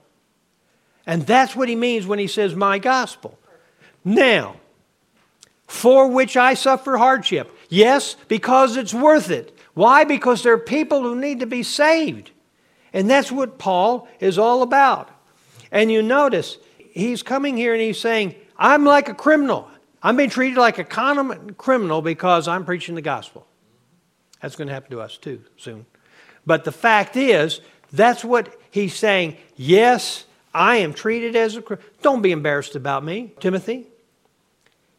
And 1.06 1.26
that's 1.26 1.56
what 1.56 1.68
he 1.68 1.74
means 1.74 2.06
when 2.06 2.18
he 2.18 2.28
says, 2.28 2.54
My 2.54 2.78
gospel. 2.78 3.36
Now, 4.04 4.56
for 5.66 6.08
which 6.08 6.36
I 6.36 6.54
suffer 6.54 6.96
hardship. 6.96 7.56
Yes, 7.68 8.16
because 8.28 8.76
it's 8.76 8.92
worth 8.92 9.30
it. 9.30 9.56
Why? 9.74 10.04
Because 10.04 10.42
there 10.42 10.52
are 10.52 10.58
people 10.58 11.02
who 11.02 11.14
need 11.14 11.40
to 11.40 11.46
be 11.46 11.62
saved. 11.62 12.30
And 12.92 13.08
that's 13.08 13.30
what 13.30 13.58
Paul 13.58 14.08
is 14.18 14.38
all 14.38 14.62
about. 14.62 15.08
And 15.70 15.90
you 15.90 16.02
notice, 16.02 16.58
he's 16.92 17.22
coming 17.22 17.56
here 17.56 17.72
and 17.72 17.82
he's 17.82 18.00
saying, 18.00 18.34
I'm 18.56 18.84
like 18.84 19.08
a 19.08 19.14
criminal. 19.14 19.68
I'm 20.02 20.16
being 20.16 20.30
treated 20.30 20.58
like 20.58 20.78
a 20.78 20.84
common 20.84 21.54
criminal 21.54 22.02
because 22.02 22.48
I'm 22.48 22.64
preaching 22.64 22.94
the 22.94 23.02
gospel. 23.02 23.46
That's 24.40 24.56
going 24.56 24.68
to 24.68 24.74
happen 24.74 24.90
to 24.92 25.00
us 25.00 25.18
too 25.18 25.42
soon. 25.56 25.86
But 26.46 26.64
the 26.64 26.72
fact 26.72 27.16
is, 27.16 27.60
that's 27.92 28.24
what 28.24 28.58
he's 28.70 28.94
saying. 28.94 29.36
Yes, 29.56 30.24
I 30.54 30.76
am 30.76 30.94
treated 30.94 31.36
as 31.36 31.56
a 31.56 31.62
criminal. 31.62 31.90
Don't 32.02 32.22
be 32.22 32.32
embarrassed 32.32 32.76
about 32.76 33.04
me, 33.04 33.32
Timothy. 33.40 33.86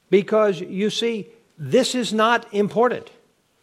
Because 0.10 0.60
you 0.60 0.90
see, 0.90 1.30
this 1.58 1.96
is 1.96 2.14
not 2.14 2.54
important. 2.54 3.10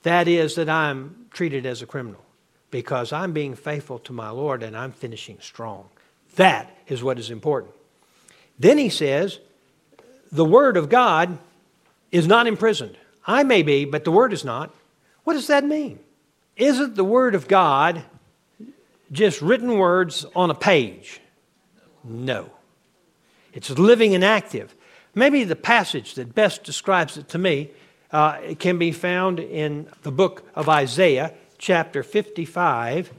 That 0.02 0.28
is, 0.28 0.54
that 0.56 0.68
I'm 0.68 1.26
treated 1.30 1.66
as 1.66 1.82
a 1.82 1.86
criminal. 1.86 2.24
Because 2.70 3.12
I'm 3.12 3.32
being 3.32 3.54
faithful 3.54 3.98
to 4.00 4.12
my 4.12 4.30
Lord 4.30 4.62
and 4.62 4.76
I'm 4.76 4.92
finishing 4.92 5.38
strong. 5.40 5.88
That 6.36 6.76
is 6.86 7.02
what 7.02 7.18
is 7.18 7.30
important. 7.30 7.74
Then 8.58 8.78
he 8.78 8.88
says, 8.88 9.38
the 10.30 10.44
Word 10.44 10.76
of 10.76 10.88
God 10.88 11.38
is 12.12 12.26
not 12.26 12.46
imprisoned. 12.46 12.96
I 13.26 13.42
may 13.42 13.62
be, 13.62 13.84
but 13.84 14.04
the 14.04 14.10
Word 14.10 14.32
is 14.32 14.44
not. 14.44 14.74
What 15.24 15.34
does 15.34 15.46
that 15.48 15.64
mean? 15.64 15.98
Isn't 16.56 16.96
the 16.96 17.04
Word 17.04 17.34
of 17.34 17.48
God 17.48 18.02
just 19.12 19.40
written 19.40 19.78
words 19.78 20.26
on 20.34 20.50
a 20.50 20.54
page? 20.54 21.20
No. 22.04 22.50
It's 23.52 23.70
living 23.70 24.14
and 24.14 24.24
active. 24.24 24.74
Maybe 25.14 25.44
the 25.44 25.56
passage 25.56 26.14
that 26.14 26.34
best 26.34 26.64
describes 26.64 27.16
it 27.16 27.28
to 27.30 27.38
me 27.38 27.70
uh, 28.10 28.54
can 28.58 28.78
be 28.78 28.92
found 28.92 29.40
in 29.40 29.88
the 30.02 30.12
book 30.12 30.48
of 30.54 30.68
Isaiah, 30.68 31.34
chapter 31.58 32.02
55, 32.02 33.12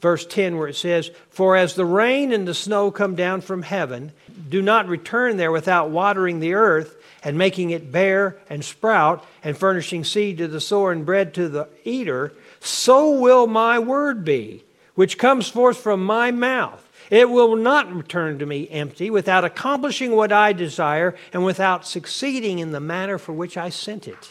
verse 0.00 0.26
10, 0.26 0.56
where 0.56 0.68
it 0.68 0.76
says, 0.76 1.10
For 1.30 1.56
as 1.56 1.74
the 1.74 1.84
rain 1.84 2.32
and 2.32 2.46
the 2.46 2.54
snow 2.54 2.90
come 2.90 3.14
down 3.14 3.40
from 3.40 3.62
heaven 3.62 4.12
do 4.48 4.62
not 4.62 4.88
return 4.88 5.36
there 5.36 5.52
without 5.52 5.90
watering 5.90 6.40
the 6.40 6.54
earth 6.54 6.96
and 7.22 7.36
making 7.36 7.70
it 7.70 7.90
bear 7.90 8.36
and 8.48 8.64
sprout 8.64 9.24
and 9.42 9.56
furnishing 9.56 10.04
seed 10.04 10.38
to 10.38 10.48
the 10.48 10.60
sower 10.60 10.92
and 10.92 11.04
bread 11.04 11.34
to 11.34 11.48
the 11.48 11.68
eater, 11.84 12.32
so 12.60 13.10
will 13.10 13.46
my 13.46 13.78
word 13.78 14.24
be, 14.24 14.64
which 14.94 15.18
comes 15.18 15.48
forth 15.48 15.78
from 15.78 16.04
my 16.04 16.30
mouth. 16.30 16.82
It 17.10 17.30
will 17.30 17.56
not 17.56 17.92
return 17.92 18.38
to 18.38 18.46
me 18.46 18.68
empty 18.68 19.10
without 19.10 19.44
accomplishing 19.44 20.14
what 20.14 20.32
I 20.32 20.52
desire 20.52 21.14
and 21.32 21.44
without 21.44 21.86
succeeding 21.86 22.58
in 22.58 22.72
the 22.72 22.80
manner 22.80 23.18
for 23.18 23.32
which 23.32 23.56
I 23.56 23.68
sent 23.68 24.08
it. 24.08 24.30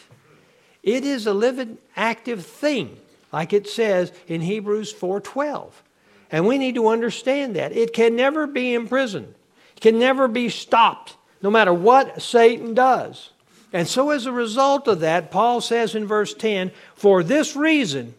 It 0.82 1.04
is 1.04 1.26
a 1.26 1.34
living, 1.34 1.78
active 1.96 2.44
thing, 2.44 2.98
like 3.32 3.52
it 3.52 3.68
says 3.68 4.12
in 4.28 4.42
Hebrews 4.42 4.92
4:12. 4.92 5.82
And 6.30 6.46
we 6.46 6.58
need 6.58 6.74
to 6.74 6.88
understand 6.88 7.56
that. 7.56 7.72
It 7.72 7.92
can 7.92 8.16
never 8.16 8.46
be 8.46 8.74
imprisoned 8.74 9.34
can 9.80 9.98
never 9.98 10.28
be 10.28 10.48
stopped, 10.48 11.16
no 11.42 11.50
matter 11.50 11.72
what 11.72 12.22
Satan 12.22 12.74
does. 12.74 13.30
And 13.72 13.86
so, 13.86 14.10
as 14.10 14.26
a 14.26 14.32
result 14.32 14.88
of 14.88 15.00
that, 15.00 15.30
Paul 15.30 15.60
says 15.60 15.94
in 15.94 16.06
verse 16.06 16.32
10 16.34 16.70
For 16.94 17.22
this 17.22 17.56
reason, 17.56 18.14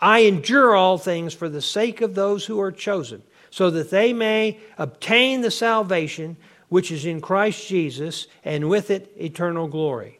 I 0.00 0.20
endure 0.20 0.74
all 0.74 0.98
things 0.98 1.34
for 1.34 1.48
the 1.48 1.62
sake 1.62 2.00
of 2.00 2.14
those 2.14 2.46
who 2.46 2.60
are 2.60 2.72
chosen, 2.72 3.22
so 3.50 3.70
that 3.70 3.90
they 3.90 4.12
may 4.12 4.58
obtain 4.78 5.40
the 5.40 5.50
salvation 5.50 6.36
which 6.68 6.90
is 6.90 7.06
in 7.06 7.20
Christ 7.20 7.68
Jesus, 7.68 8.26
and 8.44 8.68
with 8.68 8.90
it 8.90 9.12
eternal 9.16 9.68
glory. 9.68 10.18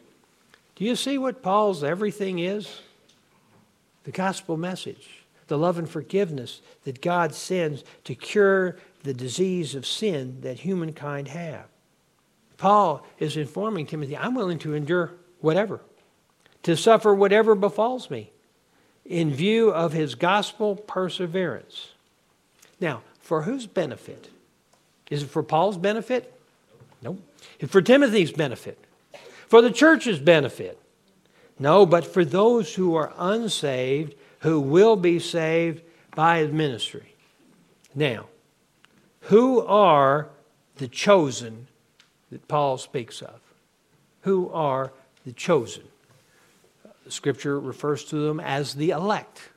Do 0.76 0.84
you 0.84 0.94
see 0.94 1.18
what 1.18 1.42
Paul's 1.42 1.82
everything 1.82 2.38
is? 2.38 2.80
The 4.04 4.12
gospel 4.12 4.56
message, 4.56 5.24
the 5.48 5.58
love 5.58 5.78
and 5.78 5.88
forgiveness 5.88 6.60
that 6.84 7.00
God 7.00 7.34
sends 7.34 7.82
to 8.04 8.14
cure 8.14 8.76
the 9.06 9.14
disease 9.14 9.74
of 9.74 9.86
sin 9.86 10.38
that 10.42 10.60
humankind 10.60 11.28
have. 11.28 11.64
Paul 12.58 13.06
is 13.18 13.36
informing 13.36 13.86
Timothy, 13.86 14.16
I'm 14.16 14.34
willing 14.34 14.58
to 14.60 14.74
endure 14.74 15.12
whatever, 15.40 15.80
to 16.64 16.76
suffer 16.76 17.14
whatever 17.14 17.54
befalls 17.54 18.10
me 18.10 18.30
in 19.04 19.32
view 19.32 19.70
of 19.70 19.92
his 19.92 20.14
gospel 20.14 20.76
perseverance. 20.76 21.92
Now, 22.80 23.02
for 23.20 23.42
whose 23.42 23.66
benefit? 23.66 24.30
Is 25.10 25.22
it 25.22 25.30
for 25.30 25.42
Paul's 25.42 25.78
benefit? 25.78 26.32
No. 27.02 27.18
It's 27.60 27.70
for 27.70 27.82
Timothy's 27.82 28.32
benefit. 28.32 28.78
For 29.46 29.62
the 29.62 29.70
church's 29.70 30.18
benefit. 30.18 30.80
No, 31.58 31.86
but 31.86 32.04
for 32.04 32.24
those 32.24 32.74
who 32.74 32.96
are 32.96 33.12
unsaved, 33.16 34.14
who 34.40 34.60
will 34.60 34.96
be 34.96 35.18
saved 35.18 35.82
by 36.14 36.38
his 36.38 36.52
ministry. 36.52 37.14
Now, 37.94 38.26
who 39.26 39.60
are 39.66 40.28
the 40.76 40.86
chosen 40.86 41.66
that 42.30 42.46
Paul 42.46 42.78
speaks 42.78 43.22
of? 43.22 43.40
Who 44.22 44.50
are 44.50 44.92
the 45.24 45.32
chosen? 45.32 45.82
The 47.04 47.10
scripture 47.10 47.58
refers 47.58 48.04
to 48.06 48.16
them 48.16 48.38
as 48.38 48.74
the 48.74 48.90
elect. 48.90 49.50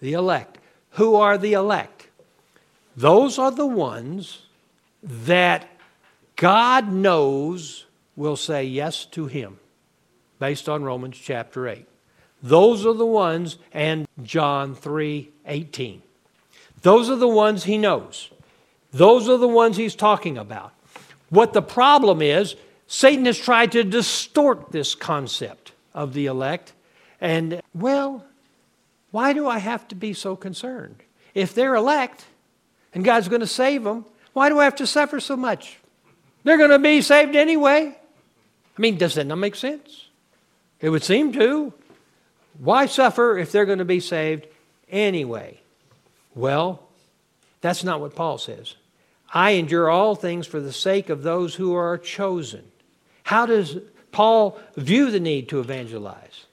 The 0.00 0.12
elect. 0.12 0.58
Who 0.90 1.16
are 1.16 1.36
the 1.36 1.54
elect? 1.54 2.08
Those 2.96 3.38
are 3.40 3.50
the 3.50 3.66
ones 3.66 4.42
that 5.02 5.68
God 6.36 6.92
knows 6.92 7.86
will 8.14 8.36
say 8.36 8.64
yes 8.64 9.04
to 9.06 9.26
him, 9.26 9.58
based 10.38 10.68
on 10.68 10.84
Romans 10.84 11.18
chapter 11.18 11.66
8. 11.66 11.86
Those 12.42 12.86
are 12.86 12.94
the 12.94 13.04
ones, 13.04 13.58
and 13.72 14.06
John 14.22 14.74
3 14.76 15.30
18. 15.46 16.02
Those 16.82 17.10
are 17.10 17.16
the 17.16 17.26
ones 17.26 17.64
he 17.64 17.78
knows. 17.78 18.30
Those 18.96 19.28
are 19.28 19.36
the 19.36 19.46
ones 19.46 19.76
he's 19.76 19.94
talking 19.94 20.38
about. 20.38 20.72
What 21.28 21.52
the 21.52 21.60
problem 21.60 22.22
is, 22.22 22.56
Satan 22.86 23.26
has 23.26 23.36
tried 23.36 23.72
to 23.72 23.84
distort 23.84 24.72
this 24.72 24.94
concept 24.94 25.72
of 25.92 26.14
the 26.14 26.26
elect. 26.26 26.72
And, 27.20 27.60
well, 27.74 28.24
why 29.10 29.34
do 29.34 29.46
I 29.46 29.58
have 29.58 29.86
to 29.88 29.94
be 29.94 30.14
so 30.14 30.34
concerned? 30.34 31.02
If 31.34 31.54
they're 31.54 31.74
elect 31.74 32.24
and 32.94 33.04
God's 33.04 33.28
going 33.28 33.40
to 33.40 33.46
save 33.46 33.84
them, 33.84 34.06
why 34.32 34.48
do 34.48 34.58
I 34.58 34.64
have 34.64 34.76
to 34.76 34.86
suffer 34.86 35.20
so 35.20 35.36
much? 35.36 35.78
They're 36.44 36.58
going 36.58 36.70
to 36.70 36.78
be 36.78 37.02
saved 37.02 37.36
anyway. 37.36 37.94
I 38.78 38.80
mean, 38.80 38.96
does 38.96 39.14
that 39.16 39.26
not 39.26 39.36
make 39.36 39.56
sense? 39.56 40.08
It 40.80 40.88
would 40.88 41.04
seem 41.04 41.32
to. 41.32 41.74
Why 42.58 42.86
suffer 42.86 43.36
if 43.36 43.52
they're 43.52 43.66
going 43.66 43.78
to 43.78 43.84
be 43.84 44.00
saved 44.00 44.46
anyway? 44.88 45.60
Well, 46.34 46.82
that's 47.60 47.84
not 47.84 48.00
what 48.00 48.14
Paul 48.14 48.38
says. 48.38 48.74
I 49.36 49.50
endure 49.50 49.90
all 49.90 50.14
things 50.14 50.46
for 50.46 50.60
the 50.60 50.72
sake 50.72 51.10
of 51.10 51.22
those 51.22 51.54
who 51.54 51.74
are 51.74 51.98
chosen. 51.98 52.64
How 53.22 53.44
does 53.44 53.76
Paul 54.10 54.58
view 54.78 55.10
the 55.10 55.20
need 55.20 55.50
to 55.50 55.60
evangelize? 55.60 56.46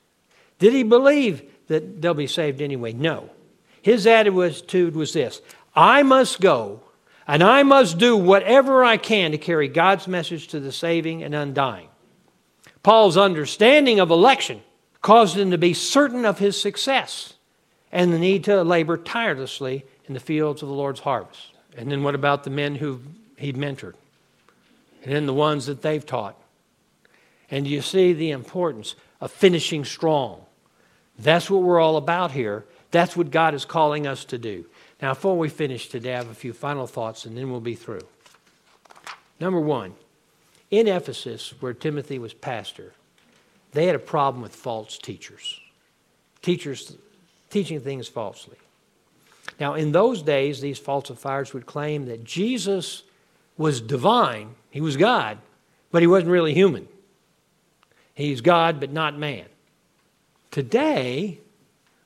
Did 0.60 0.74
he 0.74 0.84
believe 0.84 1.50
that 1.68 2.02
they'll 2.02 2.14
be 2.14 2.28
saved 2.28 2.62
anyway? 2.62 2.92
No. 2.92 3.30
His 3.82 4.06
attitude 4.06 4.98
was 4.98 5.14
this 5.14 5.42
I 5.74 6.04
must 6.04 6.42
go 6.42 6.82
and 7.26 7.42
I 7.42 7.64
must 7.64 8.00
do 8.00 8.18
whatever 8.18 8.84
I 8.84 8.98
can 8.98 9.32
to 9.32 9.38
carry 9.38 9.70
God's 9.70 10.06
message 10.06 10.50
to 10.50 10.60
the 10.60 10.74
saving 10.74 11.24
and 11.24 11.34
undying. 11.34 11.88
Paul's 12.84 13.16
understanding 13.16 14.02
of 14.02 14.12
election 14.12 14.62
caused 15.02 15.38
him 15.38 15.52
to 15.52 15.58
be 15.58 15.74
certain 15.74 16.26
of 16.26 16.40
his 16.40 16.60
success 16.60 17.36
and 17.94 18.12
the 18.12 18.20
need 18.20 18.44
to 18.44 18.62
labor 18.62 18.98
tirelessly 18.98 19.86
in 20.04 20.14
the 20.14 20.20
fields 20.20 20.62
of 20.62 20.68
the 20.68 20.76
Lord's 20.76 21.00
harvest. 21.00 21.53
And 21.78 21.92
then 21.92 22.04
what 22.04 22.16
about 22.16 22.44
the 22.44 22.50
men 22.50 22.76
who 22.76 23.02
he'd 23.38 23.58
mentored? 23.58 23.96
And 25.04 25.14
then 25.14 25.26
the 25.26 25.34
ones 25.34 25.66
that 25.66 25.82
they've 25.82 26.06
taught? 26.06 26.38
And 27.50 27.68
you 27.68 27.82
see 27.82 28.14
the 28.14 28.32
importance 28.32 28.96
of 29.20 29.32
finishing 29.32 29.86
strong. 29.86 30.42
That's 31.20 31.50
what 31.50 31.62
we're 31.62 31.80
all 31.80 31.98
about 31.98 32.32
here. 32.32 32.66
That's 32.92 33.16
what 33.16 33.32
God 33.32 33.54
is 33.54 33.66
calling 33.66 34.08
us 34.08 34.26
to 34.26 34.38
do. 34.38 34.66
Now, 35.02 35.14
before 35.14 35.38
we 35.38 35.50
finish 35.50 35.90
today, 35.90 36.14
I 36.14 36.18
have 36.18 36.30
a 36.30 36.36
few 36.36 36.54
final 36.54 36.88
thoughts 36.88 37.26
and 37.26 37.38
then 37.38 37.52
we'll 37.52 37.60
be 37.60 37.76
through. 37.76 38.08
Number 39.40 39.60
one, 39.60 39.94
in 40.72 40.88
Ephesus, 40.88 41.54
where 41.60 41.74
Timothy 41.74 42.18
was 42.18 42.34
pastor, 42.34 42.94
they 43.74 43.88
had 43.88 43.96
a 43.96 44.00
problem 44.00 44.42
with 44.42 44.56
false 44.56 44.98
teachers. 44.98 45.60
Teachers 46.42 46.96
teaching 47.50 47.80
things 47.82 48.08
falsely. 48.08 48.58
Now, 49.64 49.76
in 49.76 49.94
those 49.94 50.22
days, 50.22 50.60
these 50.60 50.78
falsifiers 50.78 51.54
would 51.54 51.66
claim 51.66 52.08
that 52.08 52.26
Jesus 52.26 53.04
was 53.56 53.80
divine, 53.80 54.56
he 54.72 54.82
was 54.82 54.98
God, 54.98 55.38
but 55.90 56.02
he 56.02 56.08
wasn't 56.08 56.32
really 56.32 56.54
human. 56.54 56.86
He's 58.14 58.42
God, 58.42 58.82
but 58.82 58.92
not 58.92 59.18
man. 59.18 59.46
Today, 60.52 61.40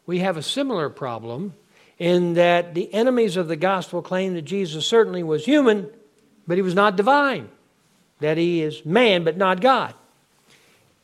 we 0.05 0.19
have 0.19 0.37
a 0.37 0.43
similar 0.43 0.87
problem 0.91 1.55
in 1.97 2.35
that 2.35 2.75
the 2.75 2.93
enemies 2.93 3.37
of 3.37 3.47
the 3.47 3.55
gospel 3.55 4.03
claim 4.03 4.35
that 4.35 4.43
Jesus 4.43 4.85
certainly 4.85 5.23
was 5.23 5.43
human, 5.43 5.89
but 6.45 6.59
he 6.59 6.61
was 6.61 6.75
not 6.75 6.95
divine, 6.95 7.49
that 8.19 8.37
he 8.37 8.61
is 8.61 8.85
man, 8.85 9.23
but 9.23 9.35
not 9.35 9.61
God. 9.61 9.95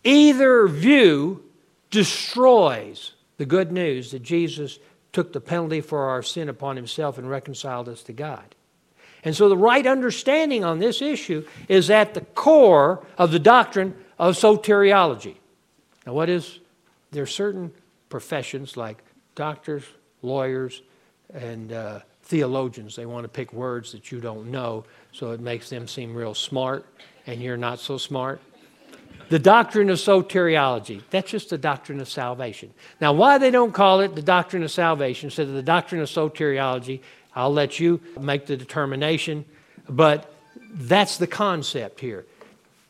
Either 0.03 0.67
view 0.67 1.43
destroys 1.89 3.13
the 3.37 3.45
good 3.47 3.71
news 3.71 4.11
that 4.11 4.21
Jesus 4.21 4.77
took 5.13 5.31
the 5.31 5.39
penalty 5.39 5.79
for 5.79 6.09
our 6.09 6.21
sin 6.21 6.49
upon 6.49 6.75
himself 6.75 7.17
and 7.17 7.29
reconciled 7.29 7.87
us 7.87 8.03
to 8.03 8.13
God. 8.13 8.55
And 9.23 9.35
so 9.35 9.47
the 9.47 9.57
right 9.57 9.85
understanding 9.87 10.65
on 10.65 10.79
this 10.79 11.01
issue 11.01 11.47
is 11.69 11.89
at 11.89 12.13
the 12.13 12.21
core 12.21 13.05
of 13.17 13.31
the 13.31 13.39
doctrine 13.39 13.95
of 14.19 14.35
soteriology. 14.35 15.35
Now, 16.05 16.13
what 16.13 16.29
is, 16.29 16.59
there 17.11 17.23
are 17.23 17.27
certain 17.27 17.71
professions 18.09 18.75
like 18.75 19.01
doctors, 19.35 19.83
lawyers, 20.21 20.81
and 21.33 21.71
uh, 21.71 21.99
theologians. 22.23 22.95
They 22.95 23.05
want 23.05 23.23
to 23.23 23.29
pick 23.29 23.53
words 23.53 23.91
that 23.93 24.11
you 24.11 24.19
don't 24.19 24.51
know, 24.51 24.83
so 25.11 25.31
it 25.31 25.39
makes 25.39 25.69
them 25.69 25.87
seem 25.87 26.13
real 26.13 26.33
smart, 26.33 26.85
and 27.25 27.41
you're 27.41 27.57
not 27.57 27.79
so 27.79 27.97
smart. 27.97 28.41
The 29.33 29.39
doctrine 29.39 29.89
of 29.89 29.97
soteriology, 29.97 31.01
that's 31.09 31.31
just 31.31 31.49
the 31.49 31.57
doctrine 31.57 31.99
of 31.99 32.07
salvation. 32.07 32.71
Now, 33.01 33.13
why 33.13 33.39
they 33.39 33.49
don't 33.49 33.71
call 33.71 34.01
it 34.01 34.13
the 34.13 34.21
doctrine 34.21 34.61
of 34.61 34.69
salvation 34.69 35.25
instead 35.25 35.47
of 35.47 35.55
the 35.55 35.63
doctrine 35.63 36.01
of 36.01 36.07
soteriology, 36.07 37.01
I'll 37.35 37.51
let 37.51 37.79
you 37.79 37.99
make 38.21 38.45
the 38.45 38.55
determination, 38.55 39.45
but 39.89 40.31
that's 40.71 41.17
the 41.17 41.25
concept 41.25 41.99
here. 41.99 42.27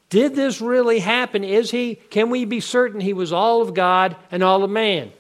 Did 0.10 0.36
this 0.36 0.60
really 0.60 1.00
happen? 1.00 1.46
Is 1.46 1.72
he, 1.72 1.96
can 1.96 2.30
we 2.30 2.44
be 2.44 2.60
certain 2.60 3.00
he 3.00 3.14
was 3.14 3.32
all 3.32 3.62
of 3.62 3.74
God 3.74 4.18
and 4.30 4.44
all 4.44 4.66
of 4.66 4.70
man? 4.70 5.14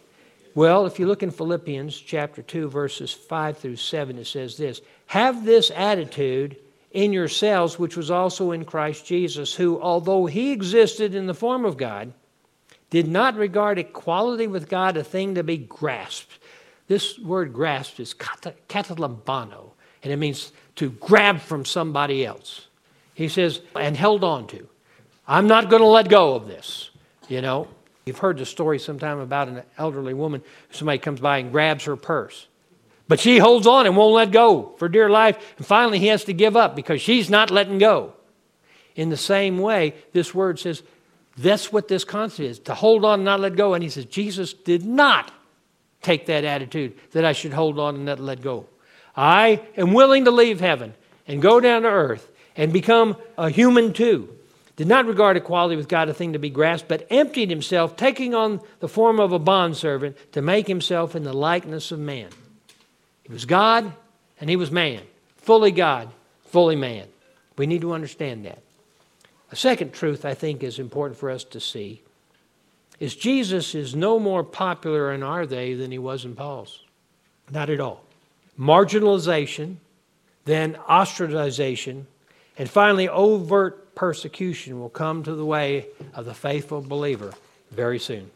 Well, 0.55 0.85
if 0.87 0.99
you 0.99 1.07
look 1.07 1.23
in 1.23 1.31
Philippians 1.31 1.97
chapter 2.01 2.41
2, 2.41 2.67
verses 2.67 3.13
5 3.13 3.59
through 3.59 3.77
7, 3.77 4.17
it 4.17 4.27
says 4.27 4.57
this 4.57 4.81
Have 5.05 5.45
this 5.45 5.71
attitude 5.73 6.57
in 6.93 7.11
yourselves, 7.11 7.77
which 7.77 7.97
was 7.97 8.11
also 8.11 8.51
in 8.51 8.63
Christ 8.63 9.05
Jesus, 9.05 9.55
who, 9.55 9.81
although 9.81 10.27
he 10.27 10.51
existed 10.51 11.15
in 11.15 11.25
the 11.25 11.33
form 11.33 11.65
of 11.65 11.75
God, 11.75 12.13
did 12.91 13.07
not 13.07 13.35
regard 13.35 13.79
equality 13.79 14.45
with 14.45 14.69
God 14.69 14.95
a 14.95 15.03
thing 15.03 15.33
to 15.35 15.43
be 15.43 15.57
grasped. 15.57 16.37
This 16.87 17.17
word 17.17 17.51
grasped 17.51 17.99
is 17.99 18.13
katalambano, 18.13 19.71
and 20.03 20.13
it 20.13 20.17
means 20.17 20.53
to 20.75 20.91
grab 20.91 21.39
from 21.39 21.65
somebody 21.65 22.23
else. 22.23 22.67
He 23.15 23.27
says, 23.27 23.61
and 23.75 23.97
held 23.97 24.23
on 24.23 24.45
to. 24.47 24.67
I'm 25.27 25.47
not 25.47 25.69
going 25.69 25.81
to 25.81 25.87
let 25.87 26.09
go 26.09 26.35
of 26.35 26.47
this. 26.47 26.91
You 27.27 27.41
know, 27.41 27.67
you've 28.05 28.19
heard 28.19 28.37
the 28.37 28.45
story 28.45 28.77
sometime 28.77 29.19
about 29.19 29.47
an 29.47 29.63
elderly 29.77 30.13
woman. 30.13 30.43
Somebody 30.69 30.99
comes 30.99 31.19
by 31.19 31.39
and 31.39 31.51
grabs 31.51 31.85
her 31.85 31.95
purse. 31.95 32.47
But 33.07 33.19
she 33.19 33.37
holds 33.37 33.67
on 33.67 33.85
and 33.85 33.97
won't 33.97 34.13
let 34.13 34.31
go 34.31 34.73
for 34.77 34.87
dear 34.87 35.09
life. 35.09 35.55
And 35.57 35.65
finally, 35.65 35.99
he 35.99 36.07
has 36.07 36.23
to 36.25 36.33
give 36.33 36.55
up 36.55 36.75
because 36.75 37.01
she's 37.01 37.29
not 37.29 37.51
letting 37.51 37.77
go. 37.77 38.13
In 38.95 39.09
the 39.09 39.17
same 39.17 39.57
way, 39.57 39.95
this 40.13 40.33
word 40.33 40.59
says 40.59 40.83
that's 41.37 41.73
what 41.73 41.87
this 41.87 42.03
concept 42.03 42.47
is 42.47 42.59
to 42.59 42.75
hold 42.75 43.03
on 43.03 43.15
and 43.15 43.25
not 43.25 43.39
let 43.39 43.55
go. 43.55 43.73
And 43.73 43.83
he 43.83 43.89
says, 43.89 44.05
Jesus 44.05 44.53
did 44.53 44.85
not 44.85 45.31
take 46.01 46.27
that 46.27 46.43
attitude 46.43 46.97
that 47.11 47.25
I 47.25 47.33
should 47.33 47.53
hold 47.53 47.79
on 47.79 47.95
and 47.95 48.05
not 48.05 48.19
let 48.19 48.41
go. 48.41 48.67
I 49.15 49.61
am 49.75 49.93
willing 49.93 50.25
to 50.25 50.31
leave 50.31 50.59
heaven 50.59 50.93
and 51.27 51.41
go 51.41 51.59
down 51.59 51.83
to 51.83 51.89
earth 51.89 52.31
and 52.55 52.71
become 52.71 53.17
a 53.37 53.49
human 53.49 53.93
too 53.93 54.29
did 54.75 54.87
not 54.87 55.05
regard 55.05 55.37
equality 55.37 55.75
with 55.75 55.87
God 55.87 56.09
a 56.09 56.13
thing 56.13 56.33
to 56.33 56.39
be 56.39 56.49
grasped, 56.49 56.87
but 56.87 57.05
emptied 57.09 57.49
himself, 57.49 57.95
taking 57.95 58.33
on 58.33 58.59
the 58.79 58.87
form 58.87 59.19
of 59.19 59.31
a 59.31 59.39
bondservant 59.39 60.17
to 60.33 60.41
make 60.41 60.67
himself 60.67 61.15
in 61.15 61.23
the 61.23 61.33
likeness 61.33 61.91
of 61.91 61.99
man. 61.99 62.29
He 63.23 63.33
was 63.33 63.45
God 63.45 63.91
and 64.39 64.49
he 64.49 64.55
was 64.55 64.71
man, 64.71 65.01
fully 65.37 65.71
God, 65.71 66.09
fully 66.45 66.75
man. 66.75 67.07
We 67.57 67.67
need 67.67 67.81
to 67.81 67.93
understand 67.93 68.45
that. 68.45 68.59
A 69.51 69.55
second 69.55 69.93
truth 69.93 70.25
I 70.25 70.33
think 70.33 70.63
is 70.63 70.79
important 70.79 71.17
for 71.17 71.29
us 71.29 71.43
to 71.45 71.59
see 71.59 72.01
is 72.99 73.15
Jesus 73.15 73.75
is 73.75 73.95
no 73.95 74.19
more 74.19 74.43
popular 74.43 75.13
in 75.13 75.23
our 75.23 75.45
day 75.45 75.73
than 75.73 75.91
he 75.91 75.99
was 75.99 76.25
in 76.25 76.35
Paul's. 76.35 76.81
Not 77.51 77.69
at 77.69 77.79
all. 77.79 78.03
Marginalization, 78.57 79.77
then 80.45 80.75
ostracization, 80.89 82.05
and 82.57 82.69
finally 82.69 83.09
overt 83.09 83.95
persecution 83.95 84.79
will 84.79 84.89
come 84.89 85.23
to 85.23 85.35
the 85.35 85.45
way 85.45 85.87
of 86.13 86.25
the 86.25 86.33
faithful 86.33 86.81
believer 86.81 87.33
very 87.71 87.99
soon. 87.99 88.29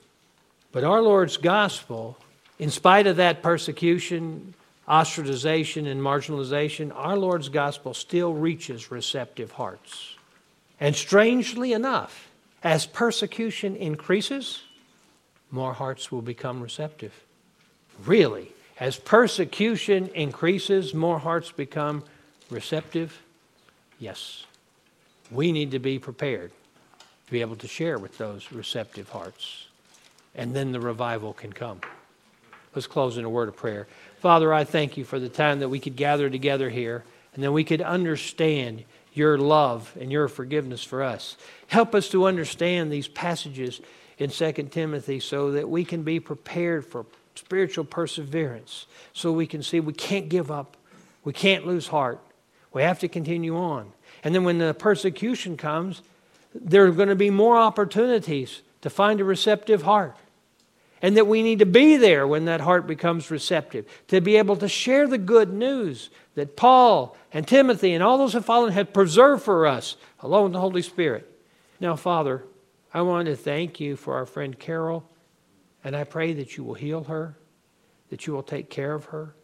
But 0.71 0.83
our 0.83 1.01
Lord's 1.01 1.38
gospel, 1.38 2.17
in 2.59 2.69
spite 2.69 3.07
of 3.07 3.17
that 3.17 3.41
persecution, 3.41 4.53
ostracization, 4.88 5.88
and 5.88 6.01
marginalization, 6.01 6.91
our 6.95 7.17
Lord's 7.17 7.49
gospel 7.49 7.93
still 7.93 8.33
reaches 8.33 8.89
receptive 8.89 9.51
hearts. 9.51 10.15
And 10.79 10.95
strangely 10.95 11.73
enough, 11.73 12.29
as 12.63 12.85
persecution 12.85 13.75
increases, 13.75 14.63
more 15.51 15.73
hearts 15.73 16.11
will 16.11 16.21
become 16.21 16.61
receptive. 16.61 17.13
Really, 18.05 18.51
as 18.79 18.97
persecution 18.97 20.09
increases, 20.13 20.93
more 20.93 21.19
hearts 21.19 21.51
become 21.51 22.03
receptive. 22.49 23.21
Yes, 23.99 24.45
we 25.31 25.51
need 25.51 25.71
to 25.71 25.79
be 25.79 25.99
prepared 25.99 26.51
to 27.25 27.31
be 27.31 27.41
able 27.41 27.55
to 27.57 27.67
share 27.67 27.97
with 27.97 28.17
those 28.17 28.51
receptive 28.51 29.09
hearts. 29.09 29.67
And 30.35 30.55
then 30.55 30.71
the 30.71 30.79
revival 30.79 31.33
can 31.33 31.51
come. 31.51 31.81
Let's 32.75 32.88
close 32.88 33.17
in 33.17 33.25
a 33.25 33.29
word 33.29 33.49
of 33.49 33.55
prayer. 33.55 33.88
Father, 34.20 34.53
I 34.53 34.63
thank 34.63 34.97
you 34.97 35.03
for 35.03 35.20
the 35.20 35.30
time 35.30 35.59
that 35.59 35.70
we 35.70 35.80
could 35.80 35.95
gather 35.95 36.30
together 36.30 36.70
here 36.70 37.03
and 37.34 37.43
then 37.43 37.53
we 37.53 37.63
could 37.63 37.82
understand 37.82 38.84
your 39.13 39.38
love 39.38 39.95
and 39.99 40.11
your 40.11 40.28
forgiveness 40.28 40.84
for 40.84 41.03
us. 41.03 41.38
Help 41.68 41.93
us 41.93 42.09
to 42.09 42.26
understand 42.26 42.91
these 42.91 43.07
passages 43.07 43.80
in 44.18 44.32
2 44.32 44.51
Timothy 44.72 45.20
so 45.20 45.51
that 45.51 45.70
we 45.70 45.86
can 45.86 46.01
be 46.01 46.20
prepared 46.20 46.86
for 46.86 47.05
spiritual 47.36 47.86
perseverance, 47.86 48.88
so 49.13 49.32
we 49.32 49.45
can 49.45 49.61
see 49.61 49.80
we 49.80 49.93
can't 49.93 50.30
give 50.30 50.49
up, 50.49 50.76
we 51.24 51.32
can't 51.32 51.68
lose 51.68 51.88
heart, 51.88 52.20
we 52.74 52.82
have 52.82 52.99
to 52.99 53.07
continue 53.07 53.55
on. 53.55 53.91
And 54.24 54.34
then 54.34 54.43
when 54.43 54.57
the 54.57 54.74
persecution 54.74 55.57
comes, 55.57 56.01
there 56.55 56.86
are 56.86 56.91
going 56.91 57.09
to 57.09 57.15
be 57.15 57.30
more 57.30 57.57
opportunities 57.57 58.63
to 58.82 58.89
find 58.89 59.22
a 59.22 59.24
receptive 59.24 59.84
heart. 59.84 60.15
And 61.02 61.16
that 61.16 61.28
we 61.28 61.43
need 61.43 61.60
to 61.60 61.66
be 61.66 61.98
there 61.98 62.28
when 62.28 62.45
that 62.45 62.62
heart 62.62 62.88
becomes 62.88 63.30
receptive, 63.30 63.86
to 64.08 64.20
be 64.20 64.38
able 64.38 64.56
to 64.58 64.68
share 64.68 65.08
the 65.08 65.18
good 65.18 65.54
news 65.54 66.10
that 66.36 66.56
Paul 66.56 67.16
and 67.32 67.48
Timothy 67.48 67.93
and 67.93 68.04
all 68.04 68.18
those 68.18 68.34
who 68.34 68.41
followed 68.41 68.74
have 68.74 68.93
preserved 68.93 69.43
for 69.43 69.68
us, 69.68 69.95
along 70.22 70.45
with 70.45 70.54
the 70.54 70.60
Holy 70.60 70.82
Spirit. 70.82 71.32
Now, 71.80 71.95
Father, 71.95 72.43
I 72.93 73.02
want 73.02 73.28
to 73.28 73.36
thank 73.36 73.80
you 73.80 73.95
for 73.95 74.16
our 74.16 74.26
friend 74.26 74.58
Carol, 74.58 75.08
and 75.84 75.95
I 75.95 76.04
pray 76.04 76.34
that 76.34 76.58
you 76.58 76.64
will 76.64 76.74
heal 76.74 77.04
her, 77.04 77.38
that 78.10 78.26
you 78.26 78.34
will 78.34 78.43
take 78.43 78.70
care 78.70 78.93
of 78.93 79.06
her, 79.06 79.36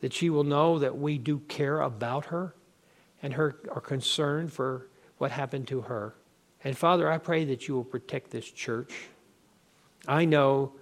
that 0.00 0.12
she 0.12 0.30
will 0.30 0.44
know 0.44 0.80
that 0.80 0.98
we 0.98 1.16
do 1.18 1.38
care 1.40 1.80
about 1.80 2.26
her 2.26 2.54
and 3.22 3.34
her 3.34 3.56
are 3.70 3.80
concerned 3.80 4.52
for 4.52 4.88
what 5.18 5.30
happened 5.30 5.68
to 5.68 5.82
her. 5.82 6.14
And 6.64 6.76
Father, 6.76 7.10
I 7.10 7.18
pray 7.18 7.44
that 7.46 7.68
you 7.68 7.74
will 7.74 7.84
protect 7.84 8.30
this 8.30 8.50
church. 8.50 8.92
I 10.06 10.24
know 10.24 10.72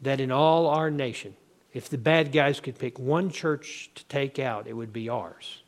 that 0.00 0.20
in 0.20 0.30
all 0.30 0.66
our 0.66 0.90
nation, 0.90 1.34
if 1.72 1.88
the 1.88 1.98
bad 1.98 2.32
guys 2.32 2.60
could 2.60 2.78
pick 2.78 2.98
one 2.98 3.30
church 3.30 3.90
to 3.94 4.04
take 4.06 4.38
out, 4.38 4.66
it 4.66 4.72
would 4.72 4.92
be 4.92 5.08
ours. 5.08 5.62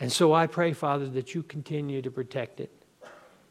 And 0.00 0.12
so 0.12 0.32
I 0.32 0.46
pray, 0.46 0.72
Father, 0.72 1.08
that 1.08 1.34
you 1.34 1.42
continue 1.42 2.02
to 2.02 2.10
protect 2.10 2.60
it. 2.60 2.70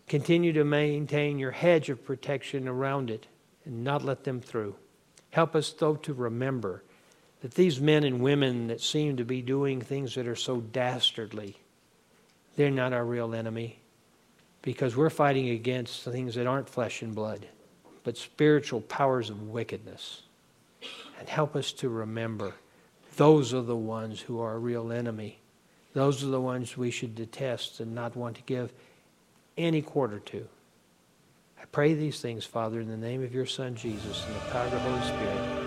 Continue 0.08 0.54
to 0.54 0.64
maintain 0.64 1.40
your 1.40 1.52
hedge 1.52 1.90
of 1.90 2.06
protection 2.06 2.68
around 2.68 3.10
it 3.10 3.28
and 3.66 3.84
not 3.84 4.06
let 4.06 4.24
them 4.24 4.40
through. 4.40 4.76
Help 5.32 5.56
us, 5.56 5.74
though, 5.74 5.96
to 5.96 6.14
remember 6.14 6.84
that 7.42 7.56
these 7.56 7.82
men 7.82 8.04
and 8.04 8.22
women 8.22 8.68
that 8.68 8.82
seem 8.82 9.18
to 9.18 9.26
be 9.26 9.42
doing 9.42 9.82
things 9.82 10.16
that 10.16 10.28
are 10.28 10.36
so 10.36 10.62
dastardly, 10.62 11.58
they're 12.56 12.72
not 12.72 12.94
our 12.94 13.06
real 13.06 13.36
enemy 13.36 13.82
because 14.62 14.96
we're 14.96 15.10
fighting 15.10 15.50
against 15.50 16.04
things 16.04 16.36
that 16.36 16.48
aren't 16.48 16.70
flesh 16.70 17.02
and 17.02 17.14
blood, 17.14 17.46
but 18.08 18.16
spiritual 18.16 18.80
powers 18.80 19.30
of 19.30 19.50
wickedness. 19.50 20.22
And 21.20 21.28
help 21.28 21.58
us 21.58 21.74
to 21.74 21.90
remember 21.90 22.54
those 23.18 23.54
are 23.54 23.62
the 23.62 23.76
ones 23.76 24.22
who 24.22 24.40
are 24.40 24.54
a 24.54 24.60
real 24.60 24.94
enemy. 24.94 25.40
Those 25.92 26.24
are 26.24 26.28
the 26.28 26.40
ones 26.40 26.78
we 26.78 26.90
should 26.90 27.16
detest 27.16 27.82
and 27.82 27.94
not 27.94 28.16
want 28.16 28.38
to 28.38 28.42
give 28.44 28.72
any 29.58 29.82
quarter 29.82 30.20
to. 30.20 30.48
I 31.62 31.66
pray 31.74 31.96
these 31.96 32.22
things, 32.22 32.46
Father, 32.46 32.80
in 32.80 32.88
the 32.88 32.96
name 32.96 33.22
of 33.22 33.34
your 33.34 33.46
Son, 33.46 33.76
Jesus, 33.76 34.26
and 34.26 34.36
the 34.38 34.40
power 34.52 34.64
of 34.64 34.72
the 34.72 34.80
Holy 34.80 35.02
Spirit. 35.02 35.67